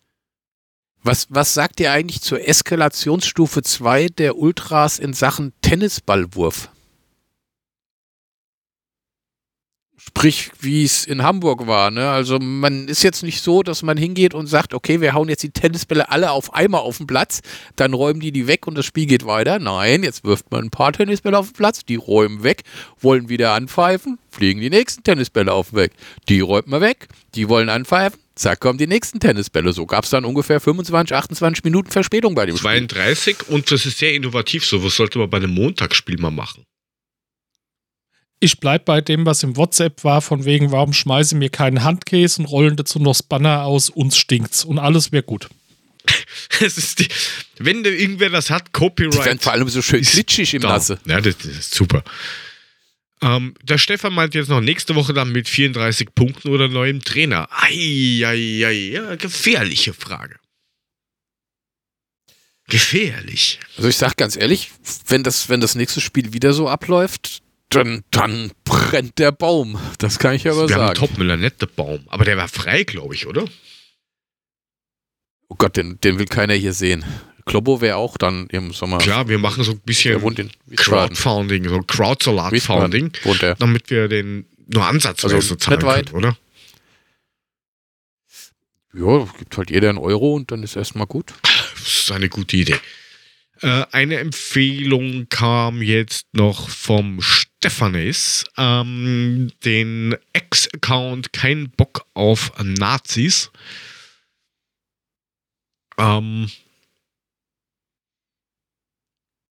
[1.03, 6.69] Was, was sagt ihr eigentlich zur Eskalationsstufe 2 der Ultras in Sachen Tennisballwurf?
[10.11, 11.91] Sprich, wie es in Hamburg war.
[11.91, 12.11] Ne?
[12.11, 15.45] Also man ist jetzt nicht so, dass man hingeht und sagt, okay, wir hauen jetzt
[15.45, 17.43] die Tennisbälle alle auf einmal auf den Platz,
[17.77, 19.61] dann räumen die die weg und das Spiel geht weiter.
[19.61, 22.65] Nein, jetzt wirft man ein paar Tennisbälle auf den Platz, die räumen weg,
[22.99, 25.93] wollen wieder anpfeifen, fliegen die nächsten Tennisbälle auf den weg.
[26.29, 27.07] Die räumt man weg,
[27.37, 29.73] die wollen anpfeifen, zack, kommen die nächsten Tennisbälle.
[29.73, 32.89] So gab es dann ungefähr 25, 28 Minuten Verspätung bei dem Spiel.
[32.89, 34.67] 32 und das ist sehr innovativ.
[34.67, 36.65] So was sollte man bei einem Montagsspiel mal machen.
[38.43, 42.41] Ich bleib bei dem, was im WhatsApp war, von wegen, warum schmeiße mir keinen Handkäse
[42.41, 45.49] und rollen dazu noch das Banner aus, uns stinkt's und alles wäre gut.
[46.63, 47.09] Es ist die,
[47.59, 49.43] wenn da irgendwer das hat, Die werden Copyright.
[49.43, 50.69] vor allem so schön glitschig im da.
[50.69, 50.99] Nasse.
[51.07, 52.03] Ja, das, das ist super.
[53.23, 57.49] Ähm, der Stefan meint jetzt noch nächste Woche dann mit 34 Punkten oder neuem Trainer.
[57.51, 60.37] Eieiei, ja, gefährliche Frage.
[62.69, 63.59] Gefährlich.
[63.77, 64.71] Also ich sag ganz ehrlich,
[65.07, 69.79] wenn das, wenn das nächste Spiel wieder so abläuft, dann, dann brennt der Baum.
[69.99, 71.09] Das kann ich aber Wir haben einen sagen.
[71.09, 72.05] Topmüller, nette Baum.
[72.09, 73.45] Aber der war frei, glaube ich, oder?
[75.49, 77.05] Oh Gott, den, den will keiner hier sehen.
[77.47, 78.99] Klobo wäre auch dann im Sommer.
[78.99, 80.21] Klar, wir machen so ein Der bisschen.
[80.77, 83.13] Crowdfunding, so Crowdsalat-Founding,
[83.59, 86.37] damit wir den nur ansatzweise Also zahlen nicht können, oder?
[88.93, 91.33] Ja, gibt halt jeder einen Euro und dann ist erstmal gut.
[91.43, 92.77] Das ist eine gute Idee.
[93.63, 97.21] Äh, eine Empfehlung kam jetzt noch vom
[97.61, 98.45] Stefanes.
[98.57, 103.51] Ähm, den Ex-Account Kein Bock auf Nazis.
[105.99, 106.51] Ähm,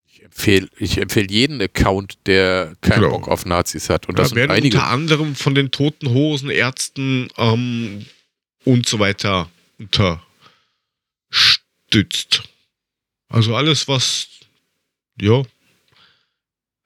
[0.09, 3.17] Ich empfehle ich empfehl jeden Account, der keinen Genau.
[3.17, 4.07] Bock auf Nazis hat.
[4.07, 4.77] Und das da werden einige.
[4.77, 8.05] unter anderem von den Toten Hosen, Ärzten ähm,
[8.63, 9.49] und so weiter
[11.29, 12.43] unterstützt.
[13.29, 14.27] Also alles, was,
[15.19, 15.43] ja,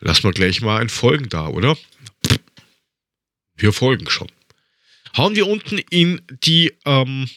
[0.01, 1.77] lass mal gleich mal ein Folgen da, oder?
[3.61, 4.27] wir folgen schon.
[5.15, 7.29] Hauen wir unten in die ähm,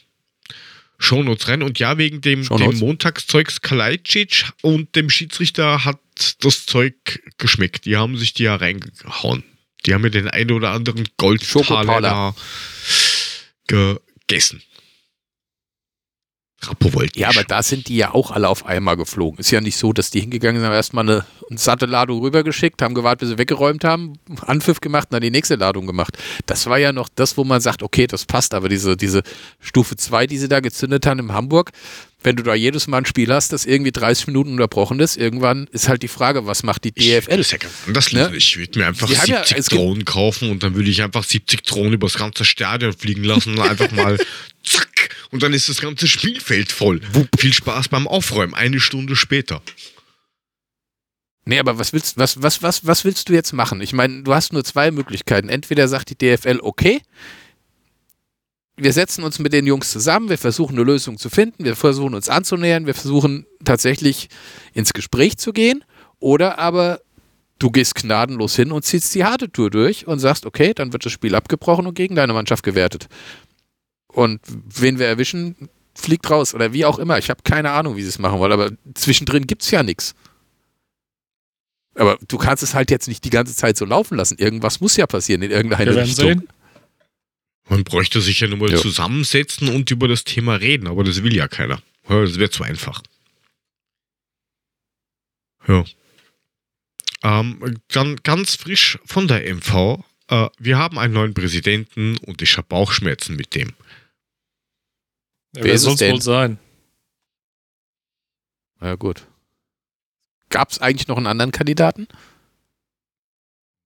[0.98, 1.62] Shownotes rein.
[1.62, 6.00] Und ja, wegen dem, dem Montagszeugs Kalajdzic und dem Schiedsrichter hat
[6.40, 6.94] das Zeug
[7.38, 7.84] geschmeckt.
[7.84, 9.44] Die haben sich die ja reingehauen.
[9.84, 12.34] Die haben mir den einen oder anderen Goldtaler
[13.66, 14.62] gegessen.
[16.68, 17.20] Rapowolten.
[17.20, 19.38] Ja, aber da sind die ja auch alle auf einmal geflogen.
[19.38, 22.82] Ist ja nicht so, dass die hingegangen sind, haben erstmal eine, eine satte Ladung rübergeschickt,
[22.82, 26.18] haben gewartet, bis sie weggeräumt haben, Anpfiff gemacht und dann die nächste Ladung gemacht.
[26.46, 29.22] Das war ja noch das, wo man sagt, okay, das passt, aber diese, diese
[29.60, 31.72] Stufe 2, die sie da gezündet haben in Hamburg,
[32.24, 35.68] wenn du da jedes Mal ein Spiel hast, das irgendwie 30 Minuten unterbrochen ist, irgendwann
[35.72, 37.38] ist halt die Frage, was macht die DFL?
[37.38, 37.56] Ich,
[37.92, 38.32] das ne?
[38.34, 41.92] ich würde mir einfach 70 ja, Drohnen kaufen und dann würde ich einfach 70 Drohnen
[41.92, 44.18] übers ganze Stadion fliegen lassen und einfach mal
[44.64, 44.88] zack
[45.34, 47.00] und dann ist das ganze Spielfeld voll.
[47.36, 49.62] Viel Spaß beim Aufräumen, eine Stunde später.
[51.44, 53.80] Nee, aber was willst, was, was, was, was willst du jetzt machen?
[53.80, 55.48] Ich meine, du hast nur zwei Möglichkeiten.
[55.48, 57.02] Entweder sagt die DFL, okay,
[58.76, 62.14] wir setzen uns mit den Jungs zusammen, wir versuchen eine Lösung zu finden, wir versuchen
[62.14, 64.28] uns anzunähern, wir versuchen tatsächlich
[64.72, 65.84] ins Gespräch zu gehen.
[66.20, 67.00] Oder aber
[67.58, 71.04] du gehst gnadenlos hin und ziehst die harte Tour durch und sagst, okay, dann wird
[71.04, 73.08] das Spiel abgebrochen und gegen deine Mannschaft gewertet.
[74.14, 77.18] Und wen wir erwischen, fliegt raus oder wie auch immer.
[77.18, 80.14] Ich habe keine Ahnung, wie sie es machen wollen, aber zwischendrin gibt es ja nichts.
[81.96, 84.38] Aber du kannst es halt jetzt nicht die ganze Zeit so laufen lassen.
[84.38, 86.26] Irgendwas muss ja passieren in irgendeiner Richtung.
[86.26, 86.48] Sehen.
[87.68, 88.76] Man bräuchte sich ja nur mal ja.
[88.76, 91.80] zusammensetzen und über das Thema reden, aber das will ja keiner.
[92.08, 93.00] Das wäre zu einfach.
[95.66, 95.84] Ja.
[97.22, 100.04] Ähm, dann ganz frisch von der MV.
[100.28, 103.72] Äh, wir haben einen neuen Präsidenten und ich habe Bauchschmerzen mit dem.
[105.56, 106.58] Ja, wer soll es wohl sein?
[108.80, 109.26] Ja, gut.
[110.50, 112.06] Gab es eigentlich noch einen anderen Kandidaten?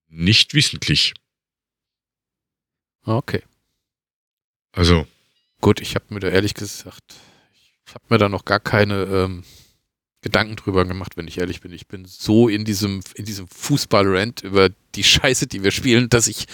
[0.09, 1.15] Nicht wissentlich.
[3.05, 3.43] Okay.
[4.73, 5.07] Also.
[5.61, 7.17] Gut, ich habe mir da ehrlich gesagt,
[7.87, 9.45] ich habe mir da noch gar keine ähm,
[10.21, 11.73] Gedanken drüber gemacht, wenn ich ehrlich bin.
[11.73, 16.29] Ich bin so in diesem, in diesem Fußball-Rant über die Scheiße, die wir spielen, dass
[16.29, 16.47] ich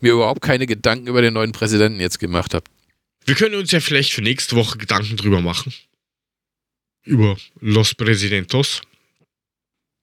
[0.00, 2.64] mir überhaupt keine Gedanken über den neuen Präsidenten jetzt gemacht habe.
[3.24, 5.72] Wir können uns ja vielleicht für nächste Woche Gedanken drüber machen.
[7.04, 8.82] Über Los Presidentos.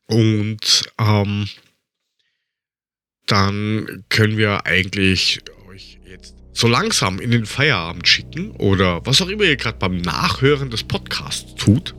[0.07, 1.47] Und ähm,
[3.27, 5.39] dann können wir eigentlich
[5.69, 9.97] euch jetzt so langsam in den Feierabend schicken oder was auch immer ihr gerade beim
[9.97, 11.95] Nachhören des Podcasts tut.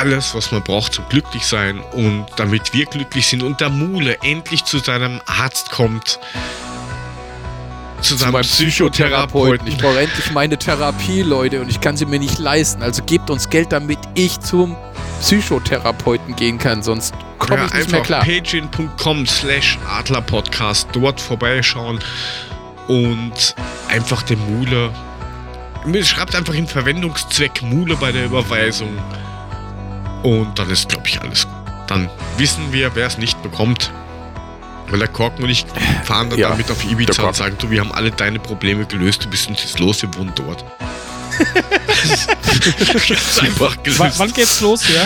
[0.00, 4.64] alles, was man braucht zum Glücklichsein und damit wir glücklich sind und der Mule endlich
[4.64, 6.18] zu seinem Arzt kommt
[8.00, 9.66] zu seinem Psychotherapeuten.
[9.66, 12.82] Ich brauche endlich meine Therapie, Leute, und ich kann sie mir nicht leisten.
[12.82, 14.74] Also gebt uns Geld, damit ich zum
[15.20, 18.24] Psychotherapeuten gehen kann, sonst komme ja, ich nicht mehr klar.
[18.24, 21.98] patreon.com slash adlerpodcast dort vorbeischauen
[22.88, 23.54] und
[23.88, 24.90] einfach den Mule
[26.02, 28.96] schreibt einfach in Verwendungszweck Mule bei der Überweisung
[30.22, 31.54] und dann ist glaube ich alles gut.
[31.86, 33.92] Dann wissen wir, wer es nicht bekommt,
[34.88, 35.66] weil der Korken und ich
[36.04, 39.24] fahren dann ja, damit auf Ibiza und sagen, du, wir haben alle deine Probleme gelöst,
[39.24, 40.64] du bist uns jetzt los, wir wohnen dort.
[43.40, 44.18] einfach gelöst.
[44.18, 45.04] Wann geht's los, ja?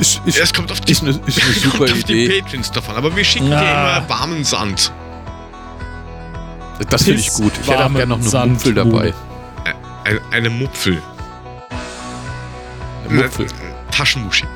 [0.00, 2.28] ist, ist, es kommt auf die, ist eine, ist eine super kommt auf Idee.
[2.28, 3.60] die Patrons davon, aber wir schicken ja.
[3.60, 4.92] dir immer warmen Sand.
[6.90, 7.52] Das finde ich gut.
[7.60, 9.14] Ich hätte auch gerne noch eine Mupfel dabei.
[10.04, 11.02] Eine, eine Mupfel.
[13.08, 13.46] Eine Mupfel.
[13.98, 14.46] Taschenmuschi.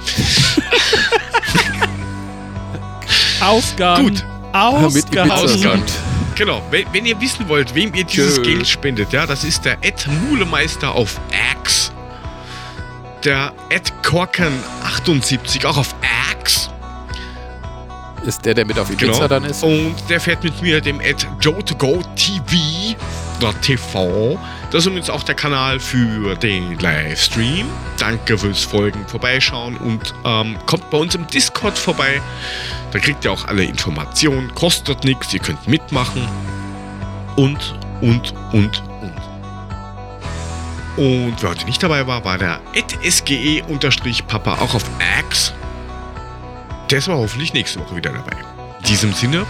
[3.40, 4.04] Ausgang.
[4.04, 4.24] Gut.
[4.52, 5.30] Ausgang.
[5.32, 5.82] Ausgang.
[6.36, 8.42] Genau, wenn, wenn, ihr wissen wollt, wem ihr dieses Tschö.
[8.42, 11.20] Geld spendet, ja, das ist der Ed Mulemeister auf
[11.60, 11.90] X.
[13.24, 15.92] Der Ed Korken78 auch auf
[16.40, 16.70] X.
[18.24, 19.26] Ist der, der mit auf Ibiza genau.
[19.26, 19.64] dann ist?
[19.64, 22.96] Und der fährt mit mir dem Ed Joe to Go TV
[23.40, 24.38] oder TV.
[24.72, 27.66] Das ist übrigens auch der Kanal für den Livestream.
[27.98, 32.22] Danke fürs Folgen, vorbeischauen und ähm, kommt bei uns im Discord vorbei.
[32.90, 36.26] Da kriegt ihr auch alle Informationen, kostet nichts, ihr könnt mitmachen
[37.36, 39.12] und, und, und, und.
[40.96, 42.58] Und wer heute nicht dabei war, war der
[43.06, 44.84] sge-papa auch auf
[45.28, 45.52] X.
[46.88, 48.38] Der ist aber hoffentlich nächste Woche wieder dabei.
[48.78, 49.44] In diesem Sinne,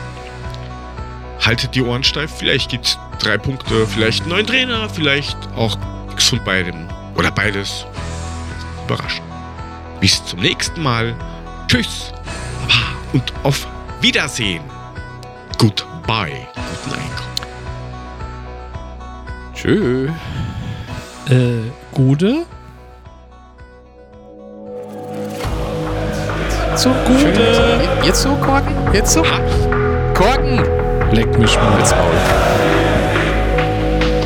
[1.44, 2.32] haltet die Ohren steif.
[2.39, 6.89] Vielleicht gibt es drei Punkte, vielleicht einen neuen Trainer, vielleicht auch nichts von beidem.
[7.16, 7.86] Oder beides.
[8.86, 9.27] Überraschend.
[10.01, 11.14] Bis zum nächsten Mal.
[11.69, 12.12] Tschüss
[13.12, 13.66] und auf
[14.01, 14.62] Wiedersehen.
[15.59, 16.48] Goodbye.
[16.55, 17.23] Good night.
[19.55, 20.10] Tschüss.
[21.28, 22.44] Äh, Gude?
[26.74, 27.81] So Gute.
[28.02, 28.74] Jetzt so, Korken?
[28.93, 29.23] Jetzt so?
[30.14, 30.81] Korken!
[31.12, 31.78] Leck mich mal.
[31.78, 32.10] Jetzt Maul.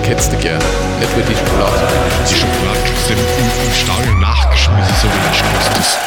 [0.05, 0.63] Kennst du gern.
[1.01, 1.89] Wird die Schokolade.
[2.31, 5.99] Die Schokolade kriegst du im, im, im Stadion nachgeschmissen, so wie das kostet.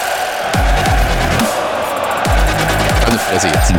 [3.05, 3.73] Also Fresse jetzt.